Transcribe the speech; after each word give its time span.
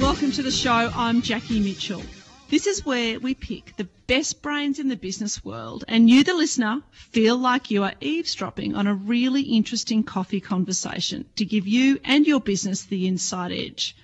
welcome 0.00 0.32
to 0.32 0.42
the 0.42 0.50
show. 0.50 0.90
I'm 0.94 1.20
Jackie 1.20 1.60
Mitchell. 1.60 2.02
This 2.48 2.66
is 2.66 2.86
where 2.86 3.20
we 3.20 3.34
pick 3.34 3.76
the 3.76 3.88
best 4.06 4.40
brains 4.40 4.78
in 4.78 4.88
the 4.88 4.96
business 4.96 5.44
world, 5.44 5.84
and 5.88 6.08
you, 6.08 6.24
the 6.24 6.32
listener, 6.32 6.80
feel 6.90 7.36
like 7.36 7.70
you 7.70 7.82
are 7.82 7.92
eavesdropping 8.00 8.74
on 8.74 8.86
a 8.86 8.94
really 8.94 9.42
interesting 9.42 10.02
coffee 10.02 10.40
conversation 10.40 11.26
to 11.36 11.44
give 11.44 11.66
you 11.66 12.00
and 12.02 12.26
your 12.26 12.40
business 12.40 12.84
the 12.84 13.06
inside 13.06 13.52
edge. 13.52 13.94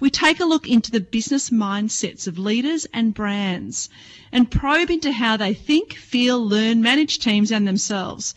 We 0.00 0.10
take 0.10 0.40
a 0.40 0.44
look 0.44 0.68
into 0.68 0.90
the 0.90 0.98
business 0.98 1.50
mindsets 1.50 2.26
of 2.26 2.40
leaders 2.40 2.88
and 2.92 3.14
brands 3.14 3.88
and 4.32 4.50
probe 4.50 4.90
into 4.90 5.12
how 5.12 5.36
they 5.36 5.54
think, 5.54 5.94
feel, 5.94 6.44
learn, 6.44 6.82
manage 6.82 7.20
teams 7.20 7.52
and 7.52 7.68
themselves. 7.68 8.34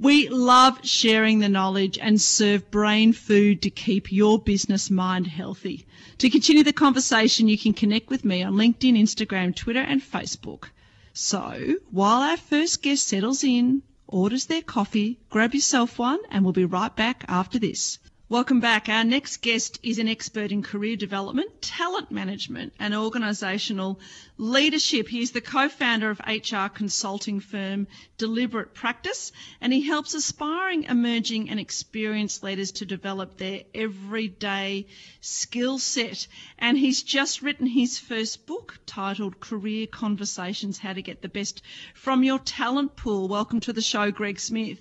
We 0.00 0.28
love 0.28 0.86
sharing 0.86 1.40
the 1.40 1.48
knowledge 1.48 1.98
and 1.98 2.20
serve 2.20 2.70
brain 2.70 3.12
food 3.12 3.62
to 3.62 3.70
keep 3.70 4.12
your 4.12 4.38
business 4.38 4.92
mind 4.92 5.26
healthy. 5.26 5.86
To 6.18 6.30
continue 6.30 6.62
the 6.62 6.72
conversation, 6.72 7.48
you 7.48 7.58
can 7.58 7.72
connect 7.72 8.08
with 8.08 8.24
me 8.24 8.44
on 8.44 8.54
LinkedIn, 8.54 8.96
Instagram, 8.96 9.56
Twitter, 9.56 9.80
and 9.80 10.00
Facebook. 10.00 10.66
So, 11.12 11.78
while 11.90 12.22
our 12.22 12.36
first 12.36 12.80
guest 12.80 13.08
settles 13.08 13.42
in, 13.42 13.82
orders 14.06 14.46
their 14.46 14.62
coffee, 14.62 15.18
grab 15.30 15.52
yourself 15.52 15.98
one, 15.98 16.20
and 16.30 16.44
we'll 16.44 16.52
be 16.52 16.64
right 16.64 16.94
back 16.94 17.24
after 17.26 17.58
this. 17.58 17.98
Welcome 18.30 18.60
back. 18.60 18.90
Our 18.90 19.04
next 19.04 19.38
guest 19.38 19.80
is 19.82 19.98
an 19.98 20.06
expert 20.06 20.52
in 20.52 20.62
career 20.62 20.96
development, 20.96 21.62
talent 21.62 22.10
management, 22.10 22.74
and 22.78 22.92
organisational 22.92 24.00
leadership. 24.36 25.08
He 25.08 25.22
is 25.22 25.30
the 25.30 25.40
co-founder 25.40 26.10
of 26.10 26.20
HR 26.20 26.66
consulting 26.68 27.40
firm 27.40 27.86
Deliberate 28.18 28.74
Practice, 28.74 29.32
and 29.62 29.72
he 29.72 29.80
helps 29.80 30.12
aspiring, 30.12 30.84
emerging, 30.84 31.48
and 31.48 31.58
experienced 31.58 32.42
leaders 32.42 32.72
to 32.72 32.84
develop 32.84 33.38
their 33.38 33.62
everyday 33.74 34.88
skill 35.22 35.78
set. 35.78 36.26
And 36.58 36.76
he's 36.76 37.02
just 37.02 37.40
written 37.40 37.66
his 37.66 37.98
first 37.98 38.44
book 38.44 38.78
titled 38.84 39.40
Career 39.40 39.86
Conversations: 39.86 40.76
How 40.76 40.92
to 40.92 41.00
Get 41.00 41.22
the 41.22 41.30
Best 41.30 41.62
from 41.94 42.22
Your 42.22 42.40
Talent 42.40 42.94
Pool. 42.94 43.26
Welcome 43.26 43.60
to 43.60 43.72
the 43.72 43.80
show, 43.80 44.10
Greg 44.10 44.38
Smith. 44.38 44.80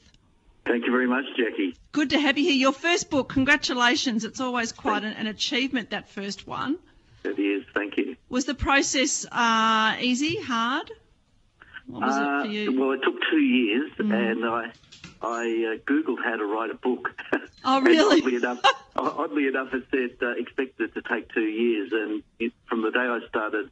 Thank 0.67 0.85
you 0.85 0.91
very 0.91 1.07
much, 1.07 1.25
Jackie. 1.37 1.75
Good 1.93 2.09
to 2.11 2.19
have 2.19 2.37
you 2.37 2.43
here. 2.43 2.53
Your 2.53 2.73
first 2.73 3.09
book, 3.09 3.29
congratulations. 3.29 4.25
It's 4.25 4.41
always 4.41 4.71
quite 4.73 5.03
an, 5.03 5.13
an 5.13 5.27
achievement, 5.27 5.91
that 5.91 6.09
first 6.09 6.45
one. 6.47 6.77
It 7.23 7.39
is, 7.39 7.63
thank 7.73 7.97
you. 7.97 8.15
Was 8.29 8.45
the 8.45 8.53
process 8.53 9.25
uh, 9.31 9.95
easy, 10.01 10.41
hard? 10.41 10.91
What 11.87 12.01
was 12.05 12.15
Uh, 12.15 12.21
it 12.21 12.45
for 12.47 12.51
you? 12.51 12.79
well, 12.79 12.91
it 12.91 13.01
took 13.03 13.15
two 13.31 13.37
years, 13.39 13.91
Mm. 13.97 14.13
and 14.31 14.45
I 14.45 14.71
I 15.19 15.41
uh, 15.73 15.77
googled 15.89 16.23
how 16.23 16.35
to 16.35 16.45
write 16.45 16.69
a 16.69 16.75
book. 16.75 17.09
Oh, 17.65 17.81
really? 17.91 18.21
oddly 18.21 18.35
enough, 18.35 18.59
oddly 18.95 19.47
enough, 19.47 19.73
it 19.73 19.85
said 19.89 20.17
uh, 20.21 20.31
expected 20.37 20.93
to 20.93 21.01
take 21.01 21.33
two 21.33 21.41
years, 21.47 21.91
and 21.93 22.23
it, 22.39 22.51
from 22.69 22.81
the 22.83 22.91
day 22.91 22.99
I 22.99 23.19
started 23.29 23.71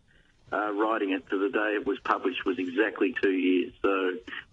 uh, 0.51 0.71
writing 0.73 1.11
it 1.11 1.29
to 1.29 1.37
the 1.37 1.49
day 1.49 1.75
it 1.79 1.85
was 1.85 1.99
published 2.03 2.45
was 2.45 2.57
exactly 2.57 3.13
two 3.21 3.31
years. 3.31 3.73
So 3.81 3.89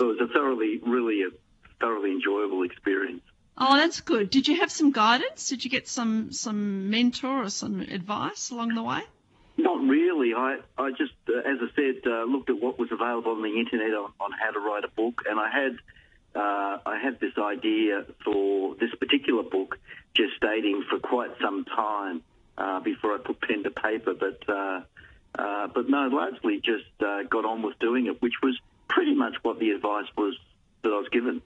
it 0.01 0.03
was 0.05 0.19
a 0.21 0.27
thoroughly, 0.29 0.79
really 0.84 1.23
a 1.23 1.31
thoroughly 1.83 2.12
enjoyable 2.12 2.62
experience. 2.62 3.22
Oh, 3.58 3.77
that's 3.77 4.00
good. 4.00 4.30
Did 4.30 4.48
you 4.48 4.61
have 4.61 4.72
some 4.72 4.92
guidance? 4.92 5.48
Did 5.48 5.64
you 5.64 5.70
get 5.70 5.86
some 5.86 6.33
some 6.33 6.88
mentor 6.88 7.44
or 7.44 7.50
some 7.50 7.80
advice 7.80 8.50
along 8.50 8.75
the 8.75 8.83
way? 8.83 9.02
Not 9.58 9.80
really. 9.86 10.33
I, 10.34 10.58
I 10.78 10.91
just, 10.91 11.12
uh, 11.28 11.38
as 11.38 11.58
I 11.60 11.69
said, 11.77 12.10
uh, 12.10 12.25
looked 12.25 12.48
at 12.48 12.58
what 12.58 12.78
was 12.78 12.88
available 12.91 13.33
on 13.33 13.42
the 13.42 13.55
internet 13.60 13.91
on, 13.91 14.10
on 14.19 14.30
how 14.33 14.50
to 14.50 14.60
write 14.60 14.84
a 14.84 14.88
book, 14.88 15.22
and 15.28 15.38
I 15.38 15.50
had, 15.50 15.77
uh, 16.34 16.78
I 16.86 16.98
had 17.03 17.20
this 17.20 17.36
idea 17.38 18.06
for 18.25 18.75
this 18.77 18.94
particular 18.98 19.42
book 19.42 19.78
gestating 20.16 20.80
for 20.88 20.98
quite 20.98 21.33
some 21.41 21.66
time 21.66 22.22
uh, 22.56 22.80
before 22.80 23.14
I 23.14 23.19
put 23.19 23.41
pen 23.42 23.62
to 23.64 23.70
paper. 23.70 24.14
But, 24.14 24.48
uh, 24.48 24.80
uh, 25.38 25.66
but 25.75 25.88
no, 25.88 26.08
largely 26.08 26.56
just 26.64 26.91
uh, 27.05 27.25
got 27.28 27.44
on 27.44 27.62
with 27.62 27.78
doing 27.78 28.06
it, 28.06 28.22
which 28.22 28.41
was 28.42 28.58
pretty 28.88 29.14
much 29.14 29.34
what 29.42 29.58
the 29.58 29.70
advice 29.70 30.08
was 30.16 30.34
that 30.82 30.88
I 30.88 30.98
was 30.98 31.09
given. 31.12 31.42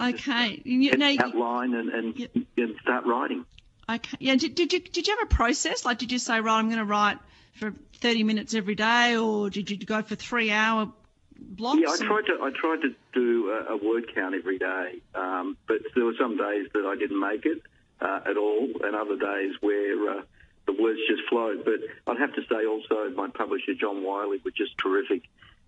Okay. 0.00 0.60
You, 0.64 0.90
Get 0.90 0.98
now, 0.98 1.06
the 1.08 1.12
you- 1.14 1.20
outline 1.24 1.74
and, 1.74 1.88
and, 1.90 2.18
Yep. 2.18 2.30
and 2.56 2.74
start 2.82 3.04
writing. 3.06 3.44
okay. 3.88 4.16
Yeah. 4.20 4.36
Did, 4.36 4.54
did 4.54 4.72
you 4.72 4.80
did 4.80 5.06
you 5.06 5.16
have 5.18 5.26
a 5.30 5.34
process? 5.34 5.84
Like, 5.84 5.98
did 5.98 6.12
you 6.12 6.18
say, 6.18 6.40
right, 6.40 6.58
I'm 6.58 6.66
going 6.66 6.78
to 6.78 6.84
write 6.84 7.18
for 7.58 7.72
30 8.00 8.24
minutes 8.24 8.54
every 8.54 8.74
day, 8.74 9.16
or 9.16 9.50
did 9.50 9.70
you 9.70 9.76
go 9.78 10.02
for 10.02 10.14
three 10.16 10.50
hour 10.50 10.92
blocks? 11.38 11.80
Yeah, 11.82 11.90
I 11.90 11.96
tried 11.98 12.26
to 12.26 12.38
I 12.42 12.50
tried 12.50 12.82
to 12.82 12.94
do 13.12 13.50
a, 13.50 13.74
a 13.74 13.76
word 13.76 14.04
count 14.14 14.34
every 14.34 14.58
day, 14.58 15.00
um, 15.14 15.56
but 15.68 15.78
there 15.94 16.04
were 16.04 16.14
some 16.18 16.36
days 16.36 16.68
that 16.74 16.84
I 16.86 16.96
didn't 16.98 17.20
make 17.20 17.44
it 17.46 17.62
uh, 18.00 18.20
at 18.28 18.36
all, 18.36 18.68
and 18.82 18.96
other 18.96 19.16
days 19.16 19.54
where 19.60 20.18
uh, 20.18 20.22
the 20.66 20.72
words 20.72 20.98
just 21.08 21.28
flowed. 21.28 21.64
But 21.64 21.80
I'd 22.10 22.18
have 22.20 22.34
to 22.34 22.42
say 22.48 22.66
also 22.66 23.10
my 23.14 23.28
publisher 23.28 23.74
John 23.78 24.02
Wiley 24.02 24.38
was 24.44 24.54
just 24.54 24.76
terrific 24.78 25.22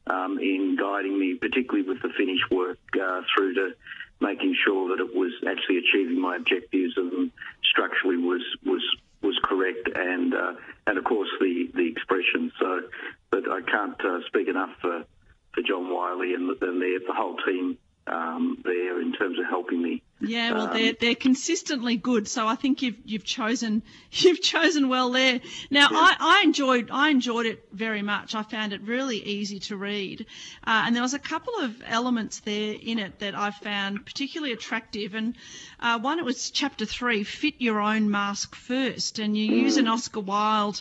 um, 0.07 0.39
in 0.39 0.77
guiding 0.81 1.19
me, 1.19 1.35
particularly 1.35 1.87
with 1.87 2.01
the 2.03 2.09
finished 2.17 2.51
work 2.51 2.79
uh, 3.01 3.23
through 3.37 3.55
to 3.55 3.75
making 4.21 4.55
sure 4.65 4.97
that 4.97 5.03
it 5.03 5.15
was 5.15 5.33
actually 5.47 5.79
achieving 5.79 6.21
my 6.21 6.37
objectives 6.37 6.95
and 6.97 7.31
structurally 7.63 8.17
was 8.17 8.43
was 8.65 8.83
was 9.23 9.39
correct 9.43 9.89
and 9.95 10.35
uh, 10.35 10.53
and 10.87 10.99
of 10.99 11.05
course 11.05 11.29
the 11.41 11.71
the 11.75 11.89
expression. 11.89 12.53
So, 12.59 12.83
but 13.31 13.51
I 13.51 13.61
can't 13.63 14.01
uh, 14.05 14.21
speak 14.27 14.49
enough 14.49 14.71
for 14.81 15.05
for 15.53 15.63
John 15.63 15.93
Wiley 15.93 16.35
and, 16.35 16.51
and 16.51 16.81
the, 16.81 17.01
the 17.07 17.15
whole 17.15 17.37
team 17.47 17.79
um, 18.07 18.59
there 18.65 19.01
in 19.01 19.13
terms 19.13 19.39
of 19.39 19.47
helping 19.49 19.83
me. 19.83 20.03
Yeah, 20.27 20.53
well, 20.53 20.69
Um, 20.69 20.77
they're 20.77 20.93
they're 20.93 21.15
consistently 21.15 21.97
good, 21.97 22.27
so 22.29 22.47
I 22.47 22.55
think 22.55 22.83
you've 22.83 22.97
you've 23.05 23.25
chosen 23.25 23.83
you've 24.13 24.41
chosen 24.41 24.89
well 24.89 25.11
there. 25.11 25.41
Now, 25.71 25.89
I, 25.91 26.17
I 26.19 26.43
enjoyed 26.45 26.91
I 26.91 27.11
enjoyed 27.11 27.47
it 27.47 27.65
very 27.73 28.03
much. 28.03 28.35
I 28.35 28.43
found 28.43 28.73
it 28.73 28.81
really 28.83 29.19
easy 29.19 29.59
to 29.61 29.77
read, 29.77 30.27
uh, 30.67 30.85
and 30.87 30.95
there 30.95 31.03
was 31.03 31.15
a 31.15 31.19
couple 31.19 31.55
of 31.61 31.83
elements 31.87 32.41
there 32.41 32.75
in 32.75 32.99
it 32.99 33.19
that 33.21 33.35
I 33.35 33.51
found 33.51 34.05
particularly 34.07 34.53
attractive. 34.53 35.15
And 35.15 35.37
uh, 35.81 35.99
one, 35.99 36.19
it 36.19 36.25
was 36.25 36.51
chapter 36.51 36.87
three, 36.87 37.25
"Fit 37.25 37.55
your 37.59 37.81
own 37.81 38.11
mask 38.11 38.55
first. 38.55 39.19
and 39.19 39.37
you 39.37 39.45
use 39.45 39.77
an 39.77 39.89
Oscar 39.89 40.21
Wilde 40.21 40.81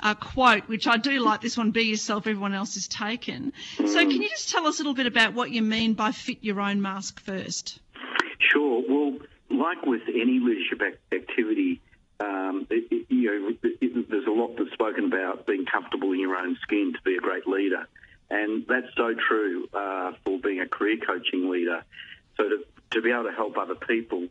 uh, 0.00 0.14
quote, 0.14 0.68
which 0.68 0.86
I 0.86 0.96
do 0.96 1.20
like. 1.20 1.40
This 1.40 1.56
one: 1.56 1.70
"Be 1.70 1.82
yourself, 1.84 2.26
everyone 2.26 2.54
else 2.54 2.76
is 2.76 2.88
taken." 2.88 3.52
So, 3.76 3.98
can 4.00 4.22
you 4.22 4.28
just 4.28 4.50
tell 4.50 4.66
us 4.66 4.78
a 4.78 4.82
little 4.82 4.94
bit 4.94 5.06
about 5.06 5.34
what 5.34 5.50
you 5.50 5.62
mean 5.62 5.94
by 5.94 6.12
"fit 6.12 6.38
your 6.42 6.60
own 6.60 6.80
mask 6.82 7.20
first? 7.20 7.80
Sure. 8.38 8.82
Well, 8.88 9.18
like 9.50 9.84
with 9.84 10.02
any 10.08 10.40
leadership 10.40 10.80
activity, 11.12 11.80
um, 12.20 12.66
it, 12.70 12.84
it- 12.90 13.06
you 13.08 13.40
know, 13.40 13.54
it, 13.62 14.08
there's 14.10 14.26
a 14.26 14.30
lot 14.30 14.56
that's 14.58 14.72
spoken 14.72 15.06
about 15.06 15.46
being 15.46 15.64
comfortable 15.66 16.12
in 16.12 16.20
your 16.20 16.36
own 16.36 16.56
skin 16.62 16.92
to 16.92 17.02
be 17.02 17.16
a 17.16 17.20
great 17.20 17.46
leader, 17.46 17.86
and 18.30 18.66
that's 18.66 18.86
so 18.96 19.14
true 19.14 19.68
uh, 19.72 20.12
for 20.24 20.38
being 20.38 20.60
a 20.60 20.68
career 20.68 20.96
coaching 21.06 21.48
leader. 21.50 21.84
So 22.36 22.44
to 22.48 22.64
to 22.92 23.02
be 23.02 23.10
able 23.10 23.24
to 23.24 23.32
help 23.32 23.56
other 23.58 23.74
people 23.74 24.26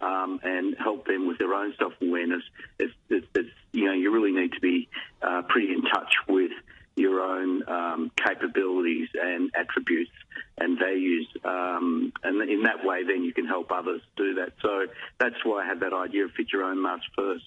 um, 0.00 0.40
and 0.42 0.76
help 0.78 1.06
them 1.06 1.26
with 1.28 1.38
their 1.38 1.52
own 1.54 1.74
self 1.78 1.92
awareness, 2.00 2.42
it's, 2.78 2.94
it's, 3.10 3.26
it's 3.34 3.50
you 3.72 3.86
know 3.86 3.92
you 3.92 4.12
really 4.12 4.32
need 4.32 4.52
to 4.52 4.60
be 4.60 4.88
uh, 5.22 5.42
pretty 5.48 5.72
in 5.72 5.82
touch 5.82 6.12
with 6.28 6.52
your 6.98 7.20
own 7.20 7.68
um, 7.68 8.10
capabilities 8.16 9.08
and 9.14 9.50
attributes 9.54 10.10
and 10.56 10.78
values, 10.78 11.28
um, 11.44 12.12
and 12.22 12.48
in 12.48 12.62
that 12.64 12.84
way, 12.84 13.04
then 13.04 13.22
you 13.24 13.32
can 13.32 13.46
help 13.46 13.70
others 13.70 14.00
do 14.16 14.34
that. 14.34 14.52
So 14.60 14.86
that's 15.18 15.36
why 15.44 15.64
I 15.64 15.66
had 15.66 15.80
that 15.80 15.92
idea 15.92 16.24
of 16.24 16.32
fit 16.32 16.52
your 16.52 16.64
own 16.64 16.82
mask 16.82 17.04
first. 17.16 17.44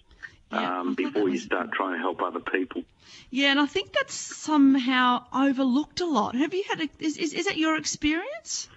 Yeah, 0.54 0.80
Um, 0.82 0.96
before 0.96 1.30
you 1.30 1.38
start 1.40 1.72
trying 1.72 1.94
to 1.94 2.00
help 2.00 2.22
other 2.22 2.42
people. 2.42 2.84
Yeah, 3.30 3.52
and 3.52 3.60
I 3.60 3.68
think 3.68 3.94
that's 3.94 4.14
somehow 4.14 5.24
overlooked 5.34 6.02
a 6.02 6.06
lot. 6.06 6.36
Have 6.36 6.54
you 6.54 6.66
had 6.70 6.82
a, 6.82 6.90
is, 7.00 7.16
is, 7.16 7.32
is 7.32 7.46
that 7.46 7.56
your 7.56 7.78
experience? 7.78 8.68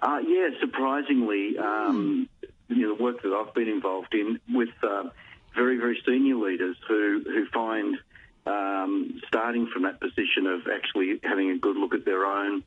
Uh, 0.00 0.20
yeah, 0.24 0.50
surprisingly, 0.60 1.58
um, 1.58 2.28
you 2.68 2.82
know, 2.82 2.96
the 2.96 3.02
work 3.02 3.20
that 3.22 3.32
I've 3.32 3.52
been 3.52 3.66
involved 3.68 4.14
in 4.14 4.38
with 4.48 4.68
uh, 4.80 5.08
very, 5.56 5.76
very 5.78 6.00
senior 6.06 6.36
leaders 6.36 6.76
who, 6.86 7.24
who 7.24 7.46
find 7.52 7.98
um, 8.48 9.20
starting 9.28 9.68
from 9.72 9.82
that 9.82 10.00
position 10.00 10.46
of 10.46 10.60
actually 10.72 11.20
having 11.22 11.50
a 11.50 11.58
good 11.58 11.76
look 11.76 11.94
at 11.94 12.04
their 12.04 12.24
own 12.24 12.64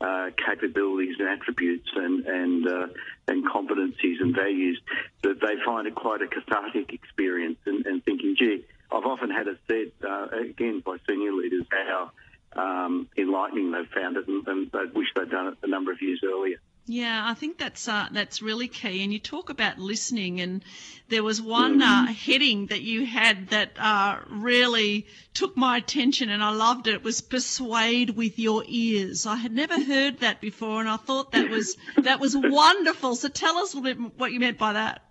uh, 0.00 0.30
capabilities 0.36 1.14
and 1.18 1.28
attributes 1.28 1.88
and 1.94 2.26
and 2.26 2.68
uh, 2.68 2.86
and 3.28 3.46
competencies 3.46 4.20
and 4.20 4.34
values, 4.34 4.80
that 5.22 5.40
they 5.40 5.54
find 5.64 5.86
it 5.86 5.94
quite 5.94 6.20
a 6.22 6.26
cathartic 6.26 6.92
experience 6.92 7.58
and, 7.66 7.86
and 7.86 8.04
thinking, 8.04 8.34
gee, 8.38 8.64
I've 8.90 9.04
often 9.04 9.30
had 9.30 9.46
it 9.46 9.58
said 9.68 9.92
uh, 10.06 10.26
again 10.50 10.82
by 10.84 10.96
senior 11.08 11.32
leaders 11.32 11.64
how 11.70 12.10
um, 12.54 13.08
enlightening 13.16 13.70
they've 13.72 13.88
found 13.94 14.16
it 14.16 14.28
and, 14.28 14.46
and 14.46 14.72
they 14.72 14.84
wish 14.92 15.08
they'd 15.14 15.30
done 15.30 15.48
it 15.48 15.54
a 15.62 15.68
number 15.68 15.92
of 15.92 16.02
years 16.02 16.20
earlier. 16.24 16.58
Yeah, 16.86 17.22
I 17.24 17.34
think 17.34 17.58
that's 17.58 17.86
uh, 17.86 18.08
that's 18.10 18.42
really 18.42 18.66
key. 18.66 19.04
And 19.04 19.12
you 19.12 19.20
talk 19.20 19.50
about 19.50 19.78
listening, 19.78 20.40
and 20.40 20.64
there 21.08 21.22
was 21.22 21.40
one 21.40 21.80
uh, 21.80 22.06
heading 22.06 22.66
that 22.66 22.82
you 22.82 23.06
had 23.06 23.50
that 23.50 23.70
uh, 23.78 24.18
really 24.28 25.06
took 25.32 25.56
my 25.56 25.76
attention, 25.76 26.28
and 26.28 26.42
I 26.42 26.50
loved 26.50 26.88
it. 26.88 26.94
It 26.94 27.04
was 27.04 27.20
"Persuade 27.20 28.10
with 28.10 28.40
your 28.40 28.64
ears." 28.66 29.26
I 29.26 29.36
had 29.36 29.52
never 29.52 29.80
heard 29.80 30.20
that 30.20 30.40
before, 30.40 30.80
and 30.80 30.88
I 30.88 30.96
thought 30.96 31.32
that 31.32 31.48
was 31.48 31.76
that 31.98 32.18
was 32.18 32.36
wonderful. 32.36 33.14
So 33.14 33.28
tell 33.28 33.58
us 33.58 33.74
a 33.74 33.78
little 33.78 34.06
bit 34.08 34.18
what 34.18 34.32
you 34.32 34.40
meant 34.40 34.58
by 34.58 34.72
that. 34.72 35.02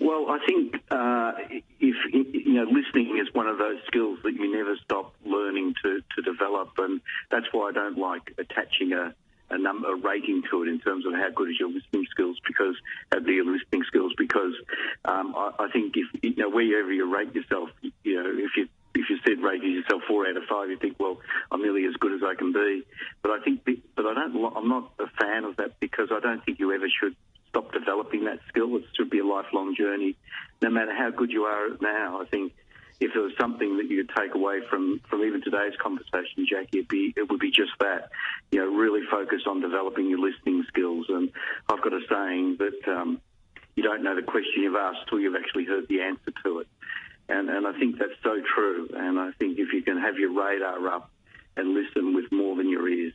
Well, 0.00 0.26
I 0.28 0.38
think 0.46 0.76
uh, 0.90 1.32
if 1.80 1.96
you 2.12 2.52
know, 2.52 2.64
listening 2.64 3.18
is 3.18 3.32
one 3.34 3.46
of 3.46 3.56
those 3.56 3.78
skills 3.86 4.18
that 4.24 4.34
you 4.34 4.54
never 4.54 4.76
stop 4.84 5.14
learning 5.24 5.74
to, 5.82 6.00
to 6.16 6.22
develop, 6.22 6.72
and 6.78 7.00
that's 7.30 7.46
why 7.52 7.70
I 7.70 7.72
don't 7.72 7.96
like 7.96 8.34
attaching 8.38 8.92
a 8.92 9.14
a 9.50 9.58
number 9.58 9.92
a 9.92 9.96
rating 9.96 10.42
to 10.50 10.62
it 10.62 10.68
in 10.68 10.80
terms 10.80 11.04
of 11.06 11.12
how 11.12 11.30
good 11.34 11.50
is 11.50 11.58
your 11.58 11.68
listening 11.68 12.06
skills 12.10 12.38
because 12.46 12.76
of 13.12 13.24
good 13.24 13.34
your 13.34 13.44
listening 13.44 13.82
skills 13.86 14.12
because 14.16 14.54
um, 15.04 15.34
I, 15.36 15.52
I 15.58 15.68
think 15.72 15.94
if 15.96 16.06
you 16.22 16.36
know 16.36 16.50
wherever 16.50 16.92
you 16.92 17.12
rate 17.12 17.34
yourself, 17.34 17.70
you 17.82 18.22
know 18.22 18.30
if 18.30 18.56
you 18.56 18.68
if 18.94 19.08
you 19.08 19.18
said 19.24 19.42
rating 19.42 19.72
yourself 19.72 20.02
four 20.08 20.26
out 20.26 20.36
of 20.36 20.42
five, 20.48 20.68
you 20.68 20.76
think, 20.76 20.96
well, 20.98 21.20
I'm 21.50 21.62
nearly 21.62 21.84
as 21.86 21.94
good 21.94 22.12
as 22.12 22.20
I 22.24 22.34
can 22.34 22.52
be. 22.52 22.82
But 23.22 23.32
I 23.32 23.40
think, 23.42 23.64
but 23.64 24.06
I 24.06 24.14
don't. 24.14 24.56
I'm 24.56 24.68
not 24.68 24.92
a 24.98 25.06
fan 25.20 25.44
of 25.44 25.56
that 25.56 25.78
because 25.80 26.08
I 26.10 26.20
don't 26.20 26.44
think 26.44 26.58
you 26.58 26.72
ever 26.74 26.86
should 27.00 27.14
stop 27.48 27.72
developing 27.72 28.24
that 28.24 28.40
skill. 28.48 28.76
It 28.76 28.84
should 28.96 29.10
be 29.10 29.20
a 29.20 29.26
lifelong 29.26 29.74
journey, 29.76 30.16
no 30.60 30.70
matter 30.70 30.94
how 30.94 31.10
good 31.10 31.30
you 31.30 31.42
are 31.42 31.68
now. 31.80 32.20
I 32.20 32.24
think 32.26 32.52
if 33.00 33.12
there 33.14 33.22
was 33.22 33.32
something 33.40 33.78
that 33.78 33.88
you 33.88 34.04
could 34.04 34.14
take 34.14 34.34
away 34.34 34.60
from, 34.68 35.00
from 35.08 35.24
even 35.24 35.42
today's 35.42 35.72
conversation, 35.82 36.46
Jackie, 36.48 36.78
it'd 36.78 36.88
be, 36.88 37.14
it 37.16 37.30
would 37.30 37.40
be 37.40 37.50
just 37.50 37.72
that. 37.80 38.10
You 38.52 38.60
know, 38.60 38.76
really 38.76 39.00
focus 39.10 39.40
on 39.48 39.60
developing 39.60 40.10
your 40.10 40.18
listening 40.18 40.64
skills. 40.68 41.06
And 41.08 41.30
I've 41.68 41.82
got 41.82 41.94
a 41.94 42.00
saying 42.08 42.58
that 42.58 42.92
um, 42.92 43.20
you 43.74 43.82
don't 43.82 44.02
know 44.02 44.14
the 44.14 44.22
question 44.22 44.62
you've 44.62 44.76
asked 44.76 45.08
till 45.08 45.18
you've 45.18 45.34
actually 45.34 45.64
heard 45.64 45.88
the 45.88 46.02
answer 46.02 46.30
to 46.44 46.58
it. 46.58 46.68
And, 47.30 47.48
and 47.48 47.66
I 47.66 47.72
think 47.78 47.98
that's 47.98 48.20
so 48.22 48.36
true. 48.54 48.90
And 48.94 49.18
I 49.18 49.30
think 49.38 49.58
if 49.58 49.72
you 49.72 49.82
can 49.82 49.98
have 49.98 50.18
your 50.18 50.32
radar 50.32 50.86
up 50.88 51.10
and 51.56 51.74
listen 51.74 52.14
with 52.14 52.30
more 52.30 52.54
than 52.56 52.68
your 52.68 52.86
ears, 52.88 53.14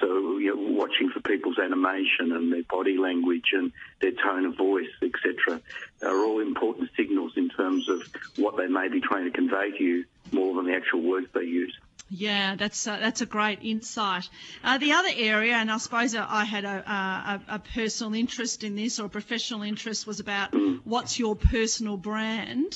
so 0.00 0.38
you 0.38 0.54
know, 0.54 0.78
watching 0.78 1.10
for 1.10 1.20
people's 1.20 1.58
animation 1.58 2.32
and 2.32 2.52
their 2.52 2.62
body 2.64 2.96
language 2.96 3.50
and 3.52 3.72
their 4.00 4.12
tone 4.12 4.46
of 4.46 4.56
voice, 4.56 4.88
etc., 5.02 5.60
are 6.02 6.24
all 6.24 6.40
important 6.40 6.90
signals 6.96 7.32
in 7.36 7.48
terms 7.48 7.88
of 7.88 8.02
what 8.36 8.56
they 8.56 8.66
may 8.66 8.88
be 8.88 9.00
trying 9.00 9.24
to 9.24 9.30
convey 9.30 9.70
to 9.76 9.82
you 9.82 10.04
more 10.32 10.54
than 10.54 10.66
the 10.66 10.74
actual 10.74 11.02
words 11.02 11.26
they 11.34 11.42
use. 11.42 11.76
Yeah, 12.10 12.56
that's 12.56 12.86
uh, 12.86 12.96
that's 12.96 13.20
a 13.20 13.26
great 13.26 13.58
insight. 13.62 14.28
Uh, 14.64 14.78
the 14.78 14.92
other 14.92 15.10
area, 15.14 15.54
and 15.54 15.70
I 15.70 15.76
suppose 15.76 16.14
I 16.14 16.44
had 16.44 16.64
a, 16.64 16.90
a, 16.90 17.54
a, 17.56 17.58
personal 17.58 18.14
interest 18.14 18.64
in 18.64 18.76
this 18.76 18.98
or 18.98 19.06
a 19.06 19.08
professional 19.10 19.60
interest, 19.62 20.06
was 20.06 20.18
about 20.18 20.52
mm. 20.52 20.80
what's 20.84 21.18
your 21.18 21.36
personal 21.36 21.98
brand. 21.98 22.72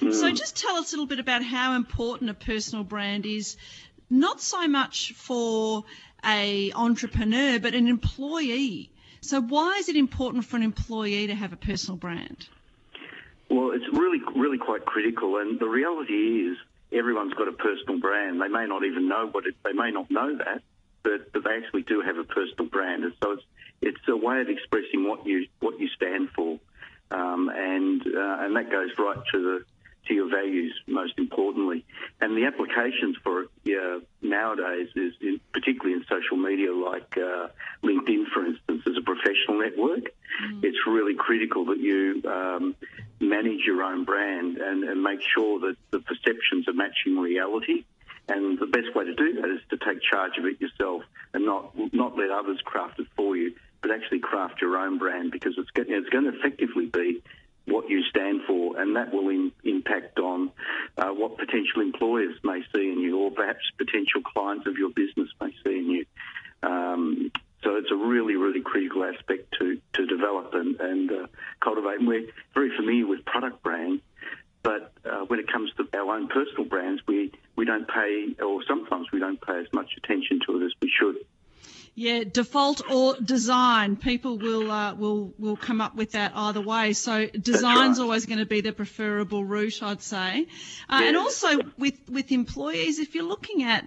Mm. 0.00 0.12
So 0.12 0.30
just 0.32 0.56
tell 0.56 0.76
us 0.76 0.92
a 0.92 0.96
little 0.96 1.06
bit 1.06 1.18
about 1.18 1.42
how 1.42 1.76
important 1.76 2.28
a 2.28 2.34
personal 2.34 2.84
brand 2.84 3.24
is, 3.24 3.56
not 4.10 4.42
so 4.42 4.68
much 4.68 5.14
for 5.14 5.84
a 6.26 6.72
entrepreneur, 6.72 7.58
but 7.58 7.74
an 7.74 7.86
employee. 7.86 8.90
So 9.20 9.40
why 9.40 9.76
is 9.78 9.88
it 9.88 9.96
important 9.96 10.44
for 10.44 10.56
an 10.56 10.62
employee 10.62 11.26
to 11.28 11.34
have 11.34 11.52
a 11.52 11.56
personal 11.56 11.96
brand? 11.96 12.48
Well, 13.50 13.72
it's 13.72 13.86
really, 13.92 14.20
really 14.36 14.58
quite 14.58 14.84
critical. 14.84 15.38
And 15.38 15.58
the 15.58 15.68
reality 15.68 16.48
is, 16.48 16.58
everyone's 16.92 17.34
got 17.34 17.48
a 17.48 17.52
personal 17.52 17.98
brand. 18.00 18.40
They 18.40 18.48
may 18.48 18.66
not 18.66 18.84
even 18.84 19.08
know 19.08 19.28
what 19.30 19.46
it. 19.46 19.54
They 19.64 19.72
may 19.72 19.90
not 19.90 20.10
know 20.10 20.36
that, 20.38 20.62
but, 21.02 21.32
but 21.32 21.44
they 21.44 21.56
actually 21.62 21.82
do 21.82 22.00
have 22.00 22.18
a 22.18 22.24
personal 22.24 22.66
brand. 22.66 23.04
And 23.04 23.14
so 23.22 23.32
it's 23.32 23.42
it's 23.82 24.08
a 24.08 24.16
way 24.16 24.40
of 24.40 24.48
expressing 24.48 25.06
what 25.06 25.26
you 25.26 25.46
what 25.60 25.78
you 25.78 25.88
stand 25.88 26.30
for, 26.30 26.58
um, 27.10 27.50
and 27.54 28.02
uh, 28.02 28.36
and 28.40 28.56
that 28.56 28.70
goes 28.70 28.90
right 28.98 29.18
to 29.32 29.42
the 29.42 29.64
to 30.06 30.14
your 30.14 30.28
values 30.28 30.74
most 30.86 31.14
importantly. 31.18 31.84
And 32.20 32.36
the 32.36 32.46
applications 32.46 33.16
for 33.22 33.42
it 33.42 33.48
yeah, 33.64 33.98
nowadays 34.22 34.88
is 34.94 35.14
in, 35.20 35.40
particularly 35.52 35.94
in 35.94 36.04
social 36.08 36.36
media 36.36 36.74
like 36.74 37.16
uh, 37.16 37.48
LinkedIn, 37.82 38.26
for 38.32 38.44
instance, 38.44 38.82
as 38.86 38.96
a 38.96 39.02
professional 39.02 39.58
network. 39.58 40.14
Mm. 40.42 40.64
It's 40.64 40.78
really 40.86 41.14
critical 41.14 41.66
that 41.66 41.78
you 41.78 42.22
um, 42.28 42.76
manage 43.20 43.60
your 43.66 43.82
own 43.82 44.04
brand 44.04 44.58
and, 44.58 44.84
and 44.84 45.02
make 45.02 45.20
sure 45.22 45.60
that 45.60 45.76
the 45.90 46.00
perceptions 46.00 46.68
are 46.68 46.74
matching 46.74 47.18
reality. 47.18 47.84
And 48.28 48.58
the 48.58 48.66
best 48.66 48.94
way 48.94 49.04
to 49.04 49.14
do 49.14 49.40
that 49.40 49.50
is 49.50 49.60
to 49.70 49.76
take 49.76 50.00
charge 50.02 50.38
of 50.38 50.46
it 50.46 50.60
yourself 50.60 51.02
and 51.34 51.44
not 51.44 51.74
not 51.92 52.16
let 52.16 52.30
others 52.30 52.58
craft 52.64 52.98
it 52.98 53.06
for 53.16 53.36
you, 53.36 53.54
but 53.82 53.90
actually 53.90 54.20
craft 54.20 54.62
your 54.62 54.78
own 54.78 54.96
brand 54.98 55.30
because 55.30 55.54
it's, 55.58 55.68
it's 55.76 56.08
going 56.08 56.24
to 56.24 56.38
effectively 56.38 56.86
be 56.86 57.22
what 57.66 57.88
you 57.88 58.02
stand 58.04 58.42
for, 58.46 58.78
and 58.78 58.96
that 58.96 59.12
will 59.12 59.28
in, 59.28 59.52
impact 59.64 60.18
on 60.18 60.50
uh, 60.98 61.08
what 61.08 61.38
potential 61.38 61.80
employers 61.80 62.34
may 62.42 62.60
see 62.74 62.90
in 62.92 63.00
you, 63.00 63.18
or 63.18 63.30
perhaps 63.30 63.60
potential 63.78 64.20
clients 64.22 64.66
of 64.66 64.76
your 64.76 64.90
business 64.90 65.28
may 65.40 65.50
see 65.64 65.78
in 65.78 65.90
you. 65.90 66.04
Um, 66.62 67.32
so 67.62 67.76
it's 67.76 67.90
a 67.90 67.96
really, 67.96 68.36
really 68.36 68.60
critical 68.60 69.04
aspect 69.04 69.54
to, 69.58 69.80
to 69.94 70.06
develop 70.06 70.52
and, 70.52 70.78
and 70.78 71.10
uh, 71.10 71.26
cultivate. 71.60 72.00
And 72.00 72.08
we're 72.08 72.26
very 72.52 72.70
familiar 72.76 73.06
with 73.06 73.24
product 73.24 73.62
brands, 73.62 74.02
but 74.62 74.92
uh, 75.04 75.24
when 75.26 75.40
it 75.40 75.50
comes 75.50 75.70
to 75.78 75.88
our 75.98 76.14
own 76.16 76.28
personal 76.28 76.64
brands, 76.64 77.02
we, 77.08 77.32
we 77.56 77.64
don't 77.64 77.88
pay, 77.88 78.34
or 78.42 78.62
sometimes 78.68 79.06
we 79.12 79.20
don't 79.20 79.40
pay 79.40 79.60
as 79.60 79.66
much 79.72 79.90
attention 79.96 80.40
to 80.46 80.60
it 80.60 80.66
as 80.66 80.72
we 80.82 80.90
should. 80.98 81.16
Yeah, 81.96 82.24
default 82.24 82.90
or 82.90 83.14
design. 83.20 83.94
People 83.94 84.36
will 84.36 84.68
uh, 84.68 84.94
will 84.94 85.32
will 85.38 85.56
come 85.56 85.80
up 85.80 85.94
with 85.94 86.12
that 86.12 86.32
either 86.34 86.60
way. 86.60 86.92
So 86.92 87.26
design's 87.26 87.98
right. 87.98 88.04
always 88.04 88.26
going 88.26 88.40
to 88.40 88.46
be 88.46 88.62
the 88.62 88.72
preferable 88.72 89.44
route, 89.44 89.80
I'd 89.80 90.02
say. 90.02 90.48
Uh. 90.88 91.00
And 91.04 91.16
also 91.16 91.58
with 91.78 91.94
with 92.08 92.32
employees, 92.32 92.98
if 92.98 93.14
you're 93.14 93.24
looking 93.28 93.62
at 93.62 93.86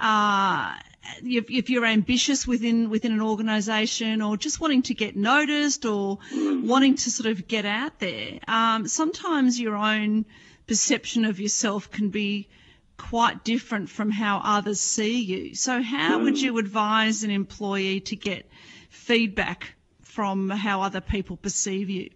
uh, 0.00 0.74
if, 1.22 1.48
if, 1.48 1.70
you're 1.70 1.84
ambitious 1.84 2.44
within 2.44 2.90
within 2.90 3.12
an 3.12 3.20
organisation 3.20 4.20
or 4.20 4.36
just 4.36 4.60
wanting 4.60 4.82
to 4.82 4.94
get 4.94 5.14
noticed 5.14 5.84
or 5.84 6.18
wanting 6.32 6.96
to 6.96 7.10
sort 7.10 7.30
of 7.30 7.46
get 7.46 7.64
out 7.64 8.00
there, 8.00 8.40
um, 8.48 8.88
sometimes 8.88 9.60
your 9.60 9.76
own 9.76 10.24
perception 10.66 11.24
of 11.24 11.38
yourself 11.38 11.90
can 11.90 12.08
be 12.08 12.48
quite 12.96 13.44
different 13.44 13.88
from 13.88 14.10
how 14.10 14.40
others 14.44 14.80
see 14.80 15.20
you. 15.20 15.54
So, 15.54 15.82
how 15.82 16.20
would 16.20 16.40
you 16.40 16.58
advise 16.58 17.24
an 17.24 17.30
employee 17.30 18.00
to 18.00 18.16
get 18.16 18.48
feedback 18.90 19.74
from 20.02 20.48
how 20.48 20.82
other 20.82 21.00
people 21.00 21.36
perceive 21.36 21.90
you? 21.90 22.10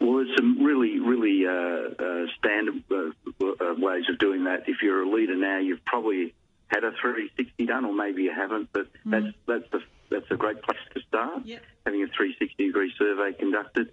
Well, 0.00 0.16
there's 0.18 0.36
some 0.36 0.62
really, 0.62 1.00
really 1.00 1.46
uh, 1.46 2.04
uh, 2.04 2.26
standard 2.38 2.82
uh, 2.90 3.46
uh 3.46 3.74
ways 3.78 4.04
of 4.10 4.18
doing 4.18 4.44
that. 4.44 4.68
If 4.68 4.82
you're 4.82 5.02
a 5.02 5.10
leader 5.10 5.36
now, 5.36 5.58
you've 5.58 5.84
probably 5.84 6.34
had 6.68 6.84
a 6.84 6.92
360 7.00 7.66
done, 7.66 7.84
or 7.84 7.94
maybe 7.94 8.22
you 8.22 8.32
haven't. 8.34 8.68
But 8.72 8.92
mm. 9.06 9.10
that's 9.10 9.36
that's 9.46 9.70
the 9.72 9.80
that's 10.10 10.30
a 10.30 10.36
great 10.36 10.62
place 10.62 10.78
to 10.94 11.00
start. 11.08 11.46
Yep. 11.46 11.62
Having 11.86 12.02
a 12.02 12.06
360 12.08 12.66
degree 12.66 12.92
survey 12.98 13.32
conducted, 13.38 13.92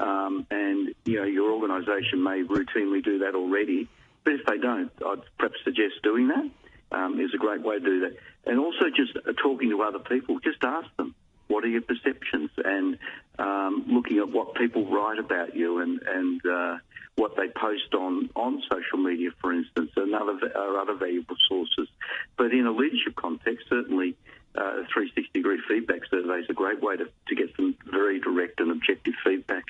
um, 0.00 0.46
and 0.50 0.94
you 1.04 1.16
know 1.18 1.24
your 1.24 1.52
organisation 1.52 2.22
may 2.22 2.42
routinely 2.42 3.04
do 3.04 3.18
that 3.18 3.34
already. 3.34 3.88
But 4.24 4.34
if 4.34 4.46
they 4.46 4.58
don't, 4.58 4.90
I'd 5.04 5.22
perhaps 5.38 5.56
suggest 5.64 5.94
doing 6.02 6.28
that. 6.28 6.50
Um, 6.92 7.18
is 7.18 7.32
a 7.34 7.38
great 7.38 7.62
way 7.62 7.78
to 7.78 7.84
do 7.84 8.00
that. 8.00 8.16
And 8.44 8.58
also 8.58 8.90
just 8.94 9.16
uh, 9.16 9.32
talking 9.42 9.70
to 9.70 9.82
other 9.82 9.98
people, 9.98 10.38
just 10.40 10.62
ask 10.62 10.94
them, 10.98 11.14
what 11.48 11.64
are 11.64 11.68
your 11.68 11.80
perceptions? 11.80 12.50
And 12.62 12.98
um, 13.38 13.84
looking 13.88 14.18
at 14.18 14.28
what 14.28 14.54
people 14.54 14.86
write 14.86 15.18
about 15.18 15.56
you 15.56 15.80
and, 15.80 16.00
and 16.06 16.40
uh, 16.44 16.76
what 17.16 17.36
they 17.36 17.48
post 17.48 17.94
on, 17.94 18.30
on 18.36 18.62
social 18.70 18.98
media, 18.98 19.30
for 19.40 19.52
instance, 19.52 19.90
and 19.96 20.14
other, 20.14 20.38
are 20.54 20.78
other 20.78 20.94
valuable 20.94 21.36
sources. 21.48 21.88
But 22.36 22.52
in 22.52 22.66
a 22.66 22.72
leadership 22.72 23.14
context, 23.16 23.66
certainly 23.68 24.16
uh, 24.54 24.84
360 24.92 25.30
degree 25.34 25.60
feedback 25.68 26.00
survey 26.10 26.40
is 26.40 26.46
a 26.50 26.54
great 26.54 26.82
way 26.82 26.96
to, 26.96 27.04
to 27.04 27.34
get 27.34 27.54
some 27.56 27.74
very 27.90 28.20
direct 28.20 28.60
and 28.60 28.70
objective 28.70 29.14
feedback. 29.24 29.64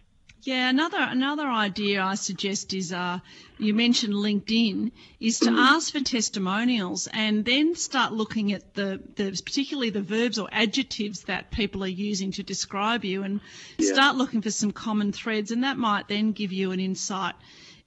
Yeah, 0.45 0.71
another 0.71 0.99
another 0.99 1.47
idea 1.47 2.03
I 2.03 2.17
suggest 2.17 2.75
is 2.75 2.93
uh, 2.93 3.21
you 3.59 3.75
mentioned 3.75 4.13
LinkedIn 4.13 4.91
is 5.21 5.39
to 5.39 5.51
mm. 5.51 5.57
ask 5.57 5.93
for 5.93 6.01
testimonials 6.01 7.09
and 7.13 7.45
then 7.45 7.77
start 7.77 8.13
looking 8.13 8.53
at 8.53 8.75
the, 8.75 9.01
the 9.15 9.41
particularly 9.45 9.91
the 9.91 10.03
verbs 10.03 10.41
or 10.41 10.49
adjectives 10.51 11.23
that 11.25 11.53
people 11.53 11.85
are 11.85 11.99
using 12.09 12.33
to 12.33 12.43
describe 12.43 13.05
you 13.05 13.23
and 13.23 13.41
yeah. 13.79 13.93
start 13.93 14.17
looking 14.17 14.43
for 14.43 14.51
some 14.51 14.73
common 14.73 15.13
threads 15.13 15.53
and 15.53 15.63
that 15.63 15.79
might 15.79 16.09
then 16.09 16.33
give 16.33 16.53
you 16.53 16.73
an 16.73 16.81
insight 16.81 17.35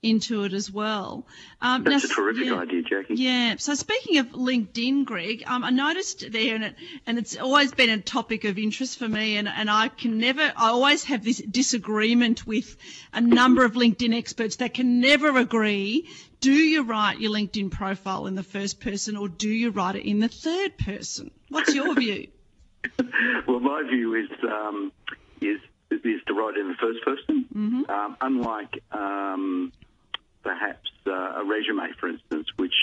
into 0.06 0.44
it 0.44 0.54
as 0.54 0.72
well. 0.72 1.26
Um, 1.62 1.84
That's 1.84 2.08
now, 2.08 2.12
a 2.12 2.16
terrific 2.16 2.46
yeah, 2.46 2.56
idea, 2.56 2.82
Jackie. 2.84 3.16
Yeah. 3.16 3.56
So 3.58 3.74
speaking 3.74 4.20
of 4.20 4.28
LinkedIn, 4.28 5.06
Greg, 5.06 5.44
um, 5.48 5.64
I 5.64 5.72
noticed 5.72 6.32
there, 6.32 6.56
and, 6.56 6.64
it, 6.66 6.76
and 7.06 7.18
it's 7.18 7.38
always 7.38 7.72
been 7.72 7.90
a 7.90 8.00
topic 8.02 8.44
of 8.44 8.58
interest 8.58 9.00
for 9.00 9.08
me, 9.08 9.38
and, 9.38 9.48
and 9.48 9.70
I 9.70 9.88
can 9.88 10.20
never, 10.20 10.42
I 10.42 10.70
always 10.70 11.04
have 11.06 11.24
this 11.24 11.40
disagreement 11.40 12.46
with 12.46 12.78
a 13.14 13.22
number 13.22 13.66
of 13.66 13.74
LinkedIn 13.74 14.16
experts 14.16 14.58
that 14.58 14.74
can 14.74 15.00
never 15.00 15.38
agree. 15.38 16.08
Do 16.40 16.54
you 16.54 16.84
write 16.84 17.20
your 17.20 17.32
LinkedIn 17.32 17.72
profile 17.72 18.28
in 18.28 18.36
the 18.36 18.44
first 18.44 18.80
person, 18.80 19.18
or 19.18 19.28
do 19.28 19.50
you 19.50 19.72
write 19.72 19.96
it 19.96 20.08
in 20.08 20.20
the 20.20 20.30
third 20.30 20.78
person? 20.78 21.32
What's 21.50 21.74
your 21.74 21.96
view? 22.00 22.28
well, 23.48 23.60
my 23.60 23.84
view 23.90 24.14
is 24.14 24.30
um, 24.44 24.92
is 25.42 25.60
is 25.90 26.22
to 26.28 26.34
write 26.34 26.58
in 26.58 26.68
the 26.68 26.76
first 26.76 27.04
person. 27.04 27.46
Mm-hmm. 27.56 27.90
Um, 27.90 28.18
unlike 28.22 28.84
um, 28.92 29.72
perhaps 30.46 30.90
uh, 31.08 31.42
a 31.42 31.44
resume, 31.44 31.92
for 32.00 32.08
instance, 32.08 32.48
which 32.56 32.76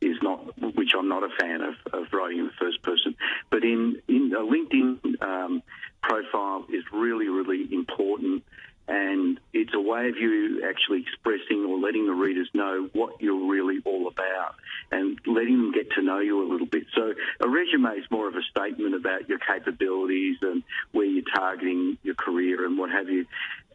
is 0.00 0.16
not, 0.22 0.38
which 0.76 0.92
I'm 0.96 1.08
not 1.08 1.24
a 1.24 1.28
fan 1.40 1.60
of, 1.60 1.74
of 1.92 2.06
writing 2.12 2.38
in 2.38 2.46
the 2.46 2.58
first 2.58 2.82
person. 2.82 3.16
But 3.50 3.64
in 3.64 4.00
in 4.08 4.32
a 4.32 4.40
LinkedIn 4.40 5.20
um, 5.20 5.62
profile 6.00 6.64
is 6.72 6.84
really 6.92 7.28
really 7.28 7.66
important, 7.74 8.44
and 8.86 9.40
it's 9.52 9.74
a 9.74 9.80
way 9.80 10.08
of 10.08 10.16
you 10.16 10.64
actually 10.68 11.00
expressing 11.02 11.66
or 11.68 11.78
letting 11.78 12.06
the 12.06 12.14
readers 12.14 12.48
know 12.54 12.88
what 12.92 13.20
you're 13.20 13.50
really 13.50 13.80
all 13.84 14.08
about 14.08 14.54
and 14.90 15.18
letting 15.26 15.58
them 15.58 15.72
get 15.72 15.90
to 15.92 16.02
know 16.02 16.20
you 16.20 16.42
a 16.42 16.48
little 16.50 16.66
bit. 16.66 16.86
So 16.94 17.12
a 17.40 17.48
resume 17.48 17.98
is 17.98 18.10
more 18.10 18.28
of 18.28 18.34
a 18.34 18.42
statement 18.50 18.94
about 18.94 19.28
your 19.28 19.38
capabilities 19.38 20.36
and 20.40 20.62
where 20.92 21.04
you're 21.04 21.30
targeting 21.34 21.98
your 22.02 22.14
career 22.14 22.64
and 22.64 22.78
what 22.78 22.90
have 22.90 23.08
you. 23.10 23.26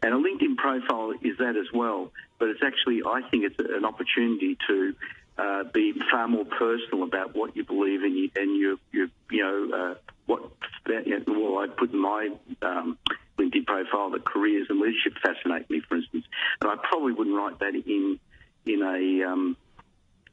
And 0.04 0.12
a 0.12 0.18
LinkedIn 0.18 0.58
profile 0.58 1.12
is 1.22 1.38
that 1.38 1.56
as 1.56 1.72
well, 1.72 2.12
but 2.38 2.48
it's 2.50 2.60
actually, 2.62 3.00
I 3.06 3.22
think 3.30 3.44
it's 3.44 3.56
an 3.58 3.86
opportunity 3.86 4.58
to 4.68 4.94
uh, 5.38 5.64
be 5.72 5.94
far 6.10 6.28
more 6.28 6.44
personal 6.44 7.04
about 7.04 7.34
what 7.34 7.56
you 7.56 7.64
believe 7.64 8.04
in 8.04 8.30
and 8.36 8.60
your, 8.60 8.76
your 8.92 9.06
you 9.30 9.42
know, 9.42 9.74
uh, 9.74 9.94
what, 10.26 10.42
well, 10.86 11.58
I 11.58 11.68
put 11.74 11.90
in 11.90 11.98
my 11.98 12.28
um, 12.60 12.98
LinkedIn 13.38 13.64
profile 13.64 14.10
that 14.10 14.26
careers 14.26 14.66
and 14.68 14.78
leadership 14.78 15.14
fascinate 15.24 15.70
me, 15.70 15.80
for 15.88 15.96
instance. 15.96 16.26
And 16.60 16.70
I 16.70 16.76
probably 16.82 17.12
wouldn't 17.12 17.34
write 17.34 17.58
that 17.60 17.74
in 17.74 18.20
in 18.66 18.82
a 18.82 19.26
um, 19.26 19.56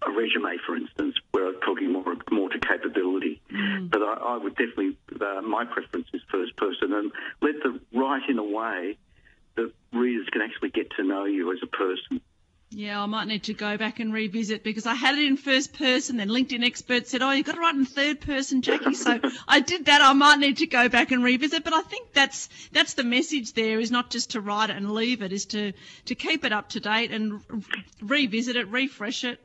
a 0.06 0.12
resume, 0.12 0.58
for 0.66 0.76
instance, 0.76 1.16
where 1.32 1.48
I'm 1.48 1.62
talking 1.62 1.94
more 1.94 2.16
more 2.30 2.50
to 2.50 2.60
capability. 2.60 3.42
Mm. 3.50 3.90
But 3.90 4.02
I, 4.02 4.14
I, 4.34 4.38
would 4.38 4.56
definitely 4.56 4.98
uh, 5.20 5.42
my 5.42 5.64
preference 5.64 6.08
is 6.14 6.22
first 6.30 6.58
person, 6.58 6.92
and 6.92 7.12
let 7.42 7.56
the 7.64 7.80
write 7.98 8.30
in 8.30 8.38
a 8.38 8.44
way 8.44 8.98
that 9.56 9.72
readers 9.94 10.28
can 10.32 10.42
actually 10.42 10.70
get 10.70 10.92
to 10.98 11.04
know 11.04 11.26
you 11.26 11.52
as 11.52 11.60
a 11.64 11.68
person. 11.68 12.22
Yeah, 12.74 13.04
I 13.04 13.06
might 13.06 13.28
need 13.28 13.44
to 13.44 13.54
go 13.54 13.78
back 13.78 14.00
and 14.00 14.14
revisit 14.14 14.64
because 14.64 14.86
I 14.86 14.94
had 14.94 15.18
it 15.18 15.26
in 15.26 15.36
first 15.36 15.74
person. 15.74 16.16
Then 16.16 16.30
LinkedIn 16.30 16.66
expert 16.66 17.06
said, 17.06 17.22
"Oh, 17.22 17.32
you've 17.32 17.46
got 17.46 17.56
to 17.56 17.60
write 17.60 17.76
in 17.76 17.84
third 17.84 18.22
person, 18.22 18.62
Jackie." 18.62 18.94
So 18.94 19.20
I 19.48 19.60
did 19.60 19.86
that. 19.88 20.02
I 20.02 20.14
might 20.14 20.40
need 20.40 20.58
to 20.58 20.68
go 20.68 20.88
back 20.88 21.12
and 21.12 21.22
revisit. 21.22 21.66
But 21.66 21.74
I 21.74 21.82
think 21.82 22.14
that's 22.14 22.48
that's 22.72 22.94
the 22.94 23.04
message. 23.04 23.54
There 23.54 23.82
is 23.82 23.92
not 23.92 24.10
just 24.10 24.32
to 24.32 24.42
write 24.42 24.70
it 24.70 24.78
and 24.78 24.92
leave 24.94 25.22
it, 25.22 25.34
is 25.34 25.48
to 25.48 25.74
to 26.06 26.16
keep 26.16 26.46
it 26.46 26.54
up 26.54 26.70
to 26.70 26.80
date 26.80 27.12
and 27.12 27.42
revisit 28.02 28.56
it, 28.56 28.70
refresh 28.70 29.26
it. 29.26 29.42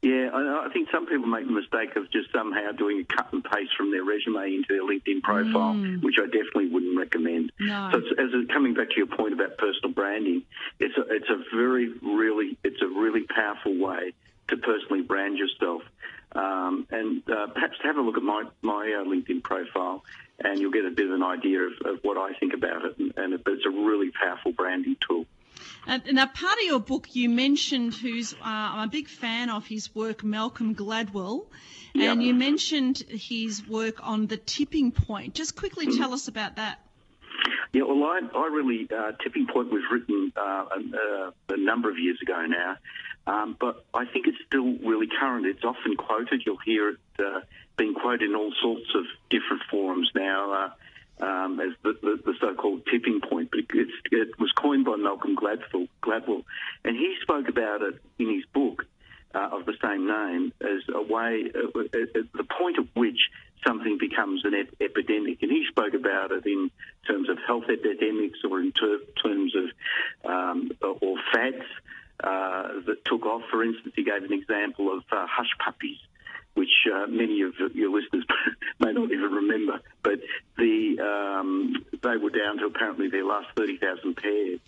Yeah, 0.00 0.30
I 0.32 0.68
think 0.72 0.88
some 0.92 1.06
people 1.06 1.26
make 1.26 1.44
the 1.44 1.52
mistake 1.52 1.96
of 1.96 2.08
just 2.12 2.30
somehow 2.32 2.70
doing 2.70 3.00
a 3.00 3.16
cut 3.16 3.32
and 3.32 3.42
paste 3.42 3.72
from 3.76 3.90
their 3.90 4.04
resume 4.04 4.54
into 4.54 4.68
their 4.68 4.84
LinkedIn 4.84 5.22
profile, 5.24 5.74
mm. 5.74 6.00
which 6.04 6.14
I 6.22 6.26
definitely 6.26 6.68
wouldn't 6.68 6.96
recommend. 6.96 7.50
No. 7.58 7.90
So, 7.90 7.98
as 7.98 8.30
coming 8.52 8.74
back 8.74 8.90
to 8.90 8.96
your 8.96 9.08
point 9.08 9.32
about 9.32 9.58
personal 9.58 9.90
branding, 9.90 10.44
it's 10.78 10.96
a, 10.96 11.02
it's 11.12 11.28
a 11.28 11.42
very, 11.56 11.92
really, 12.00 12.56
it's 12.62 12.80
a 12.80 12.86
really 12.86 13.22
powerful 13.22 13.76
way 13.76 14.12
to 14.48 14.56
personally 14.56 15.02
brand 15.02 15.36
yourself. 15.36 15.82
Um, 16.30 16.86
and 16.90 17.22
uh, 17.28 17.48
perhaps 17.48 17.78
have 17.82 17.96
a 17.96 18.00
look 18.00 18.18
at 18.18 18.22
my 18.22 18.44
my 18.62 19.00
uh, 19.00 19.04
LinkedIn 19.04 19.42
profile, 19.42 20.04
and 20.38 20.60
you'll 20.60 20.70
get 20.70 20.84
a 20.84 20.90
bit 20.90 21.06
of 21.06 21.12
an 21.12 21.24
idea 21.24 21.62
of, 21.62 21.72
of 21.84 21.98
what 22.02 22.18
I 22.18 22.38
think 22.38 22.54
about 22.54 22.84
it. 22.84 22.98
And, 22.98 23.12
and 23.16 23.32
it's 23.34 23.66
a 23.66 23.70
really 23.70 24.10
powerful 24.12 24.52
branding 24.52 24.96
tool. 25.08 25.26
Uh, 25.88 25.98
now, 26.12 26.26
part 26.26 26.58
of 26.58 26.64
your 26.64 26.80
book, 26.80 27.14
you 27.14 27.30
mentioned 27.30 27.94
who's 27.94 28.34
uh, 28.34 28.36
I'm 28.42 28.88
a 28.88 28.90
big 28.90 29.08
fan 29.08 29.48
of 29.48 29.66
his 29.66 29.94
work, 29.94 30.22
Malcolm 30.22 30.74
Gladwell, 30.74 31.46
and 31.94 32.22
you 32.22 32.34
mentioned 32.34 32.98
his 33.08 33.66
work 33.66 34.06
on 34.06 34.26
the 34.26 34.36
tipping 34.36 34.92
point. 34.92 35.34
Just 35.34 35.56
quickly 35.56 35.86
mm. 35.86 35.96
tell 35.96 36.12
us 36.12 36.28
about 36.28 36.56
that. 36.56 36.78
Yeah, 37.72 37.84
well, 37.84 38.04
I, 38.04 38.20
I 38.34 38.46
really 38.48 38.86
uh, 38.94 39.12
Tipping 39.22 39.46
Point 39.46 39.70
was 39.70 39.82
written 39.90 40.32
uh, 40.36 40.66
a, 40.70 41.54
a, 41.54 41.56
number 41.56 41.90
of 41.90 41.98
years 41.98 42.18
ago 42.22 42.46
now, 42.46 42.76
um, 43.26 43.56
but 43.58 43.84
I 43.94 44.04
think 44.06 44.26
it's 44.26 44.38
still 44.46 44.74
really 44.78 45.06
current. 45.20 45.46
It's 45.46 45.64
often 45.64 45.96
quoted. 45.96 46.42
You'll 46.44 46.58
hear 46.64 46.90
it 46.90 46.96
uh, 47.18 47.40
being 47.76 47.94
quoted 47.94 48.28
in 48.28 48.34
all 48.34 48.52
sorts 48.60 48.88
of 48.94 49.04
different 49.30 49.62
forums 49.70 50.10
now. 50.14 50.72
Uh, 51.20 51.38
um, 51.48 51.60
as 51.60 51.72
the, 51.82 51.94
the, 52.02 52.18
the, 52.24 52.34
so-called 52.40 52.82
tipping 52.90 53.20
point, 53.20 53.50
but 53.50 53.60
it 53.60 54.38
was 54.38 54.52
coined 54.52 54.84
by 54.84 54.96
Malcolm 54.96 55.36
Gladwell, 55.36 55.88
Gladwell, 56.02 56.44
and 56.84 56.96
he 56.96 57.14
spoke 57.22 57.48
about 57.48 57.82
it 57.82 57.94
in 58.18 58.34
his 58.34 58.44
book 58.52 58.86
uh, 59.34 59.48
of 59.52 59.66
the 59.66 59.74
same 59.82 60.06
name 60.06 60.52
as 60.60 60.82
a 60.94 61.02
way, 61.02 61.44
uh, 61.54 61.80
at 61.80 62.32
the 62.32 62.44
point 62.44 62.78
at 62.78 62.86
which 62.94 63.18
something 63.66 63.98
becomes 63.98 64.44
an 64.44 64.54
ep- 64.54 64.74
epidemic, 64.80 65.42
and 65.42 65.50
he 65.50 65.64
spoke 65.68 65.94
about 65.94 66.30
it 66.32 66.46
in 66.46 66.70
terms 67.06 67.28
of 67.28 67.38
health 67.46 67.64
epidemics 67.68 68.38
or 68.48 68.60
in 68.60 68.72
ter- 68.72 69.00
terms 69.22 69.54
of 69.56 70.30
um, 70.30 70.70
or 70.82 71.16
fads 71.32 71.64
uh, 72.22 72.80
that 72.86 73.04
took 73.04 73.26
off. 73.26 73.42
For 73.50 73.64
instance, 73.64 73.94
he 73.96 74.04
gave 74.04 74.22
an 74.22 74.32
example 74.32 74.92
of 74.92 75.04
uh, 75.10 75.26
hush 75.28 75.50
puppies 75.58 75.98
which 76.58 76.88
uh, 76.92 77.06
many 77.06 77.42
of 77.42 77.54
your 77.72 77.90
listeners 77.90 78.24
may 78.80 78.92
not 78.92 79.12
even 79.12 79.30
remember. 79.30 79.80
But 80.02 80.18
the 80.56 80.98
um, 80.98 81.86
they 82.02 82.16
were 82.16 82.30
down 82.30 82.58
to 82.58 82.66
apparently 82.66 83.08
their 83.08 83.24
last 83.24 83.46
30,000 83.56 84.16
pairs. 84.16 84.58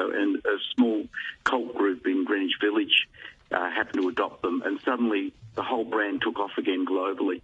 And 0.00 0.36
a 0.36 0.56
small 0.76 1.04
cult 1.42 1.74
group 1.74 2.06
in 2.06 2.24
Greenwich 2.24 2.52
Village 2.60 3.08
uh, 3.50 3.70
happened 3.70 4.02
to 4.02 4.08
adopt 4.08 4.42
them, 4.42 4.62
and 4.64 4.78
suddenly 4.84 5.32
the 5.54 5.62
whole 5.62 5.84
brand 5.84 6.20
took 6.20 6.38
off 6.38 6.52
again 6.58 6.84
globally. 6.86 7.40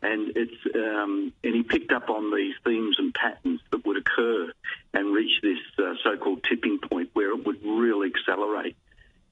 And 0.00 0.36
it's 0.36 0.76
um, 0.76 1.32
and 1.42 1.54
he 1.54 1.64
picked 1.64 1.90
up 1.90 2.08
on 2.08 2.34
these 2.34 2.54
themes 2.64 2.96
and 3.00 3.12
patterns 3.12 3.60
that 3.72 3.84
would 3.84 3.96
occur 3.96 4.52
and 4.94 5.12
reach 5.12 5.32
this 5.42 5.58
uh, 5.78 5.94
so-called 6.04 6.44
tipping 6.48 6.78
point 6.78 7.10
where 7.12 7.32
it 7.32 7.44
would 7.44 7.62
really 7.64 8.12
accelerate. 8.14 8.76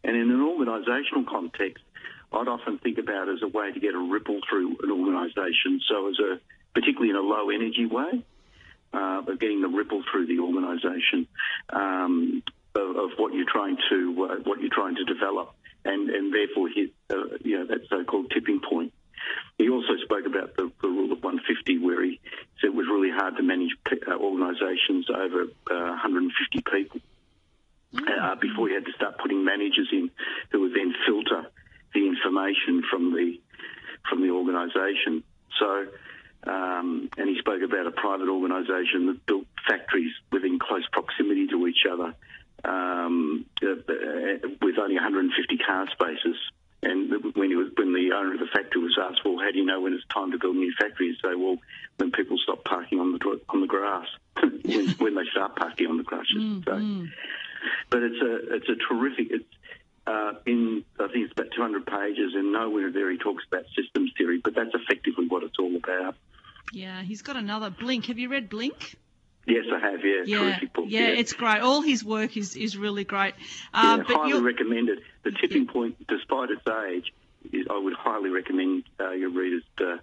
And 0.02 0.16
in 0.16 0.30
an 0.30 0.40
organisational 0.40 1.26
context, 1.26 1.84
I'd 2.32 2.48
often 2.48 2.78
think 2.78 2.98
about 2.98 3.28
as 3.28 3.42
a 3.42 3.48
way 3.48 3.72
to 3.72 3.80
get 3.80 3.94
a 3.94 3.98
ripple 3.98 4.40
through 4.48 4.76
an 4.82 4.90
organisation. 4.90 5.80
So, 5.88 6.08
as 6.08 6.18
a 6.18 6.40
particularly 6.74 7.10
in 7.10 7.16
a 7.16 7.20
low 7.20 7.50
energy 7.50 7.86
way, 7.86 8.22
uh, 8.92 9.22
of 9.26 9.40
getting 9.40 9.60
the 9.62 9.68
ripple 9.68 10.02
through 10.10 10.26
the 10.26 10.40
organisation 10.40 11.26
um, 11.70 12.42
of, 12.74 12.96
of, 12.96 13.10
what 13.16 13.34
you're 13.34 13.50
trying 13.50 13.76
to 13.90 14.28
uh, 14.30 14.36
what 14.44 14.60
you're 14.60 14.74
trying 14.74 14.96
to 14.96 15.04
develop, 15.04 15.54
and 15.84 16.10
and 16.10 16.34
therefore 16.34 16.68
hit 16.68 16.92
uh, 17.10 17.36
you 17.42 17.58
know 17.58 17.66
that 17.66 17.88
so-called 17.88 18.30
tipping 18.30 18.60
point. 18.60 18.92
He 19.58 19.68
also 19.70 19.96
spoke 20.04 20.26
about 20.26 20.54
the, 20.56 20.70
the, 20.82 20.88
rule 20.88 21.10
of 21.10 21.22
150, 21.22 21.78
where 21.78 22.04
he 22.04 22.20
said 22.60 22.68
it 22.68 22.74
was 22.74 22.86
really 22.86 23.10
hard 23.10 23.36
to 23.36 23.42
manage 23.42 23.70
uh, 23.90 24.14
organisations 24.14 25.08
over 25.10 25.46
150 25.66 26.58
uh, 26.58 26.70
people. 26.70 27.00
Mm. 27.94 28.40
before 28.40 28.68
he 28.68 28.74
had 28.74 28.84
to 28.84 28.92
start 28.92 29.16
putting 29.18 29.44
managers 29.44 29.88
in 29.92 30.10
who 30.50 30.60
would 30.60 30.74
then 30.74 30.92
filter 31.06 31.48
the 31.94 32.06
information 32.06 32.82
from 32.90 33.12
the 33.12 33.40
from 34.08 34.22
the 34.22 34.30
organisation. 34.30 35.24
So, 35.58 35.86
um, 36.46 37.08
and 37.16 37.28
he 37.28 37.38
spoke 37.38 37.62
about 37.62 37.86
a 37.86 37.90
private 37.90 38.28
organisation 38.28 39.06
that 39.06 39.26
built 39.26 39.46
factories 39.66 40.12
within 40.30 40.58
close 40.58 40.86
proximity 40.92 41.48
to 41.48 41.66
each 41.66 41.82
other, 41.90 42.14
um, 42.64 43.46
uh, 43.62 43.74
with 44.62 44.78
only 44.78 44.94
150 44.94 45.58
car 45.58 45.86
spaces. 45.92 46.36
And 46.82 47.10
when, 47.34 47.50
was, 47.56 47.72
when 47.76 47.94
the 47.94 48.14
owner 48.14 48.34
of 48.34 48.40
the 48.40 48.46
factory 48.52 48.82
was 48.82 48.96
asked, 49.00 49.24
"Well, 49.24 49.38
how 49.38 49.50
do 49.50 49.58
you 49.58 49.64
know 49.64 49.80
when 49.80 49.94
it's 49.94 50.04
time 50.12 50.30
to 50.32 50.38
build 50.38 50.54
a 50.54 50.58
new 50.58 50.72
factory?" 50.78 51.08
He'd 51.08 51.16
say, 51.16 51.34
"Well, 51.34 51.56
when 51.96 52.12
people 52.12 52.36
stop 52.38 52.64
parking 52.64 53.00
on 53.00 53.12
the 53.12 53.40
on 53.48 53.60
the 53.60 53.66
grass, 53.66 54.06
when, 54.40 54.88
when, 54.98 55.14
they 55.14 55.24
start 55.32 55.56
parking 55.56 55.88
on 55.88 55.96
the 55.96 56.04
grass." 56.04 56.26
Mm, 56.36 56.64
so, 56.64 56.72
mm. 56.72 57.08
but 57.90 58.02
it's 58.02 58.22
a 58.22 58.54
it's 58.54 58.68
a 58.68 58.76
terrific. 58.76 59.28
It's, 59.30 59.44
uh, 60.06 60.34
in, 60.46 60.84
I 61.00 61.08
think 61.08 61.24
it's 61.24 61.32
about 61.32 61.50
200 61.56 61.84
pages, 61.84 62.34
and 62.34 62.52
nowhere 62.52 62.92
there 62.92 63.10
he 63.10 63.18
talks 63.18 63.42
about 63.50 63.64
systems 63.74 64.12
theory, 64.16 64.40
but 64.42 64.54
that's 64.54 64.70
effectively 64.72 65.26
what 65.26 65.42
it's 65.42 65.58
all 65.58 65.74
about. 65.74 66.14
Yeah, 66.72 67.02
he's 67.02 67.22
got 67.22 67.36
another 67.36 67.70
Blink. 67.70 68.06
Have 68.06 68.18
you 68.18 68.28
read 68.28 68.48
Blink? 68.48 68.96
Yes, 69.46 69.64
I 69.72 69.78
have. 69.78 70.04
Yeah, 70.04 70.22
yeah. 70.88 71.08
It's 71.08 71.32
great. 71.32 71.60
All 71.60 71.82
his 71.82 72.04
work 72.04 72.36
is, 72.36 72.56
is 72.56 72.76
really 72.76 73.04
great. 73.04 73.34
Um, 73.74 74.04
yeah, 74.08 74.16
highly 74.16 74.40
recommended. 74.40 75.00
The 75.22 75.32
tipping 75.32 75.66
yeah. 75.66 75.72
point, 75.72 76.06
despite 76.08 76.50
its 76.50 76.62
age, 76.66 77.12
I 77.70 77.78
would 77.78 77.94
highly 77.94 78.30
recommend 78.30 78.84
uh, 79.00 79.10
your 79.10 79.30
readers. 79.30 79.62
Uh, 79.78 79.96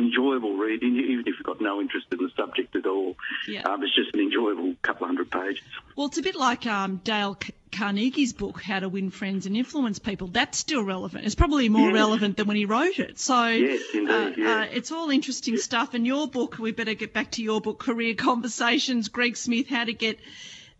enjoyable 0.00 0.56
reading, 0.56 0.96
even 0.96 1.20
if 1.20 1.26
you've 1.26 1.42
got 1.44 1.60
no 1.60 1.80
interest 1.80 2.06
in 2.12 2.18
the 2.18 2.30
subject 2.36 2.74
at 2.76 2.86
all. 2.86 3.16
Yeah. 3.46 3.62
Um, 3.62 3.82
it's 3.82 3.94
just 3.94 4.14
an 4.14 4.20
enjoyable 4.20 4.74
couple 4.82 5.04
of 5.04 5.08
hundred 5.08 5.30
pages. 5.30 5.62
Well, 5.96 6.06
it's 6.06 6.18
a 6.18 6.22
bit 6.22 6.36
like 6.36 6.66
um, 6.66 7.00
Dale 7.04 7.38
Carnegie's 7.70 8.32
book, 8.32 8.60
How 8.60 8.80
to 8.80 8.88
Win 8.88 9.10
Friends 9.10 9.46
and 9.46 9.56
Influence 9.56 9.98
People. 9.98 10.28
That's 10.28 10.58
still 10.58 10.82
relevant. 10.82 11.24
It's 11.24 11.34
probably 11.34 11.68
more 11.68 11.88
yes. 11.88 11.94
relevant 11.94 12.36
than 12.36 12.46
when 12.46 12.56
he 12.56 12.64
wrote 12.64 12.98
it. 12.98 13.18
So 13.18 13.46
yes, 13.46 13.82
indeed, 13.94 14.44
uh, 14.44 14.50
uh, 14.50 14.66
it's 14.72 14.90
all 14.90 15.10
interesting 15.10 15.56
stuff. 15.56 15.94
And 15.94 16.06
your 16.06 16.28
book, 16.28 16.58
we 16.58 16.72
better 16.72 16.94
get 16.94 17.12
back 17.12 17.32
to 17.32 17.42
your 17.42 17.60
book, 17.60 17.78
Career 17.78 18.14
Conversations, 18.14 19.08
Greg 19.08 19.36
Smith, 19.36 19.68
How 19.68 19.84
to 19.84 19.92
Get 19.92 20.18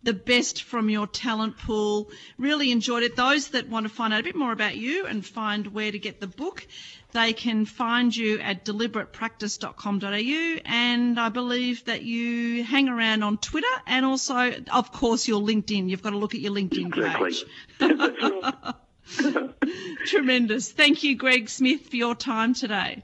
the 0.03 0.13
best 0.13 0.63
from 0.63 0.89
your 0.89 1.07
talent 1.07 1.57
pool. 1.57 2.09
Really 2.37 2.71
enjoyed 2.71 3.03
it. 3.03 3.15
Those 3.15 3.49
that 3.49 3.69
want 3.69 3.85
to 3.85 3.93
find 3.93 4.13
out 4.13 4.21
a 4.21 4.23
bit 4.23 4.35
more 4.35 4.51
about 4.51 4.75
you 4.75 5.05
and 5.05 5.25
find 5.25 5.67
where 5.67 5.91
to 5.91 5.99
get 5.99 6.19
the 6.19 6.27
book, 6.27 6.65
they 7.11 7.33
can 7.33 7.65
find 7.65 8.15
you 8.15 8.39
at 8.39 8.65
deliberatepractice.com.au 8.65 10.61
and 10.65 11.19
I 11.19 11.29
believe 11.29 11.85
that 11.85 12.03
you 12.03 12.63
hang 12.63 12.89
around 12.89 13.23
on 13.23 13.37
Twitter 13.37 13.67
and 13.85 14.05
also, 14.05 14.53
of 14.71 14.91
course, 14.91 15.27
your 15.27 15.41
LinkedIn. 15.41 15.89
You've 15.89 16.03
got 16.03 16.11
to 16.11 16.17
look 16.17 16.35
at 16.35 16.41
your 16.41 16.53
LinkedIn 16.53 16.93
page. 16.93 17.45
Exactly. 17.81 19.53
Tremendous. 20.05 20.71
Thank 20.71 21.03
you, 21.03 21.15
Greg 21.15 21.49
Smith, 21.49 21.89
for 21.89 21.95
your 21.95 22.15
time 22.15 22.53
today. 22.53 23.03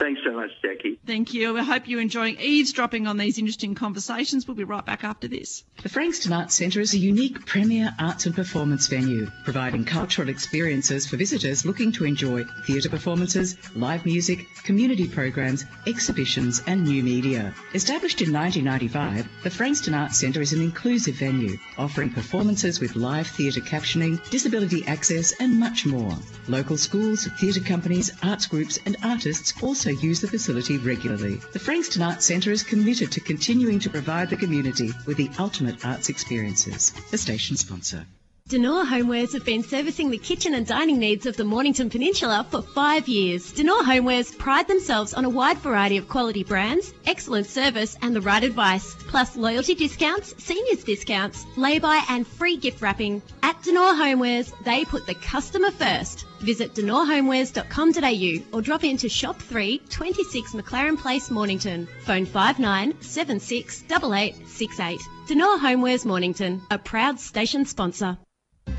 Thanks 0.00 0.20
so 0.24 0.32
much, 0.32 0.50
Jackie. 0.60 0.98
Thank 1.06 1.34
you. 1.34 1.56
I 1.56 1.62
hope 1.62 1.86
you're 1.86 2.00
enjoying 2.00 2.38
eavesdropping 2.40 3.06
on 3.06 3.16
these 3.16 3.38
interesting 3.38 3.76
conversations. 3.76 4.46
We'll 4.46 4.56
be 4.56 4.64
right 4.64 4.84
back 4.84 5.04
after 5.04 5.28
this. 5.28 5.64
The 5.82 5.88
Frankston 5.88 6.32
Arts 6.32 6.54
Centre 6.56 6.80
is 6.80 6.94
a 6.94 6.98
unique 6.98 7.46
premier 7.46 7.94
arts 7.98 8.26
and 8.26 8.34
performance 8.34 8.88
venue, 8.88 9.30
providing 9.44 9.84
cultural 9.84 10.28
experiences 10.28 11.06
for 11.06 11.16
visitors 11.16 11.64
looking 11.64 11.92
to 11.92 12.04
enjoy 12.04 12.44
theatre 12.66 12.88
performances, 12.88 13.56
live 13.76 14.04
music, 14.04 14.46
community 14.64 15.06
programs, 15.06 15.64
exhibitions 15.86 16.60
and 16.66 16.84
new 16.84 17.02
media. 17.02 17.54
Established 17.72 18.20
in 18.20 18.32
1995, 18.32 19.28
the 19.44 19.50
Frankston 19.50 19.94
Arts 19.94 20.18
Centre 20.18 20.40
is 20.40 20.52
an 20.52 20.60
inclusive 20.60 21.14
venue, 21.14 21.56
offering 21.78 22.10
performances 22.10 22.80
with 22.80 22.96
live 22.96 23.28
theatre 23.28 23.60
captioning, 23.60 24.18
disability 24.30 24.84
access 24.86 25.32
and 25.38 25.60
much 25.60 25.86
more. 25.86 26.16
Local 26.48 26.76
schools, 26.76 27.26
theatre 27.38 27.60
companies, 27.60 28.12
arts 28.22 28.46
groups 28.46 28.78
and 28.84 28.96
artists 29.04 29.54
also 29.62 29.83
use 29.92 30.20
the 30.20 30.28
facility 30.28 30.78
regularly. 30.78 31.40
The 31.52 31.58
Frankston 31.58 32.02
Arts 32.02 32.24
Centre 32.24 32.50
is 32.50 32.62
committed 32.62 33.12
to 33.12 33.20
continuing 33.20 33.78
to 33.80 33.90
provide 33.90 34.30
the 34.30 34.36
community 34.36 34.92
with 35.06 35.16
the 35.16 35.30
ultimate 35.38 35.84
arts 35.84 36.08
experiences. 36.08 36.92
The 37.10 37.18
station 37.18 37.56
sponsor. 37.56 38.06
Denor 38.46 38.84
Homewares 38.84 39.32
have 39.32 39.46
been 39.46 39.62
servicing 39.62 40.10
the 40.10 40.18
kitchen 40.18 40.52
and 40.52 40.66
dining 40.66 40.98
needs 40.98 41.24
of 41.24 41.34
the 41.34 41.44
Mornington 41.44 41.88
Peninsula 41.88 42.46
for 42.50 42.60
five 42.60 43.08
years. 43.08 43.50
Denor 43.52 43.82
Homewares 43.82 44.36
pride 44.36 44.68
themselves 44.68 45.14
on 45.14 45.24
a 45.24 45.30
wide 45.30 45.56
variety 45.56 45.96
of 45.96 46.10
quality 46.10 46.44
brands, 46.44 46.92
excellent 47.06 47.46
service 47.46 47.96
and 48.02 48.14
the 48.14 48.20
right 48.20 48.44
advice, 48.44 48.94
plus 49.08 49.34
loyalty 49.34 49.74
discounts, 49.74 50.34
seniors 50.44 50.84
discounts, 50.84 51.46
lay-by 51.56 52.04
and 52.10 52.26
free 52.26 52.58
gift 52.58 52.82
wrapping. 52.82 53.22
At 53.42 53.62
Denor 53.62 53.94
Homewares, 53.94 54.52
they 54.62 54.84
put 54.84 55.06
the 55.06 55.14
customer 55.14 55.70
first. 55.70 56.26
Visit 56.44 56.74
denorhomewares.com.au 56.74 58.56
or 58.56 58.60
drop 58.60 58.84
into 58.84 59.08
Shop 59.08 59.40
3, 59.40 59.78
26 59.88 60.52
McLaren 60.52 60.98
Place, 60.98 61.30
Mornington. 61.30 61.88
Phone 62.02 62.26
59 62.26 63.00
76 63.00 63.84
8868. 63.84 65.00
Denor 65.26 65.56
Homewares 65.58 66.04
Mornington, 66.04 66.60
a 66.70 66.78
proud 66.78 67.18
station 67.18 67.64
sponsor. 67.64 68.18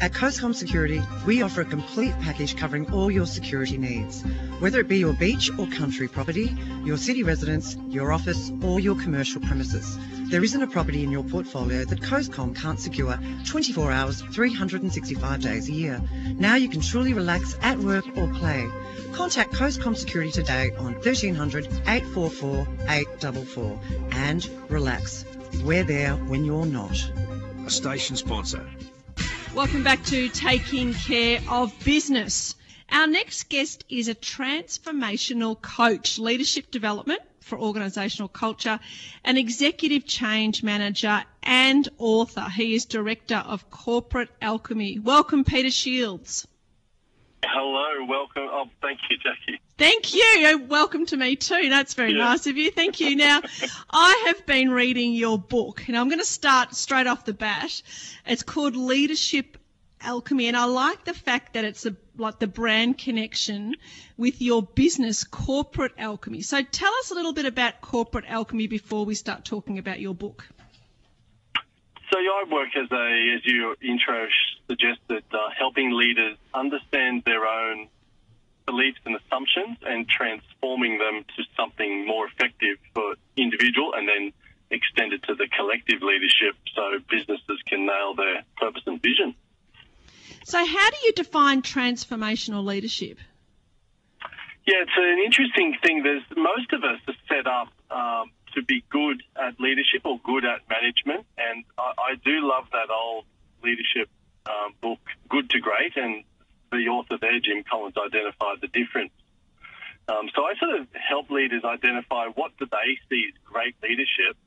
At 0.02 0.12
COSCOM 0.12 0.54
Security, 0.54 1.02
we 1.26 1.42
offer 1.42 1.62
a 1.62 1.66
complete 1.66 2.14
package 2.20 2.58
covering 2.58 2.92
all 2.92 3.10
your 3.10 3.26
security 3.26 3.78
needs. 3.78 4.24
Whether 4.60 4.82
it 4.82 4.90
be 4.90 4.98
your 4.98 5.14
beach 5.14 5.50
or 5.58 5.68
country 5.68 6.10
property, 6.10 6.56
your 6.84 6.98
city 6.98 7.24
residence, 7.24 7.78
your 7.88 8.12
office, 8.12 8.52
or 8.62 8.82
your 8.82 8.96
commercial 8.96 9.40
premises, 9.42 9.98
there 10.30 10.44
isn't 10.44 10.62
a 10.62 10.68
property 10.68 11.04
in 11.04 11.12
your 11.12 11.24
portfolio 11.24 11.86
that 11.86 12.02
COSCOM 12.02 12.56
can't 12.56 12.80
secure 12.80 13.18
24 13.46 13.92
hours, 13.92 14.22
365 14.34 15.42
days 15.42 15.70
a 15.70 15.72
year. 15.72 16.02
Now 16.38 16.56
you 16.56 16.68
can 16.68 16.82
truly 16.82 17.14
relax 17.14 17.58
at 17.62 17.80
work 17.80 18.06
or 18.18 18.28
play. 18.34 18.68
Contact 19.14 19.54
COSCOM 19.54 19.96
Security 19.96 20.32
today 20.32 20.72
on 20.78 20.94
1300 20.96 21.68
844 21.88 22.68
844 22.90 23.80
and 24.12 24.50
relax. 24.70 25.24
We're 25.64 25.86
there 25.86 26.16
when 26.16 26.44
you're 26.44 26.66
not. 26.66 27.02
A 27.66 27.70
station 27.70 28.18
sponsor. 28.18 28.70
Welcome 29.56 29.84
back 29.84 30.04
to 30.08 30.28
Taking 30.28 30.94
Care 30.94 31.40
of 31.50 31.74
Business. 31.86 32.56
Our 32.92 33.08
next 33.08 33.48
guest 33.48 33.86
is 33.88 34.10
a 34.10 34.14
transformational 34.14 35.60
coach, 35.62 36.20
leadership 36.20 36.72
development 36.72 37.22
for 37.40 37.58
organisational 37.58 38.32
culture, 38.32 38.82
an 39.24 39.38
executive 39.38 40.06
change 40.06 40.62
manager 40.62 41.24
and 41.42 41.88
author. 41.98 42.50
He 42.50 42.76
is 42.76 42.84
director 42.84 43.38
of 43.38 43.70
corporate 43.72 44.28
alchemy. 44.42 45.00
Welcome, 45.00 45.46
Peter 45.46 45.72
Shields. 45.72 46.46
Hello, 47.48 48.06
welcome. 48.08 48.44
Oh, 48.52 48.66
thank 48.82 49.00
you, 49.10 49.18
Jackie. 49.18 49.60
Thank 49.78 50.14
you. 50.14 50.24
Oh, 50.48 50.58
welcome 50.68 51.06
to 51.08 51.18
me 51.18 51.36
too. 51.36 51.70
That's 51.70 51.94
very 51.94 52.12
Yeah. 52.14 52.26
nice 52.26 52.48
of 52.48 52.58
you. 52.58 52.72
Thank 52.72 53.00
you. 53.00 53.16
Now, 53.16 53.42
I 53.90 54.24
have 54.28 54.46
been 54.46 54.72
reading 54.72 55.14
your 55.14 55.38
book, 55.38 55.88
and 55.88 55.98
I'm 55.98 56.08
going 56.08 56.20
to 56.20 56.26
start 56.26 56.76
straight 56.76 57.08
off 57.08 57.26
the 57.26 57.34
bat. 57.34 57.82
It's 58.26 58.44
called 58.44 58.76
Leadership 58.76 59.58
Alchemy, 60.02 60.48
and 60.48 60.58
I 60.58 60.66
like 60.66 61.04
the 61.06 61.14
fact 61.14 61.54
that 61.54 61.66
it's 61.66 61.86
a, 61.86 61.96
like 62.18 62.40
the 62.40 62.48
brand 62.48 62.98
connection 62.98 63.76
with 64.18 64.42
your 64.42 64.64
business, 64.64 65.24
Corporate 65.24 65.94
Alchemy. 65.98 66.42
So, 66.42 66.62
tell 66.62 66.94
us 67.00 67.12
a 67.12 67.16
little 67.16 67.34
bit 67.34 67.46
about 67.46 67.82
Corporate 67.82 68.26
Alchemy 68.28 68.68
before 68.68 69.06
we 69.06 69.16
start 69.16 69.46
talking 69.46 69.78
about 69.78 70.00
your 70.00 70.14
book. 70.16 70.48
So 72.12 72.20
I 72.20 72.44
work 72.52 72.70
as 72.76 72.92
a, 72.92 73.36
as 73.36 73.46
your 73.46 73.76
intro 73.82 74.28
suggested, 74.68 75.24
uh, 75.32 75.38
helping 75.58 75.92
leaders 75.92 76.38
understand 76.54 77.24
their 77.26 77.46
own 77.46 77.88
beliefs 78.66 79.00
and 79.06 79.16
assumptions 79.16 79.78
and 79.82 80.08
transforming 80.08 80.98
them 80.98 81.26
to 81.36 81.44
something 81.56 82.06
more 82.06 82.28
effective 82.28 82.78
for 82.94 83.16
individual 83.38 83.94
and 83.96 84.08
then 84.08 84.34
extended 84.72 85.24
to 85.24 85.36
the 85.36 85.48
collective 85.56 86.02
leadership 86.02 86.56
so 86.74 87.00
businesses 87.10 87.60
can 87.68 87.86
nail 87.86 88.16
their 88.16 88.44
purpose 88.58 88.82
and 88.86 89.02
vision. 89.02 89.36
So, 90.44 90.58
how 90.58 90.90
do 90.90 90.98
you 91.04 91.14
define 91.14 91.62
transformational 91.62 92.64
leadership? 92.64 93.20
Yeah, 94.68 94.82
it's 94.82 94.92
an 94.98 95.20
interesting 95.24 95.76
thing. 95.84 96.04
There's 96.04 96.24
most 96.36 96.74
of 96.74 96.84
us 96.84 97.00
are 97.08 97.16
set 97.30 97.46
up 97.46 97.70
um, 97.92 98.32
to 98.56 98.64
be 98.64 98.84
good 98.90 99.22
at 99.36 99.60
leadership 99.60 100.06
or 100.06 100.20
good 100.24 100.46
at 100.46 100.62
management, 100.70 101.26
and 101.38 101.64
I, 101.78 101.94
I 101.98 102.16
do 102.24 102.48
love 102.48 102.66
that 102.72 102.90
old 102.90 103.26
leadership 103.64 104.10
um, 104.46 104.74
book, 104.82 105.00
Good 105.30 105.50
to 105.52 105.60
Great, 105.60 105.96
and 105.96 106.24
the 106.72 106.88
author 106.90 107.18
there, 107.20 107.40
Jim 107.40 107.64
Collins, 107.70 107.96
identified 107.98 108.62
the 108.62 108.68
difference. 108.68 109.14
Um, 110.08 110.30
so 110.36 110.44
I 110.44 110.54
sort 110.60 110.80
of 110.82 110.88
help 110.94 111.30
leaders 111.30 111.64
identify 111.64 112.28
what 112.36 112.52
do 112.58 112.66
they 112.66 113.00
see 113.10 113.26
as 113.30 113.36
great 113.44 113.76
leadership, 113.82 114.38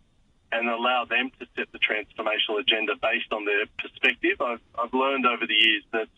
and 0.51 0.68
allow 0.68 1.05
them 1.05 1.31
to 1.38 1.47
set 1.57 1.71
the 1.73 1.79
transformational 1.79 2.61
agenda 2.61 2.94
based 3.01 3.33
on 3.33 3.44
their 3.44 3.66
perspective. 3.79 4.40
I've, 4.40 4.61
I've 4.79 4.94
learned 4.94 5.27
over 5.27 5.47
the 5.47 5.55
years 5.55 5.85
that 5.92 6.09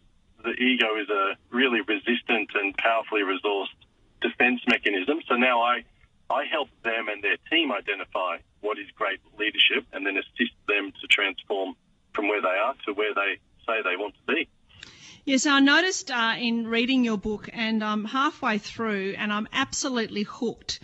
the 0.44 0.52
ego 0.52 0.86
is 1.02 1.08
a 1.08 1.36
really 1.50 1.80
resistant 1.80 2.50
and 2.54 2.76
powerfully 2.76 3.22
resourced 3.22 3.74
defense 4.20 4.60
mechanism. 4.68 5.20
So 5.28 5.34
now 5.34 5.62
I, 5.62 5.84
I 6.30 6.44
help 6.50 6.68
them 6.84 7.08
and 7.08 7.22
their 7.22 7.36
team 7.50 7.72
identify 7.72 8.38
what 8.60 8.78
is 8.78 8.86
great 8.94 9.20
leadership 9.38 9.84
and 9.92 10.06
then 10.06 10.16
assist 10.16 10.54
them 10.68 10.92
to 11.00 11.06
transform 11.08 11.74
from 12.14 12.28
where 12.28 12.40
they 12.40 12.48
are 12.48 12.74
to 12.86 12.92
where 12.92 13.14
they 13.14 13.38
say 13.66 13.82
they 13.82 13.96
want 13.96 14.14
to 14.14 14.34
be. 14.34 14.48
Yes, 15.24 15.46
I 15.46 15.60
noticed 15.60 16.10
uh, 16.10 16.34
in 16.38 16.66
reading 16.66 17.04
your 17.04 17.18
book, 17.18 17.50
and 17.52 17.84
I'm 17.84 18.04
halfway 18.04 18.58
through, 18.58 19.14
and 19.18 19.32
I'm 19.32 19.48
absolutely 19.52 20.22
hooked. 20.22 20.80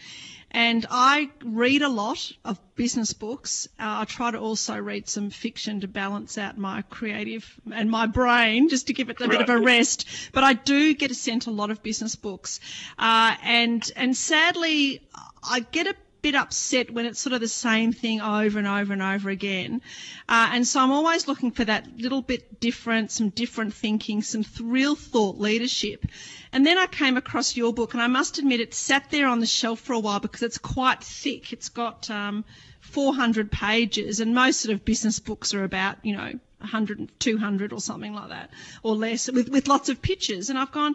And 0.57 0.87
I 0.91 1.29
read 1.45 1.83
a 1.83 1.89
lot 1.91 2.33
of 2.43 2.59
business 2.77 3.13
books. 3.13 3.69
Uh, 3.79 4.01
I 4.01 4.05
try 4.07 4.31
to 4.31 4.39
also 4.39 4.79
read 4.79 5.07
some 5.07 5.29
fiction 5.29 5.83
to 5.83 5.87
balance 5.87 6.39
out 6.39 6.57
my 6.57 6.81
creative 6.81 7.45
and 7.71 7.91
my 7.91 8.07
brain, 8.07 8.71
just 8.71 8.87
to 8.87 8.95
give 8.95 9.11
it 9.11 9.21
a 9.21 9.29
bit 9.29 9.43
of 9.43 9.51
a 9.51 9.59
rest. 9.61 10.09
But 10.33 10.45
I 10.45 10.55
do 10.55 10.95
get 10.95 11.15
sent 11.15 11.47
a 11.47 11.51
lot 11.51 11.71
of 11.71 11.83
business 11.83 12.17
books, 12.17 12.61
uh, 12.99 13.37
and 13.43 13.93
and 13.97 14.17
sadly, 14.17 15.03
I 15.47 15.61
get 15.61 15.89
a 15.89 15.95
bit 16.27 16.35
upset 16.35 16.91
when 16.91 17.07
it's 17.07 17.21
sort 17.21 17.35
of 17.35 17.41
the 17.41 17.47
same 17.47 17.93
thing 17.93 18.21
over 18.21 18.59
and 18.59 18.67
over 18.67 18.93
and 18.93 19.01
over 19.01 19.31
again. 19.31 19.81
Uh, 20.29 20.51
and 20.55 20.67
so 20.67 20.81
I'm 20.81 20.91
always 20.91 21.29
looking 21.29 21.53
for 21.53 21.65
that 21.65 21.87
little 21.99 22.21
bit 22.21 22.59
different, 22.59 23.13
some 23.13 23.29
different 23.29 23.75
thinking, 23.75 24.23
some 24.23 24.45
real 24.61 24.97
thought 24.97 25.39
leadership. 25.39 26.05
And 26.53 26.67
then 26.67 26.79
I 26.79 26.87
came 26.87 27.17
across 27.17 27.57
your 27.57 27.73
book, 27.73 27.95
and 27.95 28.03
I 28.03 28.09
must 28.09 28.39
admit 28.39 28.59
it 28.59 28.75
sat 28.75 29.09
there 29.13 29.29
on 29.29 29.39
the 29.39 29.47
shelf 29.47 29.79
for 29.79 29.93
a 29.93 30.01
while 30.01 30.19
because 30.19 30.43
it's 30.43 30.59
quite 30.59 31.05
thick. 31.05 31.53
It's 31.53 31.69
got 31.69 32.11
um, 32.11 32.45
400 32.81 33.53
pages, 33.53 34.19
and 34.19 34.35
most 34.35 34.59
sort 34.59 34.75
of 34.75 34.85
business 34.85 35.21
books 35.21 35.55
are 35.55 35.63
about, 35.63 36.05
you 36.05 36.17
know, 36.17 36.33
100, 36.67 37.19
200 37.19 37.73
or 37.73 37.81
something 37.81 38.15
like 38.15 38.29
that, 38.31 38.51
or 38.83 38.95
less, 38.95 39.31
with, 39.31 39.49
with 39.49 39.69
lots 39.69 39.89
of 39.89 40.03
pictures. 40.03 40.51
And 40.51 40.59
I've 40.59 40.73
gone, 40.73 40.95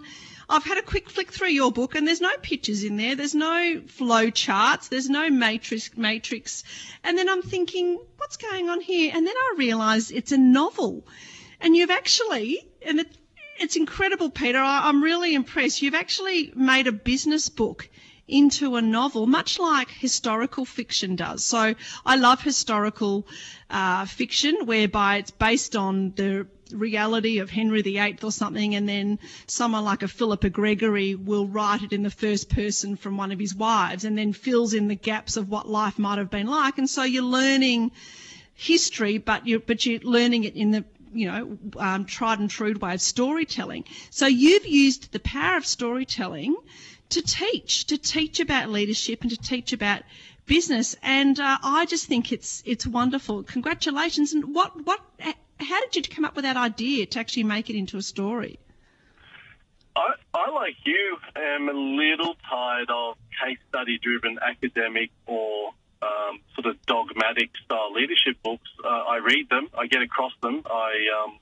I've 0.49 0.63
had 0.63 0.77
a 0.77 0.81
quick 0.81 1.09
flick 1.09 1.31
through 1.31 1.49
your 1.49 1.71
book, 1.71 1.95
and 1.95 2.07
there's 2.07 2.21
no 2.21 2.35
pictures 2.41 2.83
in 2.83 2.97
there. 2.97 3.15
There's 3.15 3.35
no 3.35 3.81
flow 3.87 4.29
charts. 4.29 4.89
There's 4.89 5.09
no 5.09 5.29
matrix. 5.29 5.95
Matrix. 5.97 6.63
And 7.03 7.17
then 7.17 7.29
I'm 7.29 7.41
thinking, 7.41 7.99
what's 8.17 8.37
going 8.37 8.69
on 8.69 8.81
here? 8.81 9.11
And 9.15 9.25
then 9.25 9.35
I 9.35 9.55
realise 9.57 10.11
it's 10.11 10.31
a 10.31 10.37
novel, 10.37 11.05
and 11.59 11.75
you've 11.75 11.91
actually, 11.91 12.67
and 12.85 12.99
it, 12.99 13.17
it's 13.59 13.75
incredible, 13.75 14.29
Peter. 14.29 14.59
I, 14.59 14.89
I'm 14.89 15.03
really 15.03 15.33
impressed. 15.33 15.81
You've 15.81 15.95
actually 15.95 16.51
made 16.55 16.87
a 16.87 16.91
business 16.91 17.49
book 17.49 17.89
into 18.27 18.75
a 18.75 18.81
novel, 18.81 19.27
much 19.27 19.59
like 19.59 19.89
historical 19.89 20.65
fiction 20.65 21.15
does. 21.15 21.43
So 21.43 21.75
I 22.05 22.15
love 22.15 22.41
historical 22.41 23.27
uh, 23.69 24.05
fiction 24.05 24.65
whereby 24.65 25.17
it's 25.17 25.31
based 25.31 25.75
on 25.75 26.13
the 26.15 26.47
reality 26.71 27.39
of 27.39 27.49
Henry 27.49 27.81
VIII 27.81 28.19
or 28.23 28.31
something, 28.31 28.75
and 28.75 28.87
then 28.87 29.19
someone 29.47 29.83
like 29.83 30.03
a 30.03 30.07
Philippa 30.07 30.49
Gregory 30.49 31.15
will 31.15 31.47
write 31.47 31.83
it 31.83 31.93
in 31.93 32.03
the 32.03 32.09
first 32.09 32.49
person 32.49 32.95
from 32.95 33.17
one 33.17 33.31
of 33.31 33.39
his 33.39 33.53
wives, 33.53 34.05
and 34.05 34.17
then 34.17 34.33
fills 34.33 34.73
in 34.73 34.87
the 34.87 34.95
gaps 34.95 35.37
of 35.37 35.49
what 35.49 35.67
life 35.67 35.99
might 35.99 36.17
have 36.17 36.29
been 36.29 36.47
like. 36.47 36.77
And 36.77 36.89
so 36.89 37.03
you're 37.03 37.23
learning 37.23 37.91
history, 38.53 39.17
but 39.17 39.47
you're 39.47 39.59
but 39.59 39.85
you're 39.85 39.99
learning 40.01 40.45
it 40.45 40.55
in 40.55 40.71
the 40.71 40.85
you 41.13 41.27
know, 41.29 41.57
um, 41.77 42.05
tried 42.05 42.39
and 42.39 42.49
true 42.49 42.73
way 42.79 42.93
of 42.93 43.01
storytelling. 43.01 43.83
So 44.11 44.27
you've 44.27 44.65
used 44.65 45.11
the 45.11 45.19
power 45.19 45.57
of 45.57 45.65
storytelling 45.65 46.55
to 47.11 47.21
teach, 47.21 47.85
to 47.87 47.97
teach 47.97 48.39
about 48.39 48.69
leadership 48.69 49.21
and 49.21 49.31
to 49.31 49.37
teach 49.37 49.73
about 49.73 50.03
business. 50.45 50.95
And 51.01 51.39
uh, 51.39 51.57
I 51.63 51.85
just 51.85 52.07
think 52.07 52.31
it's 52.31 52.63
it's 52.65 52.85
wonderful. 52.85 53.43
Congratulations! 53.43 54.33
And 54.33 54.53
what 54.55 54.85
what 54.85 54.99
how 55.59 55.81
did 55.81 55.95
you 55.95 56.15
come 56.15 56.25
up 56.25 56.35
with 56.35 56.43
that 56.43 56.57
idea 56.57 57.05
to 57.05 57.19
actually 57.19 57.43
make 57.43 57.69
it 57.69 57.77
into 57.77 57.97
a 57.97 58.01
story? 58.01 58.59
I, 59.95 60.13
I 60.33 60.51
like 60.51 60.75
you, 60.85 61.17
am 61.35 61.67
a 61.67 61.73
little 61.73 62.35
tired 62.49 62.89
of 62.89 63.17
case 63.43 63.57
study 63.67 63.99
driven 64.01 64.39
academic 64.41 65.11
or 65.25 65.71
um, 66.01 66.39
sort 66.55 66.67
of 66.67 66.81
dogmatic 66.85 67.49
style 67.65 67.91
leadership 67.93 68.41
books. 68.41 68.69
Uh, 68.83 68.87
I 68.87 69.17
read 69.17 69.49
them, 69.49 69.67
I 69.77 69.87
get 69.87 70.01
across 70.01 70.31
them. 70.41 70.61
I 70.65 70.93
um, 71.23 71.39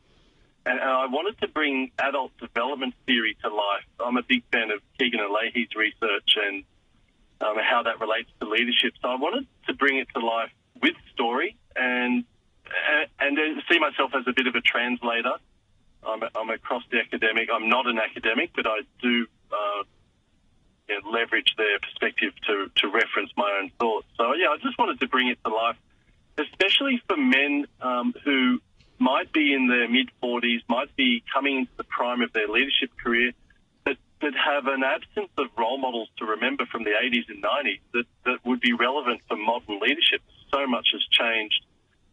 and, 0.65 0.80
and, 0.80 0.89
I 0.89 1.06
wanted 1.08 1.39
to 1.41 1.48
bring 1.48 1.91
adult 2.00 2.32
development 2.38 2.93
theory 3.06 3.38
to 3.43 3.50
life. 3.50 3.86
I'm 4.00 4.17
a 4.17 4.24
big 4.24 4.43
fan 4.52 4.72
of 4.72 4.82
Kegan 4.98 5.19
and 5.19 5.34
Lahey's 5.34 5.74
research 5.76 6.36
and 6.36 6.63
um, 7.41 7.56
how 7.62 7.84
that 7.84 8.00
relates 8.00 8.30
to 8.41 8.48
leadership. 8.48 8.93
So 9.02 9.10
I 9.10 9.15
wanted 9.15 9.48
to 9.67 9.74
bring 9.74 9.98
it 9.98 10.08
to 10.15 10.26
life 10.26 10.52
with 10.82 10.95
story 11.13 11.58
and 11.76 12.26
and, 13.19 13.38
see 13.72 13.80
myself 13.80 14.12
as 14.15 14.26
a 14.28 14.34
bit 14.34 14.48
of 14.48 14.56
a 14.56 14.62
translator. 14.62 15.34
I'm, 16.04 16.24
a, 16.24 16.30
I'm 16.36 16.50
across 16.50 16.84
the 16.91 17.00
academic. 17.00 17.50
I'm 17.54 17.69
not 17.69 17.88
an 17.88 18.00
academic, 18.00 18.52
but 18.56 18.67
I 18.67 18.80
do 19.02 19.28
uh, 19.52 19.84
leverage 21.12 21.54
their 21.58 21.80
perspective 21.80 22.34
to, 22.48 22.69
to 22.76 22.88
reference 22.88 23.32
my 23.38 23.60
own 23.62 23.72
thoughts. 23.80 24.08
So 24.17 24.34
yeah, 24.34 24.48
I 24.50 24.58
just 24.62 24.78
wanted 24.78 25.00
to 25.00 25.08
bring 25.08 25.28
it 25.28 25.38
to 25.45 25.54
life, 25.54 25.78
especially 26.38 27.02
for 27.08 27.17
men 27.17 27.65
um, 27.82 28.13
who 28.24 28.60
might 29.00 29.32
be 29.32 29.54
in 29.54 29.68
their 29.68 29.88
mid 29.88 30.10
40s, 30.22 30.62
might 30.68 30.96
be 30.96 31.24
coming 31.34 31.60
into 31.60 31.72
the 31.78 31.84
prime 31.84 32.22
of 32.22 32.34
their 32.34 32.48
leadership 32.48 32.92
career, 33.02 33.32
but, 33.86 33.98
but 34.20 34.34
have 34.36 34.68
an 34.68 34.84
absence 34.84 35.32
of 35.38 35.48
role 35.58 35.78
models 35.78 36.10
to 36.18 36.26
remember 36.26 36.66
from 36.66 36.84
the 36.84 36.92
80s 36.92 37.30
and 37.30 37.42
90s 37.42 37.80
that, 37.94 38.06
that 38.26 38.46
would 38.46 38.60
be 38.60 38.74
relevant 38.74 39.22
for 39.28 39.38
modern 39.38 39.80
leadership. 39.80 40.22
So 40.52 40.68
much 40.68 40.88
has 40.94 41.04
changed. 41.12 41.66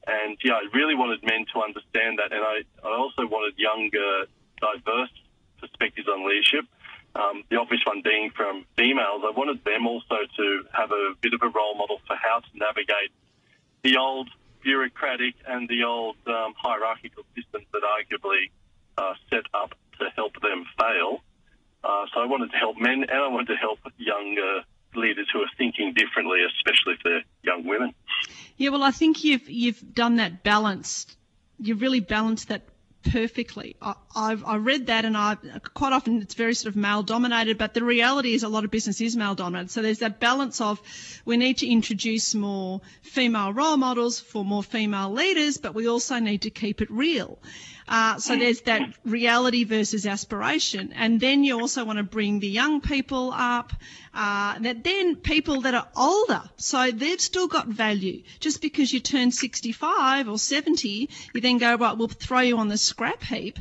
And 0.07 0.39
yeah, 0.43 0.55
I 0.55 0.69
really 0.73 0.95
wanted 0.95 1.25
men 1.25 1.47
to 1.53 1.63
understand 1.63 2.19
that. 2.23 2.31
And 2.31 2.45
I, 2.45 2.63
I 2.87 2.97
also 2.97 3.27
wanted 3.27 3.59
younger, 3.59 4.31
diverse 4.61 5.11
perspectives 5.59 6.07
on 6.09 6.29
leadership. 6.29 6.65
Um, 7.17 7.43
the 7.51 7.57
obvious 7.57 7.81
one 7.85 8.03
being 8.05 8.31
from 8.31 8.67
females. 8.77 9.23
I 9.25 9.33
wanted 9.35 9.65
them 9.65 9.87
also 9.87 10.17
to 10.37 10.47
have 10.73 10.93
a 10.93 11.15
bit 11.21 11.33
of 11.33 11.41
a 11.43 11.49
role 11.49 11.75
model 11.75 11.99
for 12.07 12.15
how 12.15 12.41
to 12.41 12.51
navigate 12.55 13.11
the 13.83 13.97
old 13.97 14.29
bureaucratic 14.67 15.35
and 15.47 15.69
the 15.69 15.85
old 15.85 16.17
um, 16.27 16.53
hierarchical 16.59 17.23
systems 17.37 17.67
that 17.73 17.83
arguably 17.87 18.51
are 18.99 19.15
set 19.31 19.47
up 19.55 19.71
to 20.01 20.05
help 20.17 20.33
them 20.43 20.67
fail. 20.77 21.23
Uh, 21.85 22.05
so 22.13 22.21
I 22.21 22.27
wanted 22.27 22.51
to 22.51 22.57
help 22.57 22.77
men 22.79 23.07
and 23.09 23.19
I 23.27 23.29
wanted 23.29 23.55
to 23.55 23.57
help 23.57 23.79
younger 23.97 24.63
leaders 24.97 25.29
who 25.33 25.39
are 25.39 25.53
thinking 25.57 25.95
differently, 25.95 26.41
especially 26.57 26.95
for 27.01 27.21
young 27.45 27.65
women. 27.65 27.95
Yeah, 28.57 28.71
well, 28.71 28.83
I 28.83 28.91
think 28.91 29.23
you've 29.23 29.49
you've 29.49 29.95
done 29.95 30.17
that 30.17 30.43
balanced. 30.43 31.17
You've 31.59 31.81
really 31.81 32.01
balanced 32.01 32.49
that 32.49 32.63
perfectly. 33.11 33.77
I, 33.81 33.95
I've 34.15 34.45
I 34.45 34.57
read 34.57 34.87
that, 34.87 35.05
and 35.05 35.17
I 35.17 35.37
quite 35.75 35.93
often 35.93 36.23
it's 36.23 36.35
very 36.35 36.55
sort 36.55 36.75
of 36.75 36.77
male 36.77 37.03
dominated, 37.03 37.59
but 37.59 37.75
the 37.75 37.85
reality 37.85 38.35
is 38.35 38.43
a 38.43 38.49
lot 38.49 38.65
of 38.65 38.71
business 38.71 39.01
is 39.01 39.17
male 39.17 39.35
dominated. 39.35 39.71
So 39.71 39.83
there's 39.83 40.01
that 40.01 40.21
balance 40.21 40.61
of 40.61 40.81
we 41.25 41.37
need 41.37 41.59
to 41.59 41.69
introduce 41.69 42.35
more 42.35 42.81
female 43.03 43.53
role 43.53 43.77
models 43.77 44.21
for 44.21 44.45
more 44.45 44.63
female 44.63 45.11
leaders, 45.11 45.59
but 45.59 45.75
we 45.75 45.89
also 45.89 46.19
need 46.19 46.43
to 46.43 46.51
keep 46.51 46.83
it 46.83 46.91
real. 46.91 47.39
Uh, 47.89 48.19
so 48.19 48.37
there's 48.37 48.63
that 48.63 48.83
reality 49.05 49.65
versus 49.65 50.07
aspiration. 50.07 50.93
And 50.93 51.21
then 51.21 51.45
you 51.45 51.61
also 51.61 51.85
want 51.85 51.99
to 51.99 52.03
bring 52.03 52.41
the 52.41 52.49
young 52.49 52.81
people 52.81 53.33
up, 53.33 53.73
uh, 54.13 54.59
that 54.59 54.83
then 54.83 55.17
people 55.17 55.61
that 55.63 55.75
are 55.75 55.87
older. 55.97 56.43
So 56.57 56.91
they've 56.91 57.21
still 57.21 57.47
got 57.47 57.69
value. 57.69 58.23
Just 58.41 58.61
because 58.61 58.93
you 58.93 58.99
turn 58.99 59.31
65 59.31 60.29
or 60.29 60.39
70, 60.39 61.11
you 61.33 61.41
then 61.41 61.59
go, 61.59 61.77
right, 61.77 61.97
we'll 61.97 62.09
throw 62.09 62.41
you 62.41 62.59
on 62.59 62.69
the 62.69 62.79
scrap 62.97 63.23
heap. 63.25 63.59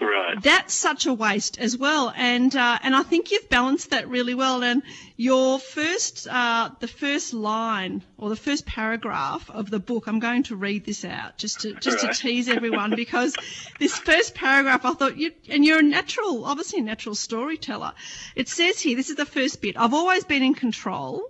Right. 0.00 0.42
That's 0.42 0.72
such 0.72 1.04
a 1.04 1.12
waste 1.12 1.58
as 1.58 1.76
well, 1.76 2.10
and 2.16 2.54
uh, 2.56 2.78
and 2.82 2.96
I 2.96 3.02
think 3.02 3.30
you've 3.30 3.50
balanced 3.50 3.90
that 3.90 4.08
really 4.08 4.34
well. 4.34 4.64
And 4.64 4.82
your 5.18 5.58
first, 5.58 6.26
uh, 6.26 6.70
the 6.80 6.88
first 6.88 7.34
line 7.34 8.02
or 8.16 8.30
the 8.30 8.36
first 8.36 8.64
paragraph 8.64 9.50
of 9.50 9.68
the 9.68 9.78
book, 9.78 10.06
I'm 10.06 10.18
going 10.18 10.44
to 10.44 10.56
read 10.56 10.86
this 10.86 11.04
out 11.04 11.36
just 11.36 11.60
to 11.60 11.74
just 11.74 12.02
right. 12.02 12.14
to 12.14 12.22
tease 12.22 12.48
everyone 12.48 12.94
because 12.96 13.36
this 13.78 13.98
first 13.98 14.34
paragraph, 14.34 14.86
I 14.86 14.94
thought 14.94 15.18
you 15.18 15.32
and 15.50 15.62
you're 15.62 15.80
a 15.80 15.82
natural, 15.82 16.46
obviously 16.46 16.78
a 16.78 16.84
natural 16.84 17.14
storyteller. 17.14 17.92
It 18.34 18.48
says 18.48 18.80
here, 18.80 18.96
this 18.96 19.10
is 19.10 19.16
the 19.16 19.26
first 19.26 19.60
bit. 19.60 19.76
I've 19.76 19.92
always 19.92 20.24
been 20.24 20.42
in 20.42 20.54
control. 20.54 21.28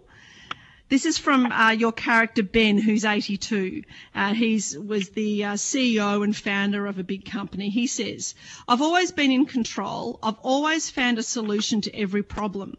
This 0.88 1.06
is 1.06 1.16
from 1.16 1.50
uh, 1.50 1.70
your 1.70 1.92
character 1.92 2.42
Ben, 2.42 2.78
who's 2.78 3.04
82. 3.04 3.84
Uh, 4.14 4.34
he 4.34 4.60
was 4.78 5.08
the 5.10 5.44
uh, 5.44 5.52
CEO 5.54 6.22
and 6.22 6.36
founder 6.36 6.86
of 6.86 6.98
a 6.98 7.04
big 7.04 7.24
company. 7.24 7.70
He 7.70 7.86
says, 7.86 8.34
I've 8.68 8.82
always 8.82 9.10
been 9.10 9.32
in 9.32 9.46
control. 9.46 10.18
I've 10.22 10.38
always 10.42 10.90
found 10.90 11.18
a 11.18 11.22
solution 11.22 11.80
to 11.82 11.96
every 11.96 12.22
problem. 12.22 12.76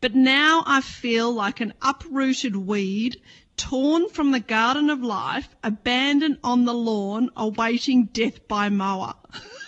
But 0.00 0.14
now 0.14 0.62
I 0.66 0.82
feel 0.82 1.32
like 1.32 1.60
an 1.60 1.72
uprooted 1.80 2.54
weed 2.54 3.20
torn 3.56 4.08
from 4.10 4.30
the 4.30 4.40
garden 4.40 4.90
of 4.90 5.02
life, 5.02 5.48
abandoned 5.64 6.38
on 6.44 6.64
the 6.64 6.74
lawn, 6.74 7.30
awaiting 7.34 8.04
death 8.04 8.46
by 8.46 8.68
mower. 8.68 9.14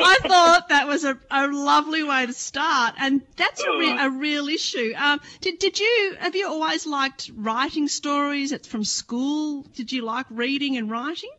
I 0.00 0.18
thought 0.22 0.68
that 0.70 0.86
was 0.86 1.04
a, 1.04 1.18
a 1.30 1.48
lovely 1.48 2.02
way 2.02 2.26
to 2.26 2.32
start, 2.32 2.94
and 2.98 3.22
that's 3.36 3.62
a, 3.62 3.70
re- 3.70 3.98
a 3.98 4.10
real 4.10 4.48
issue. 4.48 4.92
Um, 4.96 5.20
did 5.40 5.58
did 5.58 5.78
you 5.78 6.16
have 6.18 6.34
you 6.34 6.48
always 6.48 6.86
liked 6.86 7.30
writing 7.34 7.88
stories? 7.88 8.52
It's 8.52 8.68
from 8.68 8.84
school. 8.84 9.62
Did 9.74 9.92
you 9.92 10.02
like 10.02 10.26
reading 10.30 10.76
and 10.76 10.90
writing? 10.90 11.30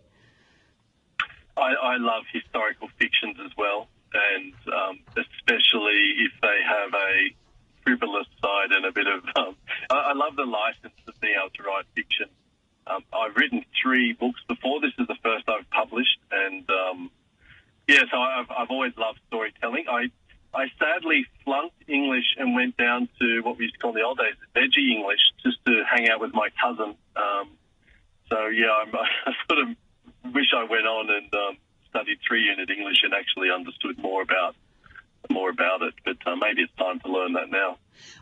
I, 1.58 1.74
I 1.74 1.98
love 1.98 2.24
historical 2.32 2.90
fictions 2.98 3.38
as 3.44 3.52
well, 3.58 3.88
and 4.14 4.54
um, 4.68 5.00
especially 5.10 6.26
if 6.26 6.32
they 6.42 6.60
have 6.66 6.94
a 6.94 7.36
frivolous 7.84 8.28
side 8.42 8.72
and 8.72 8.86
a 8.86 8.92
bit 8.92 9.08
of. 9.08 9.24
Um, 9.36 9.56
I, 9.90 10.12
I, 10.12 10.14
love 10.14 10.36
the 10.36 10.46
license 10.46 10.96
of 11.08 11.20
being 11.20 11.36
able 11.40 11.52
to 11.56 11.64
write 11.64 11.86
fiction. 11.96 12.28
Um, 12.88 13.04
I've 13.14 13.36
written 13.36 13.66
three 13.82 14.14
books 14.14 14.40
before. 14.48 14.82
This 14.82 14.94
is 14.98 15.08
the 15.08 15.18
first 15.22 15.48
I've 15.50 15.70
published, 15.70 16.20
and 16.32 16.68
um, 16.70 17.12
yeah, 17.90 18.06
so 18.12 18.18
I've, 18.22 18.46
I've 18.56 18.70
always 18.70 18.94
loved 18.98 19.20
storytelling. 19.28 19.86
I 19.90 20.14
I 20.54 20.66
sadly 20.78 21.26
flunked 21.44 21.76
English 21.88 22.38
and 22.38 22.56
went 22.56 22.78
down 22.78 23.10
to 23.20 23.42
what 23.42 23.58
we 23.58 23.66
used 23.66 23.76
to 23.76 23.80
call 23.80 23.92
in 23.92 23.98
the 23.98 24.06
old 24.06 24.18
days 24.18 24.38
veggie 24.56 24.96
English, 24.96 25.22
just 25.44 25.58
to 25.66 25.84
hang 25.90 26.10
out 26.10 26.20
with 26.20 26.34
my 26.34 26.50
cousin. 26.62 26.96
Um, 27.16 27.50
so 28.30 28.48
yeah, 28.48 28.74
I'm, 28.82 28.94
I 29.26 29.34
sort 29.50 29.60
of 29.66 30.34
wish 30.34 30.54
I 30.56 30.64
went 30.70 30.86
on 30.86 31.10
and 31.10 31.34
um, 31.34 31.58
studied 31.90 32.20
three 32.28 32.44
unit 32.44 32.70
English 32.70 33.02
and 33.04 33.14
actually 33.14 33.50
understood 33.50 33.98
more 33.98 34.22
about 34.22 34.56
more 35.30 35.50
about 35.50 35.82
it. 35.82 35.94
But 36.06 36.18
uh, 36.26 36.36
maybe 36.36 36.62
it's 36.62 36.76
time 36.78 37.00
to 37.02 37.12
learn 37.12 37.34
that 37.34 37.50
now. 37.50 37.78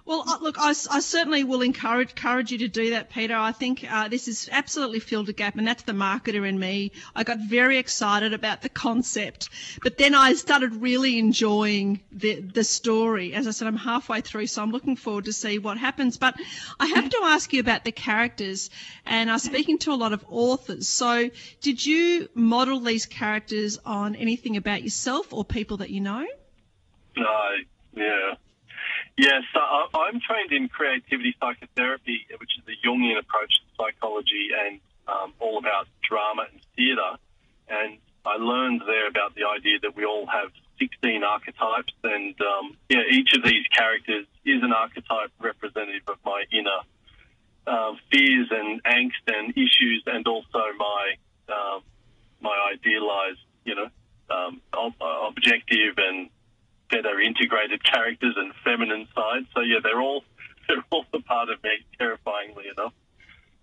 Well, 0.06 0.24
uh, 0.28 0.38
look, 0.42 0.58
I, 0.58 0.70
I, 0.70 1.02
certainly 1.02 1.44
will 1.44 1.62
encourage, 1.62 2.12
encourage 2.12 2.52
you 2.52 2.60
to 2.60 2.68
do 2.68 2.92
that, 2.92 3.10
Peter. 3.10 3.36
I 3.36 3.52
think 3.52 3.86
uh, 3.88 4.08
this 4.08 4.26
has 4.26 4.50
absolutely 4.52 5.00
filled 5.00 5.30
a 5.30 5.34
gap, 5.34 5.56
and 5.56 5.68
that's 5.68 5.84
the 5.84 5.92
marketer 5.92 6.48
in 6.48 6.58
me. 6.58 6.94
I 7.16 7.24
got 7.24 7.38
very 7.40 7.78
excited 7.78 8.34
about 8.34 8.62
the 8.62 8.70
concept, 8.70 9.50
but 9.84 9.98
then 9.98 10.16
I 10.16 10.34
started 10.34 10.82
really 10.82 11.20
enjoying 11.20 12.02
the 12.12 12.40
the 12.40 12.64
story. 12.64 13.34
As 13.34 13.48
I 13.48 13.52
said, 13.52 13.68
I'm 13.68 13.76
halfway 13.76 14.22
through, 14.22 14.48
so 14.48 14.64
I'm 14.64 14.72
looking 14.72 14.96
forward 14.96 15.26
to 15.26 15.34
see 15.34 15.60
what 15.60 15.78
happens. 15.78 16.18
But 16.18 16.36
I 16.80 16.88
have 16.88 17.10
to 17.10 17.20
ask 17.24 17.52
you 17.54 17.60
about 17.60 17.84
the 17.84 17.92
characters, 17.92 18.70
and 19.06 19.30
I'm 19.30 19.40
speaking 19.40 19.78
to 19.80 19.92
a 19.92 19.96
lot 19.96 20.14
of 20.14 20.26
authors. 20.30 20.88
So, 20.88 21.30
did 21.62 21.86
you 21.86 22.30
model 22.34 22.80
these 22.80 23.06
characters 23.06 23.78
on 23.86 24.16
anything 24.16 24.58
about 24.58 24.84
yourself 24.84 25.34
or 25.34 25.44
people 25.46 25.78
that 25.78 25.90
you 25.90 26.02
know? 26.02 26.26
Uh, 27.18 27.64
yeah. 27.96 28.36
Yes, 29.18 29.42
so 29.52 29.60
I'm 29.60 30.22
trained 30.22 30.52
in 30.52 30.70
creativity 30.70 31.36
psychotherapy, 31.40 32.28
which 32.40 32.52
is 32.58 32.64
a 32.70 32.88
Jungian 32.88 33.18
approach 33.18 33.50
to 33.50 33.66
psychology 33.76 34.50
and 34.54 34.80
um, 35.08 35.34
all 35.40 35.58
about 35.58 35.88
drama 36.08 36.46
and 36.52 36.62
theatre. 36.76 37.18
And 37.68 37.98
I 38.26 38.38
learned 38.38 38.84
there 38.86 39.08
about 39.08 39.34
the 39.34 39.46
idea 39.46 39.80
that 39.82 39.96
we 39.96 40.06
all 40.06 40.28
have 40.28 40.52
16 40.80 41.24
archetypes, 41.24 41.94
and 42.04 42.36
um, 42.42 42.78
yeah, 42.90 43.02
each 43.10 43.34
of 43.34 43.44
these 43.44 43.66
characters 43.76 44.28
is 44.46 44.62
an 44.62 44.72
archetype 44.72 45.32
representative 45.40 46.04
of 46.08 46.18
my 46.24 46.44
inner 46.52 46.82
uh, 47.66 47.94
fears 48.12 48.48
and 48.52 48.84
angst 48.84 49.26
and 49.26 49.52
issues, 49.58 50.04
and 50.06 50.28
also 50.28 50.62
my 50.78 51.16
um, 51.50 51.82
my 52.42 52.56
idealized, 52.74 53.40
you 53.66 53.76
know, 53.76 53.90
um, 54.30 54.62
objective 55.28 55.98
and 55.98 56.30
better 56.90 57.20
integrated 57.20 57.84
characters 57.84 58.36
and 58.38 58.54
feminine 58.64 59.08
side. 59.16 59.46
So 59.54 59.62
yeah, 59.62 59.80
they're 59.84 60.02
all 60.02 60.24
they're 60.68 60.84
all 60.90 61.06
a 61.14 61.22
part 61.22 61.50
of 61.50 61.64
me, 61.64 61.72
terrifyingly 61.98 62.66
enough. 62.76 62.94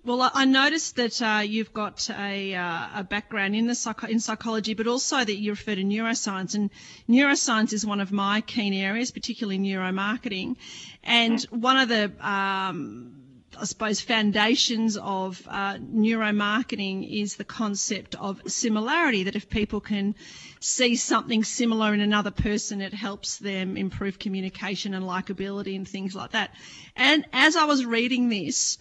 Well, 0.06 0.30
I 0.34 0.44
noticed 0.44 0.96
that 0.96 1.22
uh, 1.22 1.42
you've 1.46 1.72
got 1.72 2.10
a, 2.10 2.54
uh, 2.54 2.88
a 2.96 3.04
background 3.04 3.56
in 3.56 3.66
the 3.66 3.74
psycho- 3.74 4.08
in 4.08 4.20
psychology, 4.20 4.74
but 4.74 4.87
also 4.87 5.16
that 5.16 5.34
you 5.34 5.52
refer 5.52 5.74
to 5.74 5.82
neuroscience, 5.82 6.54
and 6.54 6.70
neuroscience 7.08 7.72
is 7.72 7.87
one 7.87 8.02
of 8.02 8.12
my 8.12 8.42
keen 8.42 8.74
areas, 8.74 9.10
particularly 9.10 9.58
neuromarketing. 9.58 10.56
And 11.02 11.40
one 11.44 11.78
of 11.78 11.88
the 11.88 12.12
um, 12.20 13.13
I 13.59 13.64
suppose, 13.64 14.01
foundations 14.01 14.97
of 14.97 15.47
uh, 15.49 15.75
neuromarketing 15.75 17.23
is 17.23 17.37
the 17.37 17.45
concept 17.45 18.14
of 18.14 18.40
similarity. 18.47 19.25
That 19.25 19.37
if 19.37 19.49
people 19.49 19.81
can 19.81 20.14
see 20.61 20.97
something 20.97 21.45
similar 21.45 21.95
in 21.95 22.01
another 22.01 22.31
person, 22.31 22.81
it 22.81 22.95
helps 22.95 23.38
them 23.38 23.77
improve 23.77 24.19
communication 24.19 24.95
and 24.95 25.05
likability 25.05 25.77
and 25.77 25.88
things 25.88 26.14
like 26.14 26.33
that. 26.33 26.55
And 26.97 27.27
as 27.33 27.57
I 27.57 27.64
was 27.64 27.85
reading 27.85 28.29
this, 28.29 28.79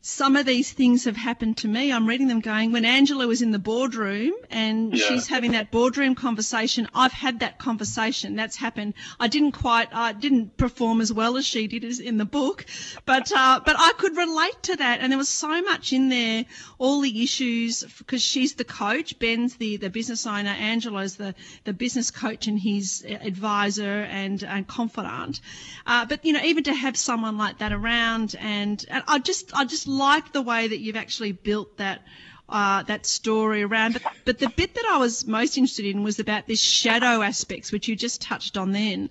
some 0.00 0.36
of 0.36 0.46
these 0.46 0.72
things 0.72 1.04
have 1.04 1.16
happened 1.16 1.56
to 1.58 1.68
me. 1.68 1.92
I'm 1.92 2.06
reading 2.06 2.28
them 2.28 2.40
going, 2.40 2.70
when 2.70 2.84
Angela 2.84 3.26
was 3.26 3.42
in 3.42 3.50
the 3.50 3.58
boardroom 3.58 4.32
and 4.48 4.92
Yeah. 4.92 4.98
she's 4.98 5.26
having 5.26 5.52
that 5.52 5.72
boardroom 5.72 6.14
conversation, 6.14 6.88
I've 6.94 7.12
had 7.12 7.40
that 7.40 7.58
conversation. 7.58 8.36
That's 8.36 8.56
happened. 8.56 8.94
I 9.18 9.26
didn't 9.26 9.52
quite, 9.52 9.88
I 9.92 10.12
didn't 10.12 10.56
perform 10.56 11.00
as 11.00 11.12
well 11.12 11.36
as 11.36 11.44
she 11.44 11.66
did 11.66 11.84
as 11.84 11.98
in 11.98 12.16
the 12.16 12.24
book, 12.24 12.64
but, 13.06 13.32
uh, 13.32 13.60
but 13.66 13.74
I 13.76 13.92
could 13.98 14.16
relate 14.16 14.62
to 14.64 14.76
that. 14.76 15.00
And 15.00 15.10
there 15.10 15.18
was 15.18 15.28
so 15.28 15.62
much 15.62 15.92
in 15.92 16.08
there, 16.08 16.44
all 16.78 17.00
the 17.00 17.22
issues, 17.22 17.82
because 17.98 18.22
she's 18.22 18.54
the 18.54 18.64
coach, 18.64 19.18
Ben's 19.18 19.56
the, 19.56 19.78
the 19.78 19.90
business 19.90 20.26
owner, 20.26 20.50
Angela's 20.50 21.16
the, 21.16 21.34
the 21.64 21.72
business 21.72 22.12
coach 22.12 22.46
and 22.46 22.58
his 22.58 23.04
advisor 23.04 24.02
and, 24.02 24.44
and 24.44 24.66
confidant. 24.66 25.40
Uh, 25.84 26.06
but, 26.06 26.24
you 26.24 26.32
know, 26.34 26.42
even 26.44 26.64
to 26.64 26.74
have 26.74 26.96
someone 26.96 27.36
like 27.36 27.58
that 27.58 27.72
around 27.72 28.36
and, 28.38 28.84
and 28.88 29.02
I 29.08 29.18
just, 29.18 29.52
I 29.58 29.64
just 29.64 29.87
like 29.88 30.32
the 30.32 30.42
way 30.42 30.68
that 30.68 30.78
you've 30.78 30.96
actually 30.96 31.32
built 31.32 31.78
that, 31.78 32.02
uh, 32.48 32.82
that 32.84 33.06
story 33.06 33.62
around. 33.62 33.94
But, 33.94 34.02
but 34.24 34.38
the 34.38 34.48
bit 34.48 34.74
that 34.74 34.84
I 34.90 34.98
was 34.98 35.26
most 35.26 35.56
interested 35.56 35.86
in 35.86 36.02
was 36.02 36.18
about 36.18 36.46
this 36.46 36.60
shadow 36.60 37.22
aspects, 37.22 37.72
which 37.72 37.88
you 37.88 37.96
just 37.96 38.20
touched 38.20 38.56
on 38.56 38.72
then. 38.72 39.10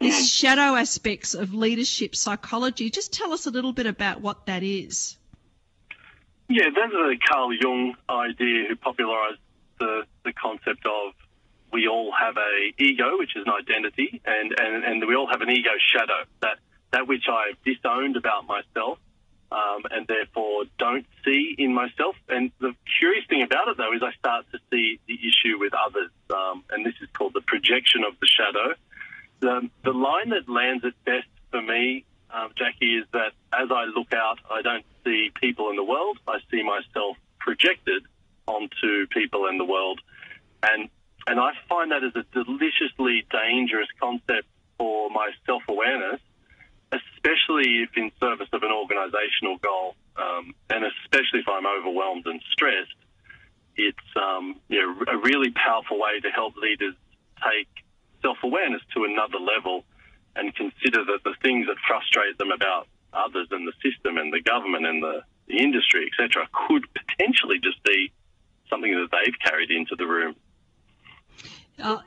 This 0.00 0.32
shadow 0.32 0.76
aspects 0.76 1.34
of 1.34 1.54
leadership 1.54 2.14
psychology. 2.14 2.88
Just 2.88 3.12
tell 3.12 3.32
us 3.32 3.46
a 3.46 3.50
little 3.50 3.72
bit 3.72 3.86
about 3.86 4.20
what 4.20 4.46
that 4.46 4.62
is. 4.62 5.16
Yeah, 6.48 6.66
that's 6.74 6.92
a 6.92 7.16
Carl 7.28 7.52
Jung 7.52 7.94
idea 8.08 8.66
who 8.68 8.76
popularized 8.76 9.40
the, 9.80 10.04
the 10.24 10.32
concept 10.32 10.86
of 10.86 11.14
we 11.72 11.88
all 11.88 12.12
have 12.12 12.36
a 12.36 12.82
ego, 12.82 13.18
which 13.18 13.36
is 13.36 13.44
an 13.44 13.52
identity, 13.52 14.22
and, 14.24 14.54
and, 14.58 14.84
and 14.84 15.06
we 15.06 15.14
all 15.14 15.26
have 15.26 15.42
an 15.42 15.50
ego 15.50 15.70
shadow, 15.92 16.24
that, 16.40 16.58
that 16.92 17.06
which 17.06 17.24
I've 17.28 17.62
disowned 17.64 18.16
about 18.16 18.46
myself 18.46 18.98
um, 19.50 19.82
and 19.90 20.06
therefore 20.06 20.64
don't 20.78 21.06
see 21.24 21.54
in 21.58 21.72
myself. 21.72 22.16
And 22.28 22.50
the 22.60 22.74
curious 22.98 23.24
thing 23.28 23.42
about 23.42 23.68
it, 23.68 23.76
though, 23.76 23.92
is 23.94 24.02
I 24.02 24.12
start 24.18 24.46
to 24.52 24.58
see 24.70 25.00
the 25.06 25.14
issue 25.14 25.58
with 25.58 25.72
others, 25.74 26.10
um, 26.34 26.64
and 26.70 26.84
this 26.84 26.94
is 27.00 27.08
called 27.16 27.34
the 27.34 27.40
projection 27.40 28.04
of 28.04 28.18
the 28.20 28.26
shadow. 28.26 28.74
The, 29.40 29.70
the 29.84 29.92
line 29.92 30.30
that 30.30 30.48
lands 30.48 30.84
it 30.84 30.94
best 31.04 31.28
for 31.50 31.62
me, 31.62 32.04
um, 32.30 32.50
Jackie, 32.56 32.96
is 32.96 33.06
that 33.12 33.32
as 33.52 33.68
I 33.70 33.84
look 33.84 34.12
out, 34.12 34.38
I 34.50 34.62
don't 34.62 34.84
see 35.04 35.30
people 35.40 35.70
in 35.70 35.76
the 35.76 35.84
world. 35.84 36.18
I 36.26 36.38
see 36.50 36.62
myself 36.62 37.16
projected 37.38 38.02
onto 38.46 39.06
people 39.10 39.46
in 39.46 39.58
the 39.58 39.64
world, 39.64 40.00
and 40.62 40.88
and 41.26 41.38
I 41.38 41.52
find 41.68 41.92
that 41.92 42.02
as 42.02 42.16
a 42.16 42.24
deliciously 42.32 43.26
dangerous 43.30 43.88
concept 44.00 44.48
for 44.78 45.10
my 45.10 45.30
self 45.46 45.62
awareness, 45.68 46.20
especially 46.92 47.84
if 47.84 47.90
in 47.96 48.10
service 48.20 48.48
of 48.52 48.62
an 48.62 48.70
organisational 48.70 49.60
goal, 49.60 49.94
um, 50.16 50.54
and 50.70 50.84
especially 50.84 51.40
if 51.40 51.48
I'm 51.48 51.66
overwhelmed 51.66 52.26
and 52.26 52.40
stressed. 52.52 52.94
It's 53.76 54.10
um, 54.16 54.56
you 54.68 54.80
know, 54.82 55.04
a 55.06 55.18
really 55.18 55.50
powerful 55.50 56.00
way 56.00 56.20
to 56.20 56.30
help 56.30 56.56
leaders 56.56 56.94
take 57.38 57.68
self 58.22 58.38
awareness 58.42 58.82
to 58.94 59.04
another 59.04 59.38
level 59.38 59.84
and 60.34 60.54
consider 60.54 61.04
that 61.04 61.20
the 61.24 61.34
things 61.42 61.66
that 61.66 61.76
frustrate 61.86 62.38
them 62.38 62.50
about 62.50 62.88
others 63.12 63.48
and 63.50 63.66
the 63.66 63.72
system 63.82 64.18
and 64.18 64.32
the 64.32 64.40
government 64.42 64.86
and 64.86 65.02
the, 65.02 65.22
the 65.46 65.58
industry, 65.58 66.10
etc., 66.10 66.46
could 66.52 66.84
potentially 66.94 67.58
just 67.62 67.82
be 67.84 68.12
something 68.70 68.92
that 68.92 69.08
they've 69.10 69.38
carried 69.44 69.70
into 69.70 69.96
the 69.96 70.06
room. 70.06 70.36
Uh, 71.80 71.98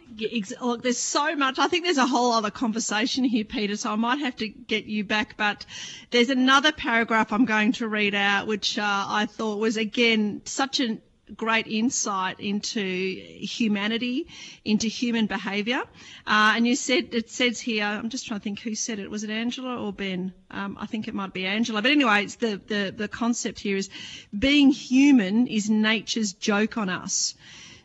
look, 0.61 0.83
there's 0.83 0.97
so 0.97 1.35
much. 1.35 1.59
I 1.59 1.67
think 1.67 1.85
there's 1.85 1.97
a 1.97 2.05
whole 2.05 2.33
other 2.33 2.51
conversation 2.51 3.23
here, 3.23 3.45
Peter, 3.45 3.75
so 3.77 3.91
I 3.91 3.95
might 3.95 4.19
have 4.19 4.35
to 4.37 4.47
get 4.47 4.85
you 4.85 5.03
back. 5.03 5.37
But 5.37 5.65
there's 6.09 6.29
another 6.29 6.71
paragraph 6.71 7.31
I'm 7.31 7.45
going 7.45 7.73
to 7.73 7.87
read 7.87 8.15
out, 8.15 8.47
which 8.47 8.77
uh, 8.77 8.83
I 8.83 9.25
thought 9.27 9.59
was, 9.59 9.77
again, 9.77 10.41
such 10.45 10.79
a 10.79 10.97
great 11.35 11.67
insight 11.67 12.39
into 12.39 12.81
humanity, 12.81 14.27
into 14.65 14.87
human 14.87 15.27
behaviour. 15.27 15.81
Uh, 16.27 16.53
and 16.55 16.67
you 16.67 16.75
said, 16.75 17.13
it 17.13 17.29
says 17.29 17.59
here, 17.59 17.85
I'm 17.85 18.09
just 18.09 18.27
trying 18.27 18.39
to 18.39 18.43
think 18.43 18.59
who 18.59 18.75
said 18.75 18.99
it. 18.99 19.09
Was 19.09 19.23
it 19.23 19.29
Angela 19.29 19.77
or 19.77 19.93
Ben? 19.93 20.33
Um, 20.49 20.77
I 20.79 20.85
think 20.85 21.07
it 21.07 21.13
might 21.13 21.33
be 21.33 21.45
Angela. 21.45 21.81
But 21.81 21.91
anyway, 21.91 22.23
it's 22.23 22.35
the, 22.35 22.59
the, 22.67 22.93
the 22.95 23.07
concept 23.07 23.59
here 23.59 23.77
is 23.77 23.89
being 24.37 24.71
human 24.71 25.47
is 25.47 25.69
nature's 25.69 26.33
joke 26.33 26.77
on 26.77 26.89
us. 26.89 27.35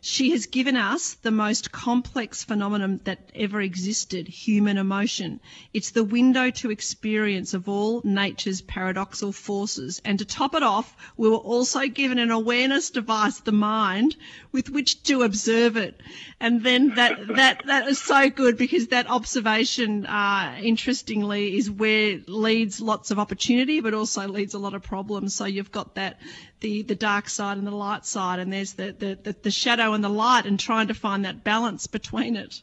She 0.08 0.30
has 0.30 0.46
given 0.46 0.76
us 0.76 1.14
the 1.14 1.32
most 1.32 1.72
complex 1.72 2.44
phenomenon 2.44 3.00
that 3.02 3.28
ever 3.34 3.60
existed, 3.60 4.28
human 4.28 4.78
emotion. 4.78 5.40
It's 5.74 5.90
the 5.90 6.04
window 6.04 6.50
to 6.50 6.70
experience 6.70 7.54
of 7.54 7.68
all 7.68 8.02
nature's 8.04 8.60
paradoxical 8.60 9.32
forces. 9.32 10.00
And 10.04 10.20
to 10.20 10.24
top 10.24 10.54
it 10.54 10.62
off, 10.62 10.96
we 11.16 11.28
were 11.28 11.34
also 11.34 11.88
given 11.88 12.20
an 12.20 12.30
awareness 12.30 12.90
device, 12.90 13.40
the 13.40 13.50
mind, 13.50 14.14
with 14.52 14.70
which 14.70 15.02
to 15.02 15.24
observe 15.24 15.76
it. 15.76 16.00
And 16.38 16.62
then 16.62 16.94
that, 16.94 17.26
that, 17.34 17.66
that 17.66 17.88
is 17.88 18.00
so 18.00 18.30
good 18.30 18.56
because 18.56 18.86
that 18.88 19.10
observation, 19.10 20.06
uh, 20.06 20.56
interestingly, 20.62 21.56
is 21.56 21.68
where 21.68 22.20
leads 22.28 22.80
lots 22.80 23.10
of 23.10 23.18
opportunity, 23.18 23.80
but 23.80 23.92
also 23.92 24.28
leads 24.28 24.54
a 24.54 24.60
lot 24.60 24.74
of 24.74 24.84
problems. 24.84 25.34
So 25.34 25.46
you've 25.46 25.72
got 25.72 25.96
that, 25.96 26.20
the, 26.60 26.82
the 26.82 26.94
dark 26.94 27.28
side 27.28 27.58
and 27.58 27.66
the 27.66 27.74
light 27.74 28.06
side, 28.06 28.38
and 28.38 28.52
there's 28.52 28.74
the, 28.74 28.92
the, 28.92 29.18
the, 29.22 29.36
the 29.42 29.50
shadow 29.50 29.92
and 29.92 30.02
the 30.02 30.08
light, 30.08 30.46
and 30.46 30.58
trying 30.58 30.88
to 30.88 30.94
find 30.94 31.24
that 31.24 31.44
balance 31.44 31.86
between 31.86 32.36
it. 32.36 32.60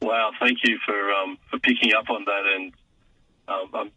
Wow, 0.00 0.32
thank 0.40 0.58
you 0.64 0.78
for 0.84 1.12
um, 1.12 1.38
for 1.50 1.58
picking 1.60 1.92
up 1.94 2.10
on 2.10 2.24
that. 2.24 2.42
And 2.56 2.72
um, 3.46 3.70
I'm 3.74 3.90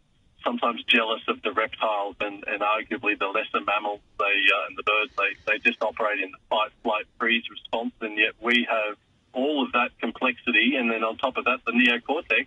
sometimes 0.44 0.84
jealous 0.84 1.22
of 1.26 1.42
the 1.42 1.52
reptiles 1.52 2.14
and, 2.20 2.44
and 2.46 2.62
arguably 2.62 3.18
the 3.18 3.26
lesser 3.26 3.64
mammals. 3.64 4.00
They 4.18 4.24
uh, 4.24 4.68
and 4.68 4.78
the 4.78 4.84
birds. 4.84 5.12
They 5.18 5.52
they 5.52 5.58
just 5.58 5.82
operate 5.82 6.20
in 6.20 6.30
the 6.30 6.38
fight, 6.48 6.70
flight, 6.82 7.06
freeze 7.18 7.44
response, 7.50 7.92
and 8.00 8.16
yet 8.16 8.34
we 8.40 8.66
have 8.70 8.96
all 9.32 9.64
of 9.64 9.72
that 9.72 9.90
complexity, 10.00 10.76
and 10.78 10.90
then 10.90 11.02
on 11.02 11.18
top 11.18 11.36
of 11.36 11.44
that, 11.44 11.58
the 11.66 11.72
neocortex 11.72 12.46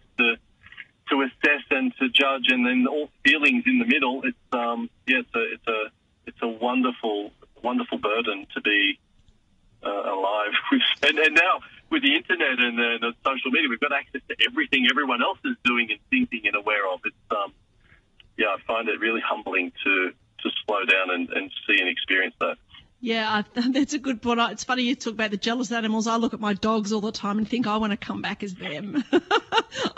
to 1.10 1.22
assess 1.22 1.64
and 1.72 1.94
to 1.98 2.10
judge, 2.10 2.48
and 2.50 2.66
then 2.66 2.88
all 2.88 3.10
feelings 3.24 3.64
in 3.66 3.80
the 3.80 3.86
middle. 3.86 4.22
It's 4.24 4.38
um 4.52 4.90
yeah, 5.08 5.20
it's 5.20 5.36
a 5.36 5.54
it's 5.54 5.68
a 5.68 5.80
it's 6.28 6.42
a 6.42 6.48
wonderful 6.48 7.32
wonderful 7.64 7.98
burden 7.98 8.48
to 8.54 8.62
be 8.62 9.00
uh, 9.84 9.90
alive. 9.90 10.54
And, 11.02 11.18
and 11.18 11.34
now 11.34 11.62
with 11.90 12.04
the 12.04 12.14
internet 12.14 12.60
and 12.60 12.78
the, 12.78 12.98
the 13.00 13.12
social 13.26 13.52
media, 13.52 13.70
we've 13.70 13.80
got 13.80 13.94
access 13.94 14.22
to 14.28 14.36
everything 14.46 14.86
everyone 14.92 15.24
else 15.24 15.40
is 15.46 15.56
doing 15.64 15.88
and 15.90 16.00
thinking 16.10 16.46
and 16.46 16.56
aware 16.56 16.86
of. 16.92 17.00
It's 17.06 17.16
um, 17.32 17.54
yeah, 18.38 18.56
I 18.56 18.58
find 18.68 18.88
it 18.88 19.00
really 19.00 19.22
humbling 19.22 19.72
to 19.84 20.12
to 20.12 20.50
slow 20.66 20.84
down 20.86 21.12
and, 21.12 21.30
and 21.30 21.52
see 21.68 21.80
and 21.80 21.90
experience 21.90 22.36
that. 22.40 22.58
Yeah, 23.02 23.44
I, 23.56 23.62
that's 23.72 23.94
a 23.94 24.00
good 24.00 24.22
point. 24.22 24.40
It's 24.52 24.64
funny 24.64 24.84
you 24.84 24.96
talk 24.96 25.14
about 25.14 25.32
the 25.32 25.38
jealous 25.38 25.72
animals. 25.72 26.08
I 26.08 26.18
look 26.18 26.34
at 26.34 26.40
my 26.40 26.54
dogs 26.54 26.92
all 26.92 27.02
the 27.02 27.12
time 27.12 27.38
and 27.38 27.48
think 27.48 27.66
I 27.66 27.78
want 27.78 27.92
to 27.92 27.98
come 27.98 28.22
back 28.22 28.44
as 28.44 28.54
them. 28.54 29.04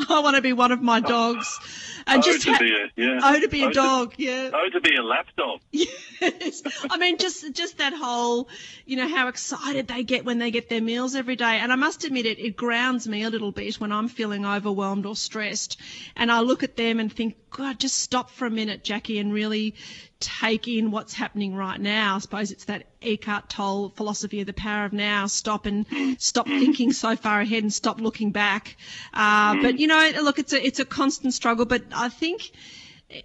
I 0.09 0.19
want 0.19 0.35
to 0.35 0.41
be 0.41 0.53
one 0.53 0.71
of 0.71 0.81
my 0.81 0.99
dogs, 0.99 1.59
and 2.05 2.19
oh, 2.19 2.25
just 2.25 2.43
to 2.43 2.51
ha- 2.51 2.59
be 2.59 2.71
a 2.71 3.01
yeah. 3.01 3.19
oh 3.23 3.39
to 3.39 3.47
be 3.47 3.63
a 3.63 3.67
oh, 3.67 3.69
to- 3.69 3.73
dog. 3.73 4.13
Yeah. 4.17 4.51
oh, 4.53 4.69
to 4.71 4.81
be 4.81 4.95
a 4.95 5.03
lapdog. 5.03 5.61
Yes. 6.21 6.61
I 6.87 6.97
mean, 6.97 7.17
just 7.17 7.51
just 7.53 7.79
that 7.79 7.93
whole, 7.93 8.47
you 8.85 8.95
know, 8.95 9.07
how 9.07 9.27
excited 9.27 9.87
they 9.87 10.03
get 10.03 10.23
when 10.23 10.37
they 10.37 10.51
get 10.51 10.69
their 10.69 10.81
meals 10.81 11.15
every 11.15 11.35
day. 11.35 11.57
And 11.57 11.71
I 11.71 11.75
must 11.75 12.03
admit, 12.03 12.27
it, 12.27 12.37
it 12.37 12.55
grounds 12.55 13.07
me 13.07 13.23
a 13.23 13.31
little 13.31 13.51
bit 13.51 13.79
when 13.79 13.91
I'm 13.91 14.07
feeling 14.07 14.45
overwhelmed 14.45 15.07
or 15.07 15.15
stressed. 15.15 15.79
And 16.15 16.31
I 16.31 16.41
look 16.41 16.61
at 16.61 16.77
them 16.77 16.99
and 16.99 17.11
think, 17.11 17.35
God, 17.51 17.79
just 17.79 17.99
stop 17.99 18.29
for 18.31 18.45
a 18.45 18.49
minute, 18.49 18.83
Jackie, 18.83 19.19
and 19.19 19.33
really 19.33 19.75
take 20.21 20.67
in 20.67 20.89
what's 20.89 21.13
happening 21.13 21.53
right 21.53 21.79
now. 21.79 22.15
I 22.15 22.19
suppose 22.19 22.51
it's 22.51 22.65
that 22.65 22.85
Eckhart 23.01 23.49
Tolle 23.49 23.89
philosophy 23.89 24.39
of 24.39 24.47
the 24.47 24.53
power 24.53 24.85
of 24.85 24.93
now. 24.93 25.27
Stop 25.27 25.65
and 25.65 25.85
stop 26.19 26.47
thinking 26.47 26.93
so 26.93 27.15
far 27.15 27.41
ahead 27.41 27.63
and 27.63 27.73
stop 27.73 27.99
looking 27.99 28.31
back. 28.31 28.77
Uh, 29.13 29.57
but 29.61 29.79
you 29.79 29.87
know, 29.87 30.11
look, 30.21 30.39
it's 30.39 30.53
a 30.53 30.65
it's 30.65 30.79
a 30.79 30.85
constant 30.85 31.33
struggle. 31.33 31.65
But 31.65 31.83
I 31.93 32.07
think 32.07 32.51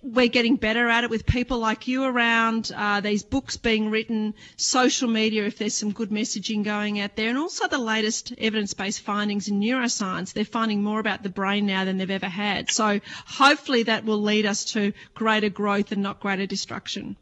we're 0.03 0.29
getting 0.29 0.57
better 0.57 0.89
at 0.89 1.05
it 1.05 1.11
with 1.11 1.27
people 1.27 1.59
like 1.59 1.87
you 1.87 2.05
around, 2.05 2.71
uh, 2.75 3.01
these 3.01 3.23
books 3.23 3.57
being 3.57 3.91
written, 3.91 4.35
social 4.57 5.09
media, 5.09 5.45
if 5.45 5.59
there's 5.59 5.75
some 5.75 5.93
good 5.93 6.11
messaging 6.11 6.65
going 6.65 7.01
out 7.01 7.17
there, 7.17 7.29
and 7.29 7.39
also 7.39 7.69
the 7.69 7.79
latest 7.79 8.33
evidence 8.39 8.75
based 8.75 9.01
findings 9.01 9.49
in 9.49 9.61
neuroscience. 9.61 10.33
They're 10.33 10.45
finding 10.45 10.83
more 10.83 11.01
about 11.01 11.23
the 11.23 11.29
brain 11.29 11.67
now 11.67 11.85
than 11.85 11.99
they've 11.99 12.11
ever 12.11 12.29
had. 12.29 12.71
So 12.71 13.01
hopefully 13.27 13.85
that 13.85 14.05
will 14.05 14.23
lead 14.23 14.47
us 14.47 14.65
to 14.73 14.93
greater 15.15 15.51
growth 15.51 15.93
and 15.93 16.03
not 16.03 16.21
greater 16.21 16.47
destruction. 16.47 17.17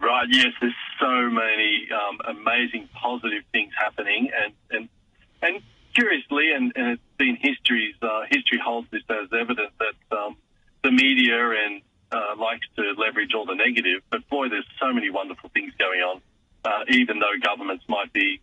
Right, 0.00 0.26
yes, 0.30 0.48
there's 0.60 0.74
so 0.98 1.30
many 1.30 1.88
um, 1.92 2.36
amazing 2.36 2.88
positive 2.92 3.44
things 3.52 3.72
happening, 3.78 4.30
and, 4.34 4.52
and, 4.70 4.88
and 5.42 5.62
curiously, 5.94 6.50
and, 6.52 6.72
and 6.74 6.86
it's 6.92 7.02
been 7.18 7.36
history's, 7.40 7.94
uh, 8.02 8.22
history 8.28 8.58
holds 8.64 8.88
this 8.90 9.02
as 9.08 9.28
evidence 9.32 9.70
that 9.78 10.16
um, 10.16 10.36
the 10.82 10.90
media 10.90 11.50
and 11.66 11.82
uh, 12.10 12.36
likes 12.38 12.66
to 12.76 12.82
leverage 12.98 13.34
all 13.34 13.46
the 13.46 13.54
negative, 13.54 14.02
but 14.10 14.28
boy, 14.28 14.48
there's 14.48 14.66
so 14.80 14.92
many 14.92 15.10
wonderful 15.10 15.50
things 15.50 15.72
going 15.78 16.00
on. 16.00 16.20
Uh, 16.64 16.84
even 16.90 17.18
though 17.18 17.32
governments 17.42 17.84
might 17.88 18.12
be 18.12 18.40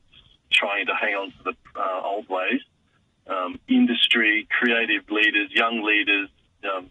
trying 0.52 0.86
to 0.88 0.94
hang 0.94 1.14
on 1.14 1.32
to 1.32 1.44
the 1.44 1.80
uh, 1.80 2.02
old 2.04 2.28
ways, 2.28 2.62
um, 3.28 3.60
industry, 3.68 4.48
creative 4.50 5.10
leaders, 5.10 5.52
young 5.52 5.84
leaders, 5.84 6.30
um, 6.66 6.90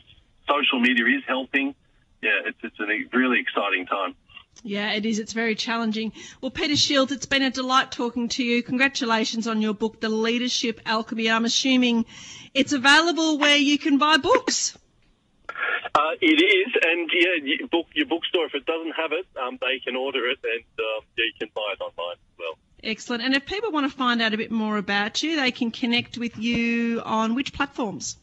social 0.48 0.80
media 0.80 1.04
is 1.04 1.24
helping. 1.26 1.74
Yeah, 2.22 2.30
it's, 2.46 2.58
it's 2.62 2.80
a 2.80 3.16
really 3.16 3.40
exciting 3.40 3.86
time. 3.86 4.14
Yeah, 4.62 4.92
it 4.92 5.06
is. 5.06 5.18
It's 5.18 5.32
very 5.32 5.54
challenging. 5.54 6.12
Well, 6.40 6.50
Peter 6.50 6.76
Shields, 6.76 7.12
it's 7.12 7.26
been 7.26 7.42
a 7.42 7.50
delight 7.50 7.92
talking 7.92 8.28
to 8.30 8.44
you. 8.44 8.62
Congratulations 8.62 9.46
on 9.46 9.62
your 9.62 9.74
book, 9.74 10.00
The 10.00 10.08
Leadership 10.08 10.80
Alchemy. 10.84 11.30
I'm 11.30 11.44
assuming 11.44 12.06
it's 12.54 12.72
available 12.72 13.38
where 13.38 13.56
you 13.56 13.78
can 13.78 13.98
buy 13.98 14.16
books. 14.16 14.76
Uh, 15.98 16.14
it 16.20 16.40
is, 16.40 16.72
and 16.86 17.10
yeah, 17.12 17.66
book, 17.72 17.86
your 17.92 18.06
bookstore, 18.06 18.46
if 18.46 18.54
it 18.54 18.64
doesn't 18.64 18.92
have 18.92 19.10
it, 19.10 19.26
um, 19.36 19.58
they 19.60 19.80
can 19.84 19.96
order 19.96 20.20
it 20.30 20.38
and 20.44 20.62
um, 20.78 21.04
yeah, 21.16 21.24
you 21.24 21.32
can 21.40 21.48
buy 21.52 21.74
it 21.74 21.80
online 21.80 22.14
as 22.14 22.38
well. 22.38 22.56
Excellent. 22.84 23.24
And 23.24 23.34
if 23.34 23.44
people 23.46 23.72
want 23.72 23.90
to 23.90 23.96
find 23.96 24.22
out 24.22 24.32
a 24.32 24.36
bit 24.36 24.52
more 24.52 24.78
about 24.78 25.24
you, 25.24 25.34
they 25.34 25.50
can 25.50 25.72
connect 25.72 26.16
with 26.16 26.38
you 26.38 27.02
on 27.04 27.34
which 27.34 27.52
platforms? 27.52 28.16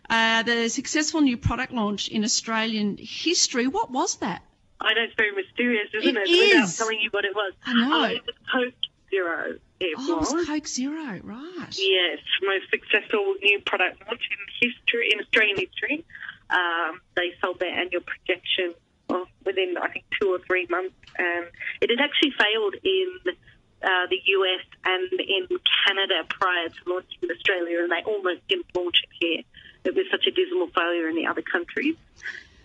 Uh, 0.09 0.41
the 0.41 0.69
successful 0.69 1.21
new 1.21 1.37
product 1.37 1.71
launch 1.71 2.07
in 2.07 2.23
Australian 2.23 2.97
history. 2.99 3.67
What 3.67 3.91
was 3.91 4.15
that? 4.17 4.41
I 4.81 4.93
know 4.93 5.03
it's 5.03 5.15
very 5.15 5.31
mysterious, 5.31 5.87
isn't 5.93 6.17
it? 6.17 6.27
it 6.27 6.31
is. 6.31 6.53
Without 6.53 6.75
telling 6.77 6.99
you 7.01 7.09
what 7.11 7.25
it 7.25 7.35
was. 7.35 7.53
I 7.65 7.73
know. 7.73 7.89
Oh, 7.91 8.03
it 8.05 8.23
was 8.25 8.35
Coke 8.51 8.73
Zero. 9.09 9.59
It 9.79 9.95
oh, 9.97 10.17
was. 10.17 10.31
it 10.31 10.35
was 10.35 10.45
Coke 10.47 10.67
Zero, 10.67 11.19
right. 11.23 11.77
Yes, 11.77 12.19
most 12.43 12.69
successful 12.69 13.35
new 13.41 13.59
product 13.65 14.01
launch 14.07 14.21
in 14.31 14.69
history, 14.69 15.09
in 15.13 15.19
Australian 15.19 15.57
history. 15.57 16.05
Um, 16.49 17.01
they 17.15 17.31
sold 17.41 17.59
their 17.59 17.71
annual 17.71 18.01
projection 18.01 18.75
well, 19.09 19.27
within, 19.45 19.75
I 19.81 19.89
think, 19.89 20.05
two 20.19 20.29
or 20.29 20.39
three 20.39 20.67
months. 20.69 20.95
And 21.17 21.47
it 21.81 21.89
had 21.89 22.03
actually 22.03 22.31
failed 22.31 22.75
in 22.83 23.35
uh, 23.83 24.05
the 24.09 24.19
US 24.37 24.63
and 24.85 25.19
in 25.19 25.47
Canada 25.85 26.23
prior 26.29 26.69
to 26.69 26.81
launching 26.87 27.19
in 27.23 27.31
Australia, 27.31 27.79
and 27.83 27.91
they 27.91 28.03
almost 28.05 28.47
didn't 28.47 28.67
launch 28.75 29.03
it 29.03 29.09
here. 29.19 29.43
It 29.83 29.95
was 29.95 30.05
such 30.11 30.27
a 30.27 30.31
dismal 30.31 30.67
failure 30.67 31.09
in 31.09 31.15
the 31.15 31.27
other 31.27 31.41
countries. 31.41 31.95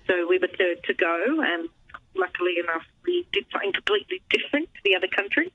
So 0.07 0.26
we 0.29 0.38
were 0.38 0.48
third 0.48 0.85
to 0.85 0.94
go, 0.94 1.42
and 1.42 1.68
luckily 2.16 2.59
enough, 2.62 2.85
we 3.05 3.26
did 3.33 3.44
something 3.52 3.72
completely 3.72 4.22
different 4.31 4.72
to 4.74 4.81
the 4.85 4.96
other 4.96 5.09
countries. 5.09 5.52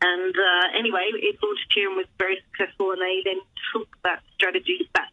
And 0.00 0.34
uh, 0.34 0.78
anyway, 0.78 1.10
it 1.14 1.36
launched 1.42 1.72
here 1.74 1.88
and 1.88 1.96
was 1.96 2.06
very 2.18 2.38
successful, 2.50 2.92
and 2.92 3.00
they 3.02 3.22
then 3.24 3.40
took 3.74 3.88
that 4.04 4.22
strategy 4.34 4.88
back 4.94 5.12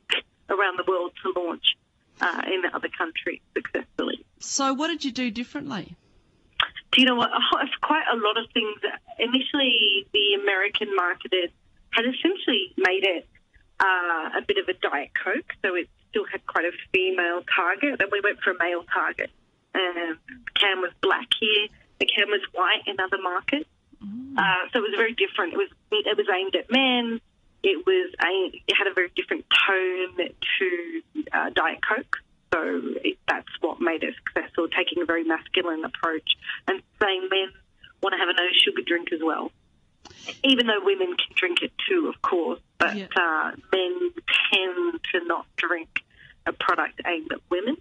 around 0.50 0.78
the 0.78 0.86
world 0.88 1.12
to 1.24 1.34
launch 1.40 1.76
uh, 2.22 2.42
in 2.46 2.62
the 2.62 2.70
other 2.76 2.90
countries 2.96 3.42
successfully. 3.54 4.24
So, 4.40 4.74
what 4.74 4.88
did 4.88 5.04
you 5.04 5.12
do 5.12 5.32
differently? 5.32 5.96
Do 6.92 7.02
you 7.02 7.08
know 7.08 7.16
what? 7.16 7.32
Oh, 7.36 7.58
it's 7.62 7.76
quite 7.82 8.06
a 8.12 8.16
lot 8.16 8.38
of 8.38 8.50
things. 8.54 8.78
Initially, 9.20 10.08
the 10.14 10.42
American 10.42 10.96
market 10.96 11.32
had 11.92 12.06
essentially 12.06 12.74
made 12.78 13.04
it 13.04 13.28
uh, 13.80 14.40
a 14.40 14.42
bit 14.46 14.58
of 14.58 14.68
a 14.68 14.74
diet 14.74 15.12
coke, 15.16 15.50
so 15.64 15.76
it 15.76 15.90
still 16.10 16.26
had 16.32 16.46
quite 16.46 16.66
a 16.66 16.72
female 16.94 17.42
target, 17.56 18.00
and 18.00 18.10
we 18.12 18.22
went 18.24 18.40
for 18.42 18.52
a 18.52 18.60
male 18.60 18.84
target. 18.94 19.30
Um, 19.76 20.18
the 20.28 20.52
can 20.60 20.82
was 20.82 20.92
black 21.02 21.28
here. 21.40 21.68
The 22.00 22.06
can 22.06 22.30
was 22.30 22.42
white 22.54 22.84
in 22.88 22.96
other 23.00 23.22
markets. 23.22 23.70
Mm. 24.04 24.38
Uh, 24.38 24.70
so 24.72 24.80
it 24.80 24.82
was 24.82 24.96
very 24.96 25.14
different. 25.14 25.54
It 25.54 25.58
was 25.58 25.70
it 25.92 26.18
was 26.18 26.28
aimed 26.34 26.56
at 26.56 26.72
men. 26.72 27.20
It 27.64 27.86
was 27.86 28.14
aimed, 28.24 28.56
it 28.68 28.76
had 28.78 28.88
a 28.88 28.94
very 28.94 29.10
different 29.16 29.46
tone 29.68 30.18
to 30.60 31.02
uh, 31.34 31.50
Diet 31.50 31.80
Coke. 31.82 32.18
So 32.54 32.62
it, 33.04 33.18
that's 33.28 33.50
what 33.60 33.82
made 33.82 34.04
it 34.04 34.14
successful, 34.16 34.68
taking 34.70 35.02
a 35.02 35.06
very 35.06 35.24
masculine 35.24 35.84
approach 35.84 36.38
and 36.68 36.82
saying 37.02 37.28
men 37.30 37.50
want 38.04 38.14
to 38.14 38.20
have 38.20 38.30
a 38.30 38.34
no 38.34 38.48
sugar 38.54 38.84
drink 38.86 39.12
as 39.12 39.20
well. 39.24 39.52
Even 40.44 40.68
though 40.68 40.80
women 40.84 41.16
can 41.18 41.36
drink 41.36 41.64
it 41.64 41.72
too, 41.90 42.08
of 42.08 42.22
course, 42.22 42.60
but 42.78 42.96
yeah. 42.96 43.08
uh, 43.18 43.52
men 43.74 44.12
tend 44.54 45.00
to 45.14 45.26
not 45.26 45.48
drink 45.58 45.90
a 46.46 46.54
product 46.54 47.02
aimed 47.06 47.32
at 47.32 47.40
women 47.50 47.78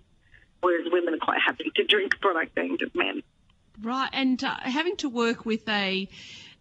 whereas 0.65 0.87
women 0.91 1.15
are 1.15 1.19
quite 1.19 1.41
happy 1.45 1.71
to 1.77 1.85
drink 1.85 2.19
product 2.21 2.59
aimed 2.59 2.81
at 2.83 2.95
men. 2.95 3.23
Right, 3.83 4.09
and 4.35 4.43
uh, 4.43 4.57
having 4.63 4.97
to 4.97 5.09
work 5.09 5.47
with 5.47 5.69
a 5.69 6.09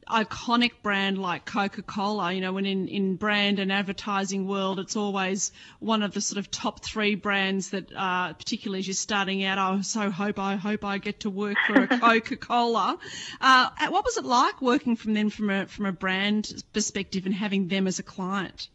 iconic 0.07 0.73
brand 0.83 1.17
like 1.17 1.45
Coca-Cola, 1.45 2.31
you 2.31 2.41
know, 2.41 2.53
when 2.53 2.65
in, 2.65 2.87
in 2.87 3.15
brand 3.15 3.57
and 3.57 3.71
advertising 3.71 4.47
world, 4.47 4.77
it's 4.79 4.95
always 4.95 5.51
one 5.79 6.03
of 6.03 6.13
the 6.13 6.21
sort 6.21 6.37
of 6.37 6.51
top 6.51 6.83
three 6.83 7.15
brands 7.15 7.69
that, 7.69 7.91
uh, 7.95 8.33
particularly 8.33 8.79
as 8.79 8.87
you're 8.87 8.93
starting 8.93 9.43
out, 9.43 9.57
I 9.57 9.81
so 9.81 10.11
hope 10.11 10.37
I 10.37 10.55
hope 10.55 10.85
I 10.85 10.99
get 10.99 11.21
to 11.21 11.31
work 11.31 11.57
for 11.65 11.83
a 11.83 11.87
Coca-Cola. 11.99 12.99
Uh, 13.41 13.69
what 13.89 14.05
was 14.05 14.17
it 14.17 14.25
like 14.25 14.61
working 14.61 14.95
from 14.95 15.15
them 15.15 15.31
from 15.31 15.49
a 15.49 15.65
from 15.65 15.87
a 15.87 15.91
brand 15.91 16.63
perspective 16.73 17.25
and 17.25 17.33
having 17.33 17.69
them 17.69 17.87
as 17.87 17.97
a 17.97 18.03
client? 18.03 18.67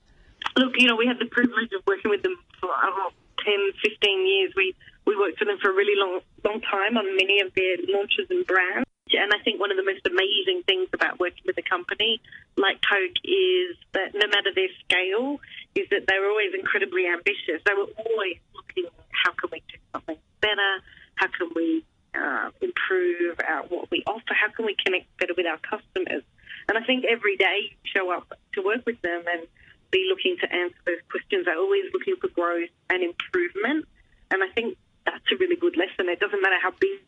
Look, 0.56 0.72
you 0.76 0.88
know, 0.88 0.96
we 0.96 1.06
had 1.06 1.20
the 1.20 1.26
privilege 1.26 1.70
of 1.76 1.86
working 1.86 2.10
with 2.10 2.22
them 2.22 2.36
for 2.60 2.70
uh, 2.70 3.10
10, 3.44 3.54
15 3.84 4.26
years. 4.26 4.52
We 4.56 4.74
we 5.08 5.16
worked 5.16 5.40
with 5.40 5.48
them 5.48 5.56
for 5.56 5.72
a 5.72 5.74
really 5.74 5.96
long, 5.96 6.20
long 6.44 6.60
time 6.60 7.00
on 7.00 7.16
many 7.16 7.40
of 7.40 7.56
their 7.56 7.80
launches 7.88 8.28
and 8.28 8.44
brands. 8.44 8.84
And 9.08 9.32
I 9.32 9.40
think 9.40 9.56
one 9.56 9.72
of 9.72 9.80
the 9.80 9.88
most 9.88 10.04
amazing 10.04 10.68
things 10.68 10.92
about 10.92 11.16
working 11.16 11.48
with 11.48 11.56
a 11.56 11.64
company 11.64 12.20
like 12.60 12.76
Coke 12.84 13.16
is 13.24 13.72
that 13.96 14.12
no 14.12 14.28
matter 14.28 14.52
their 14.52 14.68
scale, 14.84 15.40
is 15.72 15.88
that 15.88 16.04
they 16.04 16.20
were 16.20 16.28
always 16.28 16.52
incredibly 16.52 17.08
ambitious. 17.08 17.64
They 17.64 17.72
were 17.72 17.88
always 17.96 18.36
looking, 18.52 18.84
how 19.08 19.32
can 19.32 19.48
we 19.48 19.64
do 19.64 19.80
something 19.96 20.20
better? 20.44 20.72
How 21.16 21.32
can 21.32 21.56
we 21.56 21.88
uh, 22.12 22.52
improve 22.60 23.40
our, 23.40 23.64
what 23.64 23.88
we 23.90 24.04
offer? 24.04 24.36
How 24.36 24.52
can 24.52 24.68
we 24.68 24.76
connect 24.76 25.08
better 25.16 25.32
with 25.32 25.48
our 25.48 25.58
customers? 25.64 26.20
And 26.68 26.76
I 26.76 26.84
think 26.84 27.08
every 27.08 27.40
day 27.40 27.72
you 27.72 27.80
show 27.96 28.12
up 28.12 28.28
to 28.54 28.60
work 28.60 28.84
with 28.84 29.00
them 29.00 29.24
and 29.24 29.48
be 29.90 30.04
looking 30.12 30.36
to 30.44 30.52
answer 30.52 30.76
those 30.84 31.00
questions. 31.08 31.48
They're 31.48 31.56
always 31.56 31.88
looking 31.96 32.20
for 32.20 32.28
growth 32.28 32.68
and 32.92 33.00
improvement. 33.00 33.88
And 34.30 34.44
I 34.44 34.52
think 34.52 34.76
that's 35.08 35.24
a 35.32 35.36
really 35.36 35.56
good 35.56 35.76
lesson. 35.76 36.08
It 36.08 36.20
doesn't 36.20 36.42
matter 36.42 36.60
how 36.62 36.72
big 36.78 37.00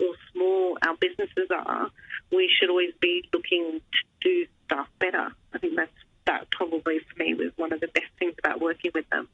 or 0.00 0.14
small 0.32 0.78
our 0.86 0.96
businesses 0.96 1.48
are, 1.50 1.90
we 2.32 2.50
should 2.58 2.70
always 2.70 2.92
be 3.00 3.28
looking 3.32 3.80
to 3.80 4.00
do 4.20 4.46
stuff 4.64 4.88
better. 4.98 5.28
I 5.52 5.58
think 5.58 5.76
that's 5.76 5.92
that 6.26 6.50
probably 6.50 7.00
for 7.00 7.22
me 7.22 7.34
was 7.34 7.52
one 7.56 7.72
of 7.72 7.80
the 7.80 7.88
best 7.88 8.06
things 8.18 8.34
about 8.38 8.60
working 8.60 8.92
with 8.94 9.08
them. 9.10 9.28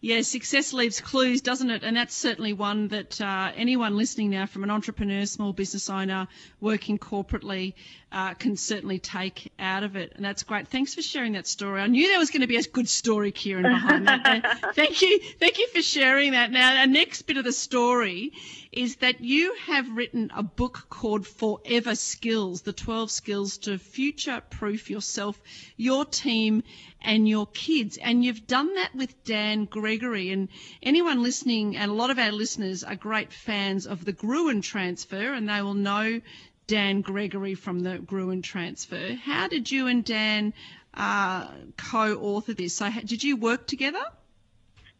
Yeah, 0.00 0.22
success 0.22 0.72
leaves 0.72 1.00
clues, 1.00 1.40
doesn't 1.40 1.70
it? 1.70 1.82
And 1.82 1.96
that's 1.96 2.14
certainly 2.14 2.52
one 2.52 2.86
that 2.88 3.20
uh, 3.20 3.50
anyone 3.56 3.96
listening 3.96 4.30
now, 4.30 4.46
from 4.46 4.62
an 4.62 4.70
entrepreneur, 4.70 5.26
small 5.26 5.52
business 5.52 5.90
owner, 5.90 6.28
working 6.60 6.98
corporately, 6.98 7.74
uh, 8.12 8.34
can 8.34 8.56
certainly 8.56 9.00
take 9.00 9.52
out 9.58 9.82
of 9.82 9.96
it. 9.96 10.12
And 10.14 10.24
that's 10.24 10.44
great. 10.44 10.68
Thanks 10.68 10.94
for 10.94 11.02
sharing 11.02 11.32
that 11.32 11.48
story. 11.48 11.82
I 11.82 11.88
knew 11.88 12.06
there 12.06 12.18
was 12.18 12.30
going 12.30 12.42
to 12.42 12.46
be 12.46 12.56
a 12.56 12.62
good 12.62 12.88
story, 12.88 13.32
Kieran, 13.32 13.64
behind 13.64 14.06
that. 14.06 14.72
thank 14.74 15.02
you, 15.02 15.18
thank 15.40 15.58
you 15.58 15.66
for 15.68 15.82
sharing 15.82 16.30
that. 16.30 16.52
Now, 16.52 16.78
our 16.78 16.86
next 16.86 17.22
bit 17.22 17.36
of 17.36 17.44
the 17.44 17.52
story 17.52 18.32
is 18.70 18.96
that 18.96 19.20
you 19.20 19.54
have 19.66 19.90
written 19.90 20.30
a 20.34 20.42
book 20.42 20.86
called 20.88 21.26
Forever 21.26 21.94
Skills: 21.94 22.62
The 22.62 22.72
12 22.72 23.10
Skills 23.10 23.58
to 23.58 23.78
Future-Proof 23.78 24.90
Yourself, 24.90 25.40
Your 25.76 26.04
Team, 26.04 26.62
and 27.00 27.28
Your 27.28 27.46
Kids. 27.46 27.98
And 27.98 28.24
you've 28.24 28.46
done 28.46 28.74
that 28.74 28.94
with 28.94 29.24
Dan 29.24 29.66
Gregory. 29.88 30.32
And 30.32 30.48
anyone 30.82 31.22
listening, 31.22 31.74
and 31.74 31.90
a 31.90 31.94
lot 31.94 32.10
of 32.10 32.18
our 32.18 32.30
listeners 32.30 32.84
are 32.84 32.94
great 32.94 33.32
fans 33.32 33.86
of 33.86 34.04
the 34.04 34.12
Gruen 34.12 34.60
transfer, 34.60 35.32
and 35.32 35.48
they 35.48 35.62
will 35.62 35.72
know 35.72 36.20
Dan 36.66 37.00
Gregory 37.00 37.54
from 37.54 37.80
the 37.80 37.98
Gruen 37.98 38.42
transfer. 38.42 39.14
How 39.14 39.48
did 39.48 39.70
you 39.70 39.86
and 39.86 40.04
Dan 40.04 40.52
uh, 40.92 41.48
co-author 41.78 42.52
this? 42.52 42.74
So, 42.74 42.90
did 42.90 43.24
you 43.24 43.38
work 43.38 43.66
together? 43.66 44.04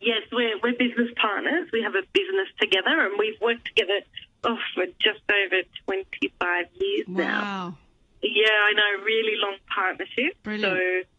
Yes, 0.01 0.23
we're, 0.33 0.59
we're 0.63 0.73
business 0.73 1.11
partners. 1.21 1.69
We 1.71 1.83
have 1.83 1.95
a 1.95 2.07
business 2.15 2.49
together, 2.59 3.05
and 3.05 3.19
we've 3.19 3.39
worked 3.43 3.67
together 3.67 4.01
oh, 4.45 4.57
for 4.75 4.87
just 4.87 5.21
over 5.29 5.63
25 5.85 6.67
years 6.81 7.09
now. 7.09 7.23
wow. 7.23 7.29
now. 7.29 7.79
Yeah, 8.23 8.49
I 8.49 8.73
know, 8.73 9.05
really 9.05 9.37
long 9.37 9.59
partnership. 9.69 10.43
Brilliant. 10.43 10.79
So 10.79 11.18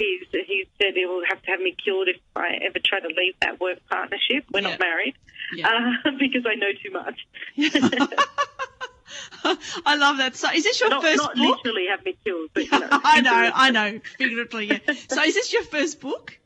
he's, 0.00 0.26
he 0.48 0.64
said 0.80 0.94
he 0.94 1.06
will 1.06 1.22
have 1.28 1.40
to 1.42 1.50
have 1.52 1.60
me 1.60 1.76
killed 1.84 2.08
if 2.08 2.16
I 2.34 2.58
ever 2.66 2.78
try 2.84 2.98
to 3.00 3.06
leave 3.08 3.34
that 3.42 3.60
work 3.60 3.78
partnership. 3.88 4.44
We're 4.52 4.60
Yeah. 4.62 4.70
not 4.70 4.80
married 4.80 5.14
Yeah. 5.54 5.68
uh, 5.68 6.10
because 6.18 6.44
I 6.46 6.54
know 6.56 6.72
too 6.82 6.90
much. 6.90 7.18
I 9.86 9.96
love 9.96 10.18
that. 10.18 10.36
So, 10.36 10.48
is 10.52 10.62
this 10.64 10.80
your 10.80 10.90
not 10.90 11.02
first 11.02 11.16
not 11.16 11.34
book? 11.36 11.58
literally 11.64 11.86
have 11.90 12.04
me 12.04 12.16
killed, 12.24 12.50
but 12.54 12.64
you 12.64 12.78
know. 12.78 12.88
I 12.90 13.20
know, 13.20 13.50
I 13.54 13.70
know, 13.70 14.00
figuratively. 14.18 14.66
Yeah. 14.66 14.78
So, 15.08 15.22
is 15.22 15.34
this 15.34 15.52
your 15.52 15.62
first 15.64 16.00
book? 16.00 16.38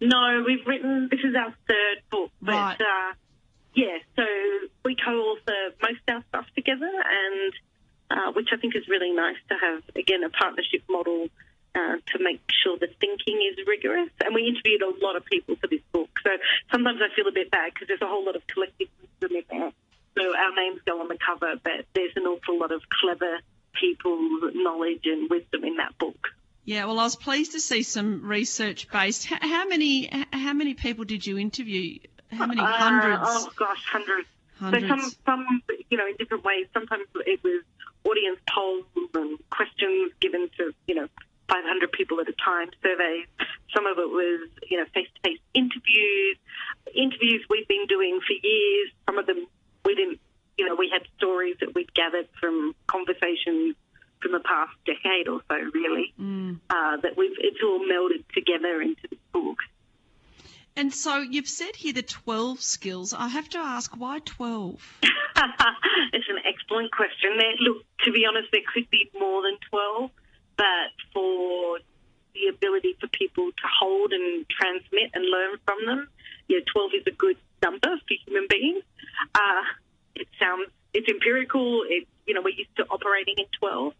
No, 0.00 0.44
we've 0.46 0.66
written. 0.66 1.08
This 1.10 1.20
is 1.20 1.34
our 1.34 1.54
third 1.68 2.02
book, 2.10 2.30
but 2.42 2.52
Right. 2.52 2.80
uh, 2.80 3.14
yeah. 3.74 3.98
So 4.16 4.24
we 4.84 4.96
co-author 4.96 5.74
most 5.82 6.00
of 6.08 6.14
our 6.16 6.24
stuff 6.28 6.46
together, 6.54 6.90
and 6.90 7.52
uh, 8.10 8.32
which 8.32 8.48
I 8.52 8.56
think 8.56 8.74
is 8.76 8.86
really 8.88 9.12
nice 9.12 9.36
to 9.48 9.54
have 9.60 9.82
again 9.96 10.24
a 10.24 10.30
partnership 10.30 10.82
model 10.90 11.28
uh, 11.78 11.96
to 12.12 12.16
make 12.20 12.40
sure 12.62 12.76
the 12.78 12.88
thinking 13.00 13.38
is 13.50 13.56
rigorous. 13.66 14.10
And 14.24 14.34
we 14.34 14.42
interviewed 14.50 14.82
a 14.82 14.92
lot 15.04 15.14
of 15.16 15.24
people 15.24 15.54
for 15.56 15.68
this 15.68 15.82
book, 15.92 16.10
so 16.24 16.30
sometimes 16.72 16.98
I 17.00 17.14
feel 17.14 17.28
a 17.28 17.32
bit 17.32 17.50
bad 17.50 17.72
because 17.72 17.86
there's 17.88 18.02
a 18.02 18.10
whole 18.10 18.24
lot 18.26 18.34
of 18.36 18.42
collective 18.46 18.88
wisdom 19.00 19.36
in 19.38 19.44
there. 19.48 19.72
So 20.18 20.22
our 20.36 20.54
names 20.56 20.80
go 20.84 21.00
on 21.00 21.08
the 21.08 21.18
cover, 21.24 21.54
but 21.62 21.86
there's 21.94 22.16
an 22.16 22.24
awful 22.24 22.58
lot 22.58 22.72
of 22.72 22.82
clever 23.00 23.38
people's 23.78 24.52
knowledge 24.54 25.02
and 25.04 25.30
wisdom 25.30 25.62
in 25.64 25.76
that 25.76 25.96
book. 25.98 26.18
Yeah. 26.64 26.86
Well, 26.86 26.98
I 26.98 27.04
was 27.04 27.16
pleased 27.16 27.52
to 27.52 27.60
see 27.60 27.82
some 27.82 28.26
research 28.26 28.90
based. 28.90 29.26
How, 29.26 29.38
how 29.40 29.66
many? 29.68 30.10
How 30.32 30.52
many 30.52 30.74
people 30.74 31.04
did 31.04 31.24
you 31.26 31.38
interview? 31.38 32.00
How 32.30 32.46
many 32.46 32.60
Uh, 32.60 32.66
hundreds? 32.66 33.22
oh 33.24 33.50
gosh, 33.56 33.84
hundreds. 33.90 34.28
Hundreds. 34.58 34.88
So 34.88 34.96
some, 34.96 35.12
some, 35.24 35.62
you 35.88 35.96
know, 35.96 36.06
in 36.08 36.16
different 36.18 36.44
ways. 36.44 36.66
Sometimes 36.74 37.04
it 37.24 37.40
was 37.44 37.62
audience 38.04 38.40
polls 38.52 38.84
and 39.14 39.38
questions 39.50 40.12
given 40.20 40.50
to, 40.58 40.74
you 40.88 40.96
know, 40.96 41.08
500 41.48 41.92
people 41.92 42.20
at 42.20 42.28
a 42.28 42.32
time, 42.32 42.68
surveys. 42.82 43.26
Some 43.74 43.86
of 43.86 43.98
it 43.98 44.08
was, 44.08 44.48
you 44.70 44.78
know, 44.78 44.84
face-to-face 44.94 45.40
interviews, 45.54 46.36
interviews 46.94 47.44
we've 47.50 47.68
been 47.68 47.86
doing 47.86 48.20
for 48.26 48.34
years. 48.46 48.90
Some 49.06 49.18
of 49.18 49.26
them 49.26 49.46
we 49.84 49.94
didn't, 49.94 50.20
you 50.58 50.66
know, 50.68 50.74
we 50.74 50.90
had 50.92 51.02
stories 51.16 51.56
that 51.60 51.74
we'd 51.74 51.92
gathered 51.94 52.28
from 52.40 52.74
conversations 52.86 53.76
from 54.20 54.32
the 54.32 54.40
past 54.40 54.72
decade 54.84 55.28
or 55.28 55.40
so, 55.48 55.54
really, 55.72 56.12
Mm. 56.20 56.58
uh, 56.68 56.96
that 56.98 57.16
we've, 57.16 57.36
it's 57.38 57.58
all 57.62 57.78
melded 57.80 58.24
together 58.34 58.82
into 58.82 59.00
this 59.08 59.18
book. 59.32 59.58
And 60.76 60.92
so 60.92 61.18
you've 61.18 61.48
said 61.48 61.74
here 61.76 61.92
the 61.92 62.02
12 62.02 62.60
skills. 62.60 63.12
I 63.12 63.28
have 63.28 63.48
to 63.50 63.58
ask, 63.58 63.96
why 63.96 64.18
12? 64.20 64.98
it's 65.02 66.28
an 66.28 66.38
excellent 66.44 66.90
question. 66.92 67.38
There, 67.38 67.54
look, 67.60 67.84
to 68.04 68.12
be 68.12 68.26
honest, 68.28 68.48
there 68.52 68.62
could 68.74 68.90
be 68.90 69.10
more 69.18 69.42
than 69.42 69.56
12, 69.70 70.10
but 70.58 70.90
for 71.14 71.78
the 72.34 72.48
ability 72.50 72.96
for 73.00 73.06
people 73.08 73.46
to 73.50 73.66
hold 73.80 74.12
and 74.12 74.44
transmit 74.50 75.10
and 75.14 75.24
learn 75.24 75.58
from 75.64 75.86
them, 75.86 76.08
yeah, 76.48 76.58
12 76.74 76.90
is 77.00 77.06
a 77.06 77.16
good 77.16 77.38
number 77.62 77.88
for 77.88 78.14
human 78.26 78.46
beings. 78.50 78.82
Uh, 79.34 79.64
it 80.14 80.28
sounds, 80.38 80.68
it's 80.92 81.08
empirical. 81.08 81.82
It, 81.88 82.06
you 82.26 82.34
know, 82.34 82.42
we're 82.42 82.58
used 82.58 82.76
to 82.76 82.84
operating 82.90 83.36
in 83.38 83.46
12, 83.58 83.94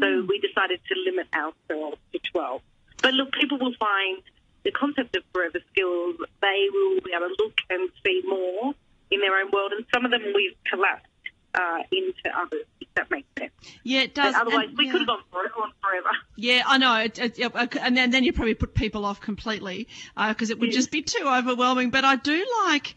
so 0.00 0.26
we 0.28 0.42
decided 0.44 0.80
to 0.88 0.94
limit 1.06 1.28
ourselves 1.32 1.98
to 2.12 2.18
12. 2.32 2.60
But 3.00 3.14
look, 3.14 3.32
people 3.32 3.58
will 3.58 3.74
find 3.78 4.20
the 4.64 4.70
concept 4.72 5.16
of 5.16 5.22
forever 5.32 5.58
skills, 5.72 6.16
they 6.42 6.68
will 6.72 7.00
be 7.00 7.12
able 7.16 7.28
to 7.28 7.36
look 7.38 7.56
and 7.70 7.88
see 8.04 8.22
more 8.26 8.74
in 9.10 9.20
their 9.20 9.40
own 9.40 9.50
world, 9.52 9.72
and 9.72 9.86
some 9.92 10.04
of 10.04 10.10
them 10.10 10.22
we've 10.34 10.56
collapsed 10.70 11.06
uh, 11.54 11.80
into 11.90 12.28
others, 12.36 12.66
that 12.96 13.10
makes 13.10 13.28
sense. 13.38 13.52
Yeah, 13.82 14.00
it 14.02 14.14
does. 14.14 14.34
But 14.34 14.42
otherwise, 14.42 14.68
and- 14.68 14.78
we 14.78 14.86
yeah. 14.86 14.92
could 14.92 15.00
have 15.02 15.06
gone 15.08 15.18
on 15.62 15.72
forever. 15.82 16.10
Yeah, 16.36 16.62
I 16.66 16.78
know. 16.78 16.94
It, 16.96 17.18
it, 17.18 17.38
yeah, 17.38 17.48
and 17.80 17.96
then, 17.96 18.10
then 18.10 18.24
you 18.24 18.32
probably 18.32 18.54
put 18.54 18.74
people 18.74 19.04
off 19.04 19.20
completely 19.20 19.88
because 20.16 20.50
it 20.50 20.58
would 20.58 20.68
Yes. 20.68 20.76
just 20.76 20.90
be 20.90 21.02
too 21.02 21.26
overwhelming. 21.26 21.90
But 21.90 22.04
I 22.04 22.16
do 22.16 22.46
like 22.66 22.94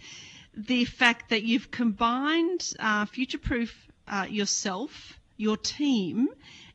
the 0.55 0.85
fact 0.85 1.29
that 1.29 1.43
you've 1.43 1.71
combined 1.71 2.73
uh, 2.79 3.05
future-proof 3.05 3.75
uh, 4.07 4.27
yourself, 4.29 5.19
your 5.37 5.57
team, 5.57 6.29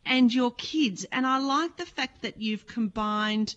and 0.04 0.32
your 0.32 0.50
kids. 0.52 1.06
And 1.10 1.26
I 1.26 1.38
like 1.38 1.76
the 1.76 1.86
fact 1.86 2.22
that 2.22 2.40
you've 2.40 2.66
combined 2.66 3.54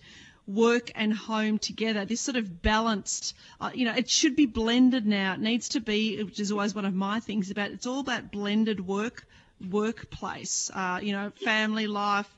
work 0.47 0.91
and 0.95 1.13
home 1.13 1.59
together. 1.59 2.05
This 2.05 2.21
sort 2.21 2.35
of 2.37 2.61
balanced, 2.61 3.35
uh, 3.59 3.71
you 3.73 3.85
know, 3.85 3.93
it 3.93 4.09
should 4.09 4.35
be 4.35 4.45
blended 4.45 5.05
now. 5.05 5.33
It 5.33 5.39
needs 5.39 5.69
to 5.69 5.79
be, 5.79 6.21
which 6.23 6.39
is 6.39 6.51
always 6.51 6.75
one 6.75 6.85
of 6.85 6.93
my 6.93 7.19
things 7.19 7.51
about. 7.51 7.71
It's 7.71 7.85
all 7.87 7.99
about 7.99 8.31
blended 8.31 8.85
work 8.85 9.25
workplace, 9.69 10.71
uh, 10.73 10.99
you 11.01 11.13
know, 11.13 11.31
family 11.43 11.87
life, 11.87 12.29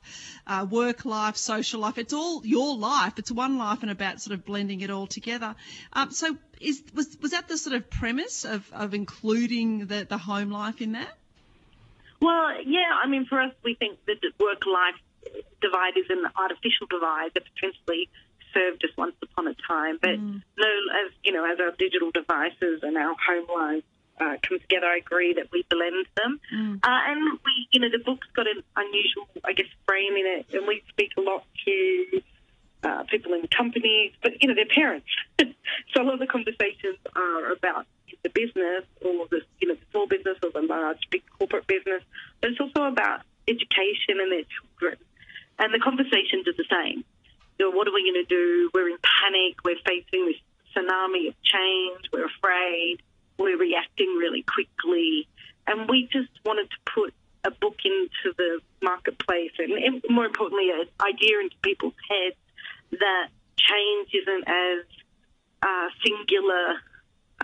uh, 0.46 0.66
work 0.68 1.04
life, 1.04 1.36
social 1.36 1.80
life. 1.80 1.98
It's 1.98 2.12
all 2.12 2.44
your 2.44 2.76
life. 2.76 3.18
It's 3.18 3.30
one 3.30 3.58
life 3.58 3.82
and 3.82 3.90
about 3.90 4.20
sort 4.20 4.34
of 4.34 4.44
blending 4.44 4.80
it 4.80 4.90
all 4.90 5.06
together. 5.06 5.54
Um, 5.92 6.10
so 6.10 6.36
is, 6.60 6.82
was, 6.94 7.16
was 7.20 7.30
that 7.32 7.48
the 7.48 7.58
sort 7.58 7.76
of 7.76 7.90
premise 7.90 8.44
of, 8.44 8.68
of 8.72 8.94
including 8.94 9.86
the, 9.86 10.06
the 10.08 10.18
home 10.18 10.50
life 10.50 10.80
in 10.80 10.92
that? 10.92 11.12
Well, 12.20 12.62
yeah, 12.64 12.92
I 13.02 13.08
mean, 13.08 13.26
for 13.26 13.40
us, 13.40 13.52
we 13.62 13.74
think 13.74 13.98
that 14.06 14.16
the 14.22 14.32
work-life 14.38 14.94
divide 15.60 15.96
is 15.96 16.06
an 16.10 16.24
artificial 16.36 16.86
divide 16.88 17.32
that 17.34 17.44
potentially 17.54 18.08
served 18.54 18.84
us 18.84 18.90
once 18.96 19.16
upon 19.22 19.48
a 19.48 19.54
time. 19.66 19.98
But 20.00 20.18
no, 20.18 20.70
as 21.04 21.12
you 21.24 21.32
know, 21.32 21.44
as 21.44 21.58
our 21.60 21.72
digital 21.76 22.10
devices 22.12 22.80
and 22.82 22.96
our 22.96 23.14
home 23.26 23.46
lives 23.54 23.84
uh, 24.20 24.36
come 24.42 24.58
together, 24.60 24.86
I 24.86 24.98
agree 24.98 25.34
that 25.34 25.50
we 25.52 25.64
blend 25.68 26.06
them. 26.16 26.40
Uh, 26.82 27.00
and 27.08 27.38
we, 27.44 27.68
you 27.72 27.80
know, 27.80 27.88
the 27.90 28.02
book's 28.04 28.28
got 28.34 28.46
an 28.46 28.62
unusual, 28.76 29.28
I 29.44 29.52
guess, 29.52 29.66
frame 29.86 30.14
in 30.16 30.26
it, 30.38 30.46
and 30.52 30.66
we 30.66 30.82
speak 30.90 31.10
a 31.16 31.20
lot 31.20 31.44
to 31.64 32.22
uh, 32.84 33.04
people 33.04 33.32
in 33.32 33.46
companies, 33.48 34.12
but 34.22 34.32
you 34.40 34.48
know, 34.48 34.54
they're 34.54 34.66
parents. 34.66 35.06
so 35.40 36.02
a 36.02 36.04
lot 36.04 36.14
of 36.14 36.20
the 36.20 36.26
conversations 36.26 36.98
are 37.16 37.52
about 37.52 37.86
the 38.22 38.28
business 38.30 38.84
or 39.02 39.26
the 39.30 39.40
you 39.60 39.68
know 39.68 39.74
the 39.74 39.86
small 39.90 40.06
business 40.06 40.36
or 40.42 40.50
the 40.50 40.66
large 40.66 41.00
big 41.10 41.22
corporate 41.38 41.66
business, 41.66 42.02
but 42.40 42.50
it's 42.50 42.60
also 42.60 42.84
about 42.84 43.22
education 43.48 44.20
and 44.20 44.30
their 44.30 44.44
children. 44.44 44.98
And 45.58 45.72
the 45.72 45.78
conversations 45.78 46.46
are 46.48 46.56
the 46.56 46.68
same. 46.70 47.04
You 47.58 47.70
know, 47.70 47.76
what 47.76 47.86
are 47.86 47.94
we 47.94 48.02
going 48.02 48.24
to 48.26 48.28
do? 48.28 48.70
We're 48.74 48.90
in 48.90 48.98
panic. 48.98 49.62
We're 49.64 49.78
facing 49.86 50.26
this 50.26 50.40
tsunami 50.74 51.28
of 51.28 51.34
change. 51.42 52.10
We're 52.12 52.26
afraid. 52.26 52.83
Really 54.18 54.42
quickly, 54.42 55.28
and 55.66 55.88
we 55.88 56.08
just 56.12 56.30
wanted 56.44 56.68
to 56.70 56.92
put 56.92 57.14
a 57.44 57.50
book 57.50 57.76
into 57.84 58.34
the 58.36 58.60
marketplace 58.82 59.52
and, 59.58 59.72
and 59.72 60.02
more 60.08 60.24
importantly, 60.24 60.70
an 60.70 60.86
idea 61.04 61.40
into 61.40 61.56
people's 61.62 61.94
heads 62.08 62.36
that 62.92 63.28
change 63.58 64.08
isn't 64.14 64.48
as 64.48 64.84
uh, 65.62 65.88
singular 66.04 66.80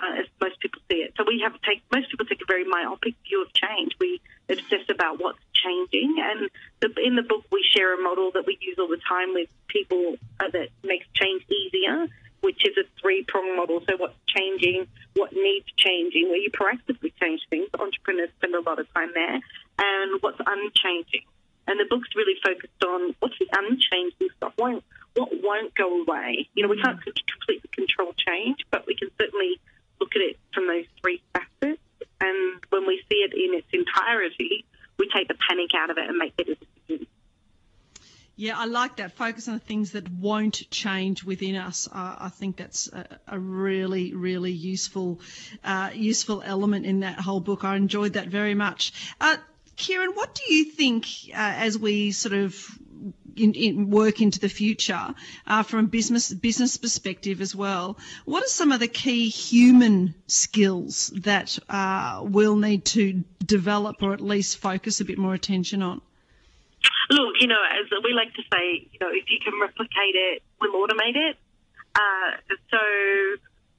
uh, 0.01 0.21
as 0.21 0.27
most 0.41 0.59
people 0.61 0.81
see 0.91 0.99
it. 0.99 1.15
So 1.17 1.25
we 1.27 1.41
have 1.45 1.53
to 1.53 1.61
take 1.67 1.83
most 1.93 2.11
people 2.11 2.27
take 2.27 2.41
a 2.41 2.49
very 2.49 2.65
myopic 2.65 3.15
view 3.29 3.43
of 3.43 3.53
change. 3.53 3.93
We 4.01 4.21
obsess 4.49 4.89
about 4.89 5.21
what's 5.21 5.39
changing. 5.53 6.17
And 6.19 6.51
the, 6.81 6.89
in 7.03 7.17
the 7.17 7.23
book, 7.23 7.45
we 7.53 7.65
share 7.75 7.99
a 7.99 8.03
model 8.03 8.31
that 8.35 8.47
we 8.47 8.59
use 8.61 8.77
all 8.79 8.89
the 8.89 9.01
time 9.09 9.35
with 9.35 9.49
people 9.69 10.17
uh, 10.39 10.51
that 10.53 10.69
makes 10.83 11.07
change 11.15 11.45
easier, 11.51 12.07
which 12.41 12.65
is 12.65 12.77
a 12.79 12.87
three 13.01 13.25
prong 13.27 13.57
model. 13.57 13.83
So, 13.89 13.97
what's 13.97 14.17
changing, 14.27 14.87
what 15.15 15.33
needs 15.33 15.67
changing, 15.77 16.29
where 16.29 16.39
you 16.39 16.51
proactively 16.51 17.13
change 17.21 17.41
things. 17.51 17.69
Entrepreneurs 17.79 18.31
spend 18.39 18.55
a 18.55 18.61
lot 18.61 18.79
of 18.79 18.93
time 18.95 19.11
there, 19.15 19.41
and 19.79 20.23
what's 20.23 20.41
unchanging. 20.41 21.27
And 21.67 21.79
the 21.79 21.87
book's 21.89 22.09
really 22.17 22.39
focused 22.43 22.83
on 22.85 23.15
what's 23.21 23.39
the 23.39 23.47
unchanging 23.53 24.29
stuff. 24.37 24.55
Won't, 24.59 24.83
what 25.15 25.29
won't 25.43 25.75
go 25.75 26.03
away? 26.03 26.49
You 26.55 26.65
know, 26.65 26.69
we 26.69 26.81
can't 26.83 26.99
completely 27.01 27.71
control 27.73 28.13
change, 28.27 28.59
but 28.73 28.87
we 28.87 28.97
can 28.97 29.09
certainly 29.21 29.61
look 30.01 30.17
at 30.17 30.23
it 30.23 30.39
from 30.53 30.67
those 30.67 30.87
three 31.03 31.23
facets. 31.33 31.81
And 32.21 32.61
when 32.71 32.87
we 32.87 33.03
see 33.09 33.19
it 33.19 33.33
in 33.33 33.57
its 33.59 33.69
entirety, 33.73 34.65
we 34.99 35.09
take 35.15 35.29
the 35.29 35.37
panic 35.49 35.71
out 35.77 35.91
of 35.91 35.99
it 35.99 36.09
and 36.09 36.17
make 36.19 36.37
better 36.37 36.55
decisions. 36.55 37.09
Yeah, 38.37 38.59
I 38.59 38.65
like 38.65 38.90
that. 39.01 39.13
Focus 39.13 39.49
on 39.49 39.55
the 39.55 39.61
things 39.61 39.93
that 39.93 40.11
won't 40.11 40.71
change 40.71 41.25
within 41.25 41.57
us. 41.57 41.89
I 41.93 42.31
think 42.31 42.57
that's 42.57 42.89
a, 42.89 43.19
a 43.27 43.39
really, 43.39 44.15
really 44.15 44.53
useful, 44.53 45.21
uh, 45.65 45.91
useful 45.95 46.43
element 46.45 46.87
in 46.87 47.01
that 47.01 47.19
whole 47.19 47.41
book. 47.41 47.65
I 47.65 47.77
enjoyed 47.77 48.15
that 48.15 48.29
very 48.29 48.55
much. 48.55 48.93
Uh, 49.21 49.37
Kieran, 49.77 50.13
what 50.13 50.35
do 50.35 50.55
you 50.55 50.67
think 50.67 51.07
uh, 51.31 51.37
as 51.37 51.79
we 51.79 52.13
sort 52.13 52.35
of 52.35 52.79
in, 53.37 53.55
in 53.55 53.91
work 53.91 54.21
into 54.21 54.39
the 54.39 54.49
future 54.49 55.15
uh, 55.47 55.63
from 55.63 55.87
a 55.87 55.89
business 55.89 56.33
business 56.33 56.77
perspective 56.77 57.41
as 57.41 57.55
well. 57.55 57.97
What 58.25 58.45
are 58.45 58.49
some 58.49 58.73
of 58.73 58.81
the 58.81 58.89
key 58.89 59.29
human 59.29 60.15
skills 60.27 61.13
that 61.23 61.59
uh, 61.69 62.23
we'll 62.25 62.57
need 62.57 62.85
to 62.87 63.25
develop 63.45 64.03
or 64.03 64.13
at 64.13 64.21
least 64.21 64.59
focus 64.59 65.01
a 65.01 65.05
bit 65.05 65.19
more 65.19 65.35
attention 65.35 65.83
on? 65.83 66.03
Look, 67.11 67.35
you 67.41 67.49
know, 67.49 67.61
as 67.63 67.91
we 68.05 68.13
like 68.15 68.33
to 68.35 68.43
say, 68.53 68.87
you 68.93 68.99
know, 69.01 69.11
if 69.11 69.29
you 69.29 69.39
can 69.43 69.59
replicate 69.61 70.15
it, 70.15 70.43
we'll 70.61 70.87
automate 70.87 71.17
it. 71.17 71.37
Uh, 71.95 72.31
so 72.71 72.79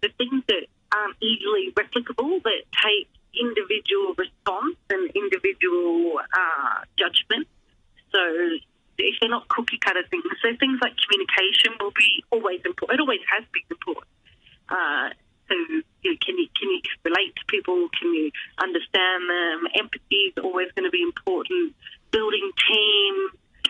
the 0.02 0.10
things 0.18 0.44
that 0.48 0.68
aren't 0.92 1.16
easily 1.22 1.72
replicable 1.72 2.44
that 2.44 2.64
take 2.84 3.08
individual 3.32 4.14
response 4.18 4.76
and 4.90 5.10
individual 5.16 6.20
uh, 6.20 6.84
judgment. 6.98 7.48
So 8.12 8.20
if 8.98 9.16
they're 9.20 9.30
not 9.30 9.48
cookie 9.48 9.78
cutter 9.78 10.04
things. 10.10 10.24
So 10.42 10.54
things 10.60 10.80
like 10.82 10.94
communication 10.98 11.78
will 11.80 11.96
be 11.96 12.24
always 12.32 12.62
important. 12.66 13.00
It 13.00 13.02
always 13.02 13.24
has 13.32 13.44
been 13.54 13.68
important. 13.70 14.08
Uh, 14.70 15.10
so 15.50 15.56
you 16.04 16.12
know, 16.12 16.18
can 16.22 16.38
you 16.38 16.48
can 16.56 16.70
you 16.70 16.80
relate 17.04 17.36
to 17.36 17.44
people? 17.48 17.90
Can 18.00 18.14
you 18.14 18.32
understand 18.62 19.28
them? 19.28 19.68
Empathy 19.76 20.32
is 20.32 20.36
always 20.44 20.72
going 20.76 20.86
to 20.86 20.94
be 20.94 21.04
important. 21.04 21.76
Building 22.12 22.52
team, 22.56 23.14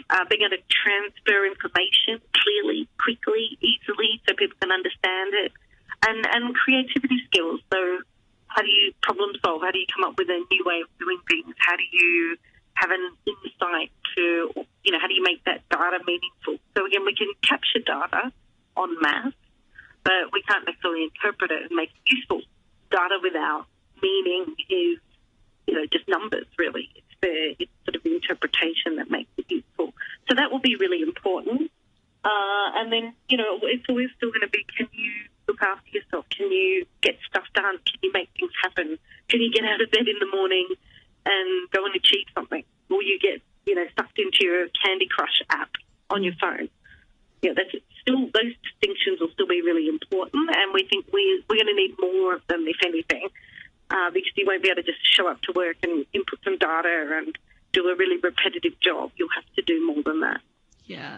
uh, 0.09 0.25
being 0.29 0.45
able 0.45 0.57
to 0.57 0.63
transfer 0.69 1.45
information 1.45 2.21
clearly, 2.37 2.89
quickly, 3.01 3.57
easily, 3.61 4.21
so 4.27 4.33
people 4.37 4.57
can 4.61 4.71
understand 4.71 5.33
it, 5.41 5.51
and 6.05 6.21
and 6.21 6.53
creativity 6.53 7.21
skills. 7.25 7.61
So 7.73 8.05
how 8.45 8.61
do 8.61 8.69
you 8.69 8.93
problem 9.01 9.31
solve? 9.43 9.61
How 9.61 9.71
do 9.71 9.79
you 9.79 9.89
come 9.89 10.05
up 10.05 10.17
with 10.17 10.29
a 10.29 10.37
new 10.51 10.63
way 10.65 10.85
of 10.85 10.89
doing 10.99 11.21
things? 11.25 11.55
How 11.57 11.77
do 11.77 11.85
you 11.89 12.37
have 12.73 12.91
an 12.91 13.15
insight 13.25 13.91
to, 14.15 14.21
you 14.83 14.91
know, 14.91 14.99
how 14.99 15.07
do 15.07 15.13
you 15.13 15.23
make 15.23 15.43
that 15.45 15.67
data 15.69 15.99
meaningful? 16.05 16.57
So 16.75 16.85
again, 16.85 17.05
we 17.05 17.15
can 17.15 17.27
capture 17.43 17.79
data 17.79 18.31
on 18.75 19.01
mass, 19.01 19.33
but 20.03 20.33
we 20.33 20.41
can't 20.43 20.65
necessarily 20.65 21.03
interpret 21.03 21.51
it 21.51 21.69
and 21.69 21.75
make 21.75 21.89
it 21.89 22.13
useful. 22.13 22.41
Data 22.89 23.19
without 23.21 23.67
meaning 24.01 24.55
is, 24.69 24.99
you 25.67 25.75
know, 25.75 25.85
just 25.91 26.07
numbers 26.07 26.47
really. 26.57 26.89
It's 26.95 27.15
the 27.21 27.55
it's 27.59 27.71
sort 27.85 27.95
of 27.95 28.03
the 28.03 28.15
interpretation 28.15 28.97
that 28.97 29.09
makes 29.09 29.29
it 29.37 29.45
useful. 29.49 29.93
So 30.27 30.35
that 30.35 30.51
will 30.51 30.59
be 30.59 30.75
really 30.75 31.01
important. 31.01 31.71
Uh, 32.23 32.67
and 32.75 32.91
then, 32.91 33.13
you 33.29 33.37
know, 33.37 33.59
it's 33.63 33.85
always 33.89 34.09
still 34.17 34.29
going 34.29 34.41
to 34.41 34.49
be, 34.49 34.65
can 34.77 34.87
you 34.93 35.11
look 35.47 35.61
after 35.61 35.89
yourself? 35.89 36.25
Can 36.29 36.51
you 36.51 36.85
get 37.01 37.17
stuff 37.29 37.45
done? 37.53 37.77
Can 37.85 37.99
you 38.01 38.11
make 38.13 38.29
things 38.37 38.51
happen? 38.63 38.97
Can 39.27 39.41
you 39.41 39.51
get 39.51 39.65
out 39.65 39.81
of 39.81 39.89
bed 39.91 40.07
in 40.07 40.17
the 40.19 40.29
morning 40.35 40.67
and 41.25 41.69
go 41.71 41.85
and 41.85 41.95
achieve 41.95 42.25
something? 42.33 42.63
Will 42.89 43.01
you 43.01 43.19
get, 43.19 43.41
you 43.65 43.75
know, 43.75 43.85
sucked 43.97 44.19
into 44.19 44.39
your 44.41 44.67
Candy 44.83 45.07
Crush 45.09 45.41
app 45.49 45.69
on 46.09 46.23
your 46.23 46.33
phone? 46.39 46.69
Yeah, 47.41 47.53
that's 47.55 47.71
still 48.01 48.29
those 48.33 48.53
distinctions 48.61 49.19
will 49.19 49.31
still 49.33 49.47
be 49.47 49.61
really 49.61 49.87
important, 49.87 50.49
and 50.49 50.73
we 50.73 50.85
think 50.85 51.07
we 51.11 51.43
we're 51.49 51.55
going 51.55 51.73
to 51.73 51.75
need 51.75 51.95
more 51.99 52.35
of 52.35 52.45
them, 52.47 52.65
if 52.67 52.77
anything, 52.85 53.29
uh, 53.89 54.11
because 54.13 54.31
you 54.35 54.45
won't 54.45 54.61
be 54.61 54.69
able 54.69 54.83
to 54.83 54.91
just 54.91 55.01
show 55.01 55.27
up 55.27 55.41
to 55.43 55.53
work 55.55 55.77
and 55.81 56.05
input 56.13 56.39
some 56.43 56.57
data 56.59 57.17
and 57.17 57.35
do 57.73 57.87
a 57.87 57.95
really 57.95 58.17
repetitive 58.21 58.79
job. 58.79 59.11
You'll 59.15 59.33
have 59.33 59.45
to 59.55 59.63
do 59.63 59.83
more 59.85 60.03
than 60.03 60.21
that. 60.21 60.41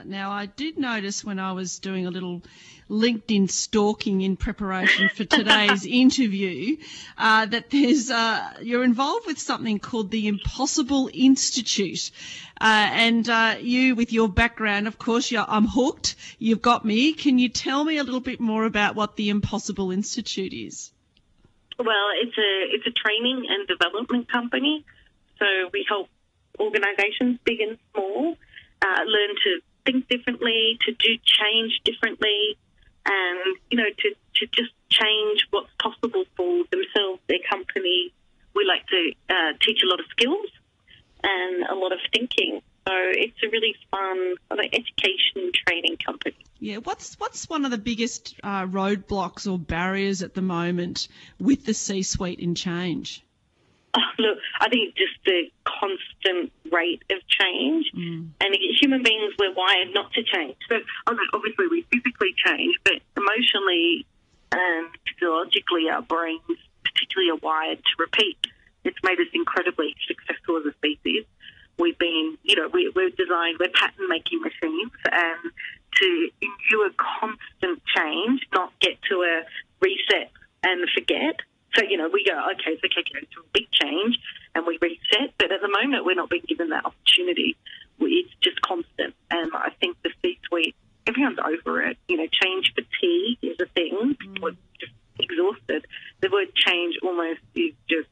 Now, 0.06 0.32
I 0.32 0.46
did 0.46 0.78
notice 0.78 1.24
when 1.24 1.40
I 1.40 1.54
was 1.54 1.80
doing 1.80 2.06
a 2.06 2.12
little 2.12 2.42
LinkedIn 2.90 3.50
stalking 3.50 4.22
in 4.22 4.36
preparation 4.36 5.10
for 5.10 5.24
today's 5.24 5.86
interview 6.04 6.78
uh, 7.18 7.46
that 7.46 7.70
there's 7.70 8.12
uh, 8.12 8.54
you're 8.62 8.84
involved 8.84 9.26
with 9.26 9.40
something 9.40 9.80
called 9.80 10.12
the 10.12 10.28
Impossible 10.28 11.10
Institute, 11.14 12.12
uh, 12.60 12.90
and 12.92 13.28
uh, 13.30 13.56
you, 13.62 13.96
with 13.96 14.12
your 14.12 14.30
background, 14.30 14.88
of 14.88 14.98
course, 14.98 15.34
I'm 15.36 15.68
hooked. 15.68 16.16
You've 16.40 16.62
got 16.62 16.86
me. 16.86 17.14
Can 17.14 17.40
you 17.40 17.50
tell 17.50 17.84
me 17.84 17.98
a 17.98 18.04
little 18.04 18.20
bit 18.20 18.40
more 18.40 18.66
about 18.66 18.96
what 18.96 19.16
the 19.16 19.30
Impossible 19.30 19.92
Institute 19.92 20.54
is? 20.54 20.92
Well, 21.80 22.08
it's 22.22 22.38
a 22.38 22.76
it's 22.76 22.88
a 22.88 22.92
training 22.92 23.46
and 23.50 23.68
development 23.68 24.32
company. 24.32 24.86
So 25.40 25.46
we 25.72 25.86
help 25.88 26.10
organisations, 26.60 27.40
big 27.44 27.60
and 27.62 27.78
small, 27.92 28.38
uh, 28.82 29.00
learn 29.06 29.36
to 29.44 29.62
think 29.86 30.08
differently, 30.08 30.78
to 30.86 30.92
do 30.92 31.18
change 31.24 31.82
differently, 31.84 32.58
and 33.06 33.58
you 33.70 33.78
know 33.78 33.90
to 33.90 34.10
to 34.36 34.48
just 34.52 34.72
change 34.90 35.48
what's 35.52 35.70
possible 35.82 36.26
for 36.36 36.64
themselves, 36.72 37.20
their 37.28 37.44
company. 37.50 38.14
We 38.56 38.66
like 38.66 38.86
to 38.88 39.12
uh, 39.30 39.54
teach 39.62 39.82
a 39.84 39.90
lot 39.90 40.00
of 40.00 40.06
skills 40.12 40.50
and 41.24 41.64
a 41.64 41.76
lot 41.76 41.92
of 41.92 42.00
thinking. 42.12 42.62
So 42.88 42.94
it's 42.94 43.38
a 43.44 43.50
really 43.50 43.76
fun 43.90 44.36
education 44.52 45.52
training 45.66 45.98
company. 46.06 46.36
Yeah, 46.60 46.78
what's 46.78 47.16
what's 47.20 47.50
one 47.50 47.66
of 47.66 47.72
the 47.72 47.78
biggest 47.78 48.36
uh, 48.44 48.66
roadblocks 48.66 49.52
or 49.52 49.58
barriers 49.58 50.22
at 50.22 50.34
the 50.34 50.42
moment 50.42 51.08
with 51.40 51.66
the 51.66 51.74
C-suite 51.74 52.40
in 52.40 52.56
change? 52.56 53.24
Look, 54.18 54.38
I 54.60 54.70
think 54.70 54.96
just 54.96 55.14
the 55.26 55.52
constant 55.66 56.52
rate 56.72 57.04
of 57.12 57.20
change, 57.28 57.92
mm. 57.96 58.30
and 58.42 58.56
human 58.82 59.04
beings 59.04 59.34
we're 59.38 59.54
wired 59.54 59.94
not 59.94 60.12
to 60.14 60.24
change. 60.24 60.58
So 60.68 60.78
obviously 61.08 61.68
we 61.70 61.86
physically 61.92 62.34
change, 62.46 62.76
but 62.84 62.96
emotionally 63.16 64.06
and 64.52 64.90
physiologically 65.06 65.90
our 65.92 66.02
brains 66.02 66.42
particularly 66.84 67.32
are 67.32 67.42
wired 67.42 67.78
to 67.78 67.94
repeat. 68.00 68.38
It's 68.84 68.98
made 69.04 69.20
us 69.20 69.32
incredibly 69.34 69.96
successful 70.08 70.58
as 70.58 70.66
a 70.66 70.74
species. 70.78 71.26
We've 71.80 71.98
been, 71.98 72.38
you 72.44 72.56
know, 72.56 72.70
we, 72.72 72.92
we're 72.96 73.10
designed, 73.10 73.58
we're 73.60 73.74
pattern 73.74 74.08
making 74.10 74.42
machines, 74.42 74.92
and 75.10 75.52
to 75.96 76.30
endure 76.42 76.92
constant 76.98 77.82
change, 77.96 78.42
not 78.54 78.74
get 78.80 79.02
to 79.10 79.16
a 79.22 79.44
reset 79.82 80.32
and 80.64 80.88
forget 80.94 81.42
so, 81.76 81.84
you 81.84 81.98
know, 81.98 82.10
we 82.12 82.24
go, 82.24 82.34
okay, 82.54 82.78
it's 82.78 82.84
okay 82.84 83.02
to 83.02 83.40
a 83.42 83.50
big 83.52 83.68
change 83.72 84.18
and 84.54 84.66
we 84.66 84.78
reset. 84.82 85.34
But 85.38 85.52
at 85.52 85.62
the 85.62 85.70
moment, 85.70 86.06
we're 86.06 86.16
not 86.16 86.30
being 86.30 86.46
given 86.48 86.70
that 86.70 86.86
opportunity. 86.86 87.58
It's 88.00 88.34
just 88.42 88.62
constant. 88.62 89.16
And 89.32 89.52
I 89.56 89.72
think 89.80 89.98
the 90.04 90.12
C 90.22 90.40
suite, 90.48 90.76
everyone's 91.08 91.40
over 91.40 91.82
it. 91.82 91.98
You 92.08 92.18
know, 92.18 92.28
change 92.28 92.74
fatigue 92.76 93.40
is 93.42 93.58
a 93.62 93.66
thing. 93.74 94.16
Mm. 94.22 94.42
We're 94.42 94.58
just 94.80 94.94
exhausted. 95.18 95.86
The 96.22 96.30
word 96.30 96.54
change 96.56 96.96
almost 97.02 97.42
is 97.56 97.74
just 97.90 98.10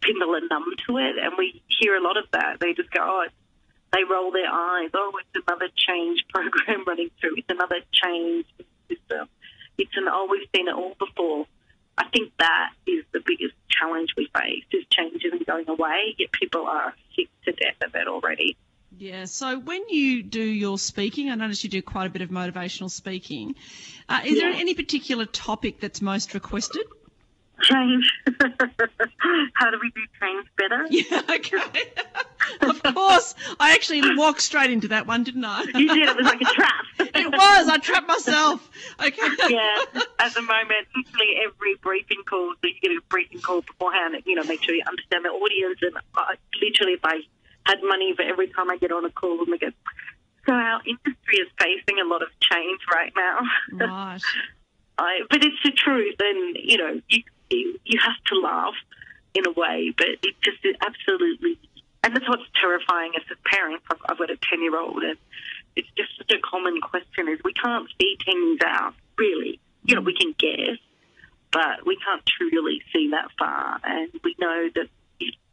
people 0.00 0.34
are 0.34 0.40
numb 0.48 0.72
to 0.88 0.96
it. 0.98 1.16
And 1.20 1.34
we 1.36 1.62
hear 1.68 1.96
a 1.96 2.02
lot 2.02 2.16
of 2.16 2.24
that. 2.32 2.60
They 2.60 2.72
just 2.72 2.90
go, 2.90 3.00
oh, 3.02 3.26
they 3.92 4.04
roll 4.08 4.32
their 4.32 4.48
eyes. 4.50 4.90
Oh, 4.94 5.12
it's 5.20 5.44
another 5.46 5.68
change 5.76 6.24
program 6.32 6.84
running 6.86 7.10
through. 7.20 7.36
It's 7.36 7.50
another 7.50 7.80
change 7.92 8.46
system. 8.88 9.28
It's 9.76 9.92
an, 9.96 10.08
oh, 10.08 10.28
we've 10.30 10.48
seen 10.54 10.68
it 10.68 10.74
all 10.74 10.96
before. 10.98 11.46
I 11.98 12.08
think 12.08 12.32
that 12.38 12.70
is 12.86 13.04
the 13.12 13.20
biggest 13.24 13.54
challenge 13.68 14.14
we 14.16 14.28
face 14.34 14.64
is 14.72 14.84
change 14.90 15.22
isn't 15.24 15.46
going 15.46 15.68
away, 15.68 16.14
yet 16.18 16.32
people 16.32 16.66
are 16.66 16.94
sick 17.14 17.28
to 17.44 17.52
death 17.52 17.76
of 17.86 17.94
it 17.94 18.08
already. 18.08 18.56
Yeah, 18.98 19.26
so 19.26 19.58
when 19.58 19.88
you 19.88 20.22
do 20.22 20.42
your 20.42 20.78
speaking, 20.78 21.30
I 21.30 21.34
notice 21.34 21.62
you 21.64 21.70
do 21.70 21.82
quite 21.82 22.06
a 22.06 22.10
bit 22.10 22.22
of 22.22 22.30
motivational 22.30 22.90
speaking. 22.90 23.54
Uh, 24.08 24.20
is 24.24 24.36
yeah. 24.36 24.50
there 24.50 24.52
any 24.52 24.74
particular 24.74 25.26
topic 25.26 25.80
that's 25.80 26.00
most 26.00 26.32
requested? 26.32 26.86
Change. 27.62 28.12
How 29.54 29.70
do 29.70 29.78
we 29.80 29.90
do 29.90 30.02
change 30.20 30.46
better? 30.56 30.86
Yeah, 30.90 31.22
okay. 31.30 31.92
of 32.60 32.82
course. 32.94 33.34
I 33.58 33.74
actually 33.74 34.02
walked 34.16 34.40
straight 34.40 34.70
into 34.70 34.88
that 34.88 35.06
one, 35.06 35.24
didn't 35.24 35.44
I? 35.44 35.62
You 35.62 35.88
did. 35.88 36.08
It 36.08 36.16
was 36.16 36.26
like 36.26 36.40
a 36.40 36.44
trap. 36.44 36.84
it 36.98 37.32
was. 37.32 37.68
I 37.68 37.78
trapped 37.78 38.08
myself. 38.08 38.70
Okay. 39.00 39.28
yeah. 39.48 39.84
At 40.18 40.34
the 40.34 40.42
moment, 40.42 40.86
literally 40.94 41.36
every 41.46 41.74
briefing 41.82 42.22
call, 42.28 42.52
so 42.52 42.68
you 42.68 42.74
get 42.80 42.90
a 42.92 43.00
briefing 43.08 43.40
call 43.40 43.62
beforehand, 43.62 44.16
you 44.26 44.34
know, 44.34 44.44
make 44.44 44.62
sure 44.62 44.74
you 44.74 44.84
understand 44.86 45.24
the 45.24 45.30
audience. 45.30 45.78
And 45.82 45.94
literally, 46.62 46.92
if 46.94 47.04
I 47.04 47.20
had 47.64 47.78
money 47.82 48.14
for 48.14 48.22
every 48.22 48.48
time 48.48 48.70
I 48.70 48.76
get 48.76 48.92
on 48.92 49.04
a 49.04 49.10
call 49.10 49.40
and 49.40 49.48
we 49.48 49.58
go, 49.58 49.68
so 50.46 50.52
our 50.52 50.80
industry 50.86 51.38
is 51.40 51.48
facing 51.58 51.98
a 52.00 52.06
lot 52.06 52.22
of 52.22 52.28
change 52.40 52.80
right 52.92 53.12
now. 53.16 53.38
Right. 53.86 54.20
I, 54.98 55.20
but 55.28 55.44
it's 55.44 55.56
the 55.62 55.72
truth, 55.72 56.16
and 56.20 56.56
you 56.62 56.78
know, 56.78 57.00
you 57.08 57.22
you 57.50 57.98
have 58.00 58.22
to 58.26 58.40
laugh 58.40 58.74
in 59.34 59.46
a 59.46 59.52
way, 59.52 59.92
but 59.96 60.06
it 60.06 60.34
just 60.42 60.58
absolutely, 60.80 61.58
and 62.02 62.14
that's 62.14 62.28
what's 62.28 62.48
terrifying 62.60 63.12
as 63.16 63.22
parents. 63.44 63.84
I've, 63.90 63.98
I've 64.08 64.18
got 64.18 64.30
a 64.30 64.36
ten 64.36 64.62
year 64.62 64.78
old, 64.78 65.02
and 65.02 65.18
it's 65.76 65.88
just 65.96 66.10
such 66.18 66.32
a 66.32 66.40
common 66.40 66.80
question: 66.80 67.28
is 67.28 67.40
we 67.44 67.52
can't 67.52 67.88
see 68.00 68.16
years 68.26 68.60
out, 68.64 68.94
really. 69.18 69.60
You 69.84 69.96
know, 69.96 70.00
we 70.00 70.14
can 70.14 70.34
guess, 70.38 70.78
but 71.52 71.86
we 71.86 71.96
can't 71.96 72.24
truly 72.26 72.82
see 72.92 73.10
that 73.10 73.28
far, 73.38 73.78
and 73.84 74.10
we 74.24 74.34
know 74.38 74.68
that 74.74 74.88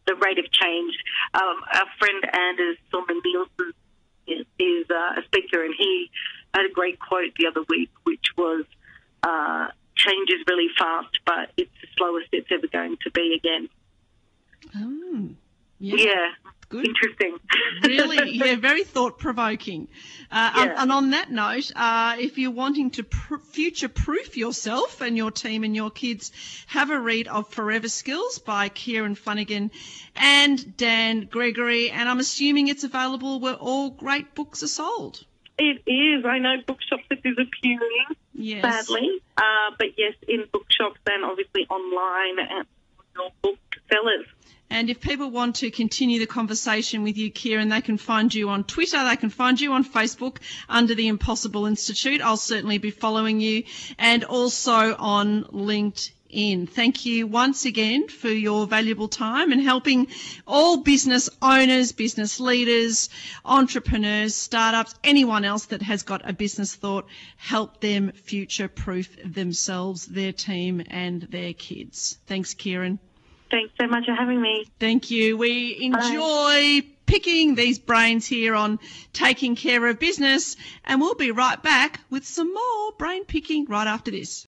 the 0.06 0.16
rate 0.16 0.40
of 0.40 0.52
change. 0.52 0.94
Um, 1.34 1.62
our 1.74 1.86
friend 2.00 2.24
Anders 2.34 2.78
Sorman-Nilsson 2.92 3.74
is, 4.28 4.46
is 4.60 4.86
uh, 4.90 5.20
a 5.20 5.24
speaker, 5.26 5.64
and 5.64 5.74
he 5.78 6.10
had 6.54 6.66
a 6.66 6.74
great 6.74 7.00
quote 7.00 7.34
the 7.38 7.48
other 7.48 7.62
week, 7.70 7.90
which 8.04 8.26
was 8.38 8.66
uh, 9.24 9.68
change 9.96 10.30
is 10.30 10.44
really 10.48 10.68
fast, 10.78 11.20
but 11.26 11.52
it's 11.58 11.72
the 11.82 11.88
slowest 11.98 12.28
it's 12.32 12.52
ever 12.52 12.68
going 12.68 12.98
to 13.04 13.12
be 13.12 13.34
again. 13.38 13.70
Oh, 14.76 15.30
yeah. 15.80 15.96
Yeah, 15.98 16.30
Good. 16.70 16.88
interesting. 16.88 17.38
really, 17.84 18.32
yeah, 18.38 18.56
very 18.56 18.84
thought 18.84 19.20
provoking. 19.20 19.88
Uh, 20.32 20.52
and- 20.56 20.66
Yeah. 20.72 20.82
And 20.82 20.92
on 20.92 21.10
that 21.12 21.30
note, 21.32 21.72
uh, 21.76 22.16
if 22.20 22.38
you're 22.38 22.52
wanting 22.52 22.92
to 22.92 23.04
pr- 23.04 23.38
future 23.38 23.90
proof 23.90 24.38
yourself 24.38 25.02
and 25.02 25.16
your 25.18 25.30
team 25.32 25.64
and 25.64 25.76
your 25.76 25.92
kids, 25.92 26.32
have 26.68 26.90
a 26.90 27.00
read 27.00 27.28
of 27.28 27.50
Forever 27.50 27.90
Skills 27.90 28.40
by 28.40 28.70
Kieran 28.70 29.16
Flanagan 29.16 29.72
and 30.16 30.78
Dan 30.78 31.28
Gregory. 31.30 31.90
And 31.92 32.08
I'm 32.08 32.20
assuming 32.20 32.70
it's 32.70 32.84
available 32.86 33.40
where 33.42 33.56
all 33.56 33.90
great 33.90 34.34
books 34.34 34.64
are 34.64 34.68
sold. 34.68 35.24
It 35.66 35.82
is. 35.90 36.26
I 36.26 36.40
know 36.40 36.56
bookshops 36.68 37.04
are 37.10 37.16
disappearing, 37.16 38.08
Yes. 38.34 38.64
sadly. 38.64 39.22
Uh, 39.38 39.72
but 39.78 39.98
yes, 39.98 40.14
in 40.28 40.46
bookshops 40.52 41.00
and 41.10 41.24
obviously 41.24 41.66
online 41.70 42.40
and 42.40 42.68
your 43.16 43.30
booksellers. 43.42 44.26
And 44.70 44.90
if 44.90 45.00
people 45.00 45.30
want 45.30 45.58
to 45.58 45.70
continue 45.72 46.20
the 46.20 46.26
conversation 46.26 47.04
with 47.04 47.16
you, 47.18 47.30
Kieran, 47.30 47.70
they 47.70 47.82
can 47.82 47.98
find 47.98 48.34
you 48.34 48.50
on 48.50 48.64
Twitter, 48.64 49.04
they 49.08 49.16
can 49.16 49.30
find 49.30 49.62
you 49.62 49.72
on 49.74 49.86
Facebook 49.86 50.38
under 50.68 50.96
the 50.96 51.08
Impossible 51.08 51.66
Institute. 51.68 52.22
I'll 52.22 52.38
certainly 52.38 52.80
be 52.80 52.90
following 52.92 53.40
you 53.40 53.64
and 54.00 54.24
also 54.26 54.96
on 54.98 55.44
LinkedIn. 55.46 56.12
Thank 56.34 57.06
you 57.06 57.28
once 57.28 57.66
again 57.66 58.08
for 58.08 58.28
your 58.28 58.66
valuable 58.66 59.08
time 59.08 59.52
and 59.52 59.62
helping 59.62 60.08
all 60.48 60.78
business 60.78 61.30
owners, 61.44 61.92
business 61.92 62.40
leaders, 62.40 63.10
entrepreneurs, 63.46 64.34
startups, 64.34 64.96
anyone 65.04 65.46
else 65.46 65.68
that 65.68 65.84
has 65.84 66.02
got 66.02 66.28
a 66.28 66.34
business 66.34 66.74
thought, 66.74 67.06
help 67.38 67.82
them 67.82 68.12
future 68.14 68.68
proof 68.68 69.16
themselves, 69.24 70.08
their 70.08 70.32
team 70.32 70.82
and 70.90 71.22
their 71.22 71.54
kids. 71.54 72.18
Thanks, 72.26 72.56
Kieran. 72.56 72.98
Thanks 73.52 73.72
so 73.80 73.86
much 73.86 74.06
for 74.06 74.16
having 74.16 74.42
me. 74.42 74.66
Thank 74.80 75.12
you. 75.12 75.38
We 75.38 75.78
enjoy 75.84 76.82
picking 77.06 77.54
these 77.54 77.78
brains 77.78 78.26
here 78.26 78.56
on 78.56 78.80
taking 79.12 79.56
care 79.56 79.86
of 79.86 80.00
business, 80.00 80.56
and 80.84 81.00
we'll 81.00 81.14
be 81.14 81.30
right 81.30 81.62
back 81.62 82.00
with 82.10 82.26
some 82.26 82.52
more 82.52 82.92
brain 82.98 83.26
picking 83.26 83.66
right 83.66 83.86
after 83.86 84.10
this. 84.10 84.42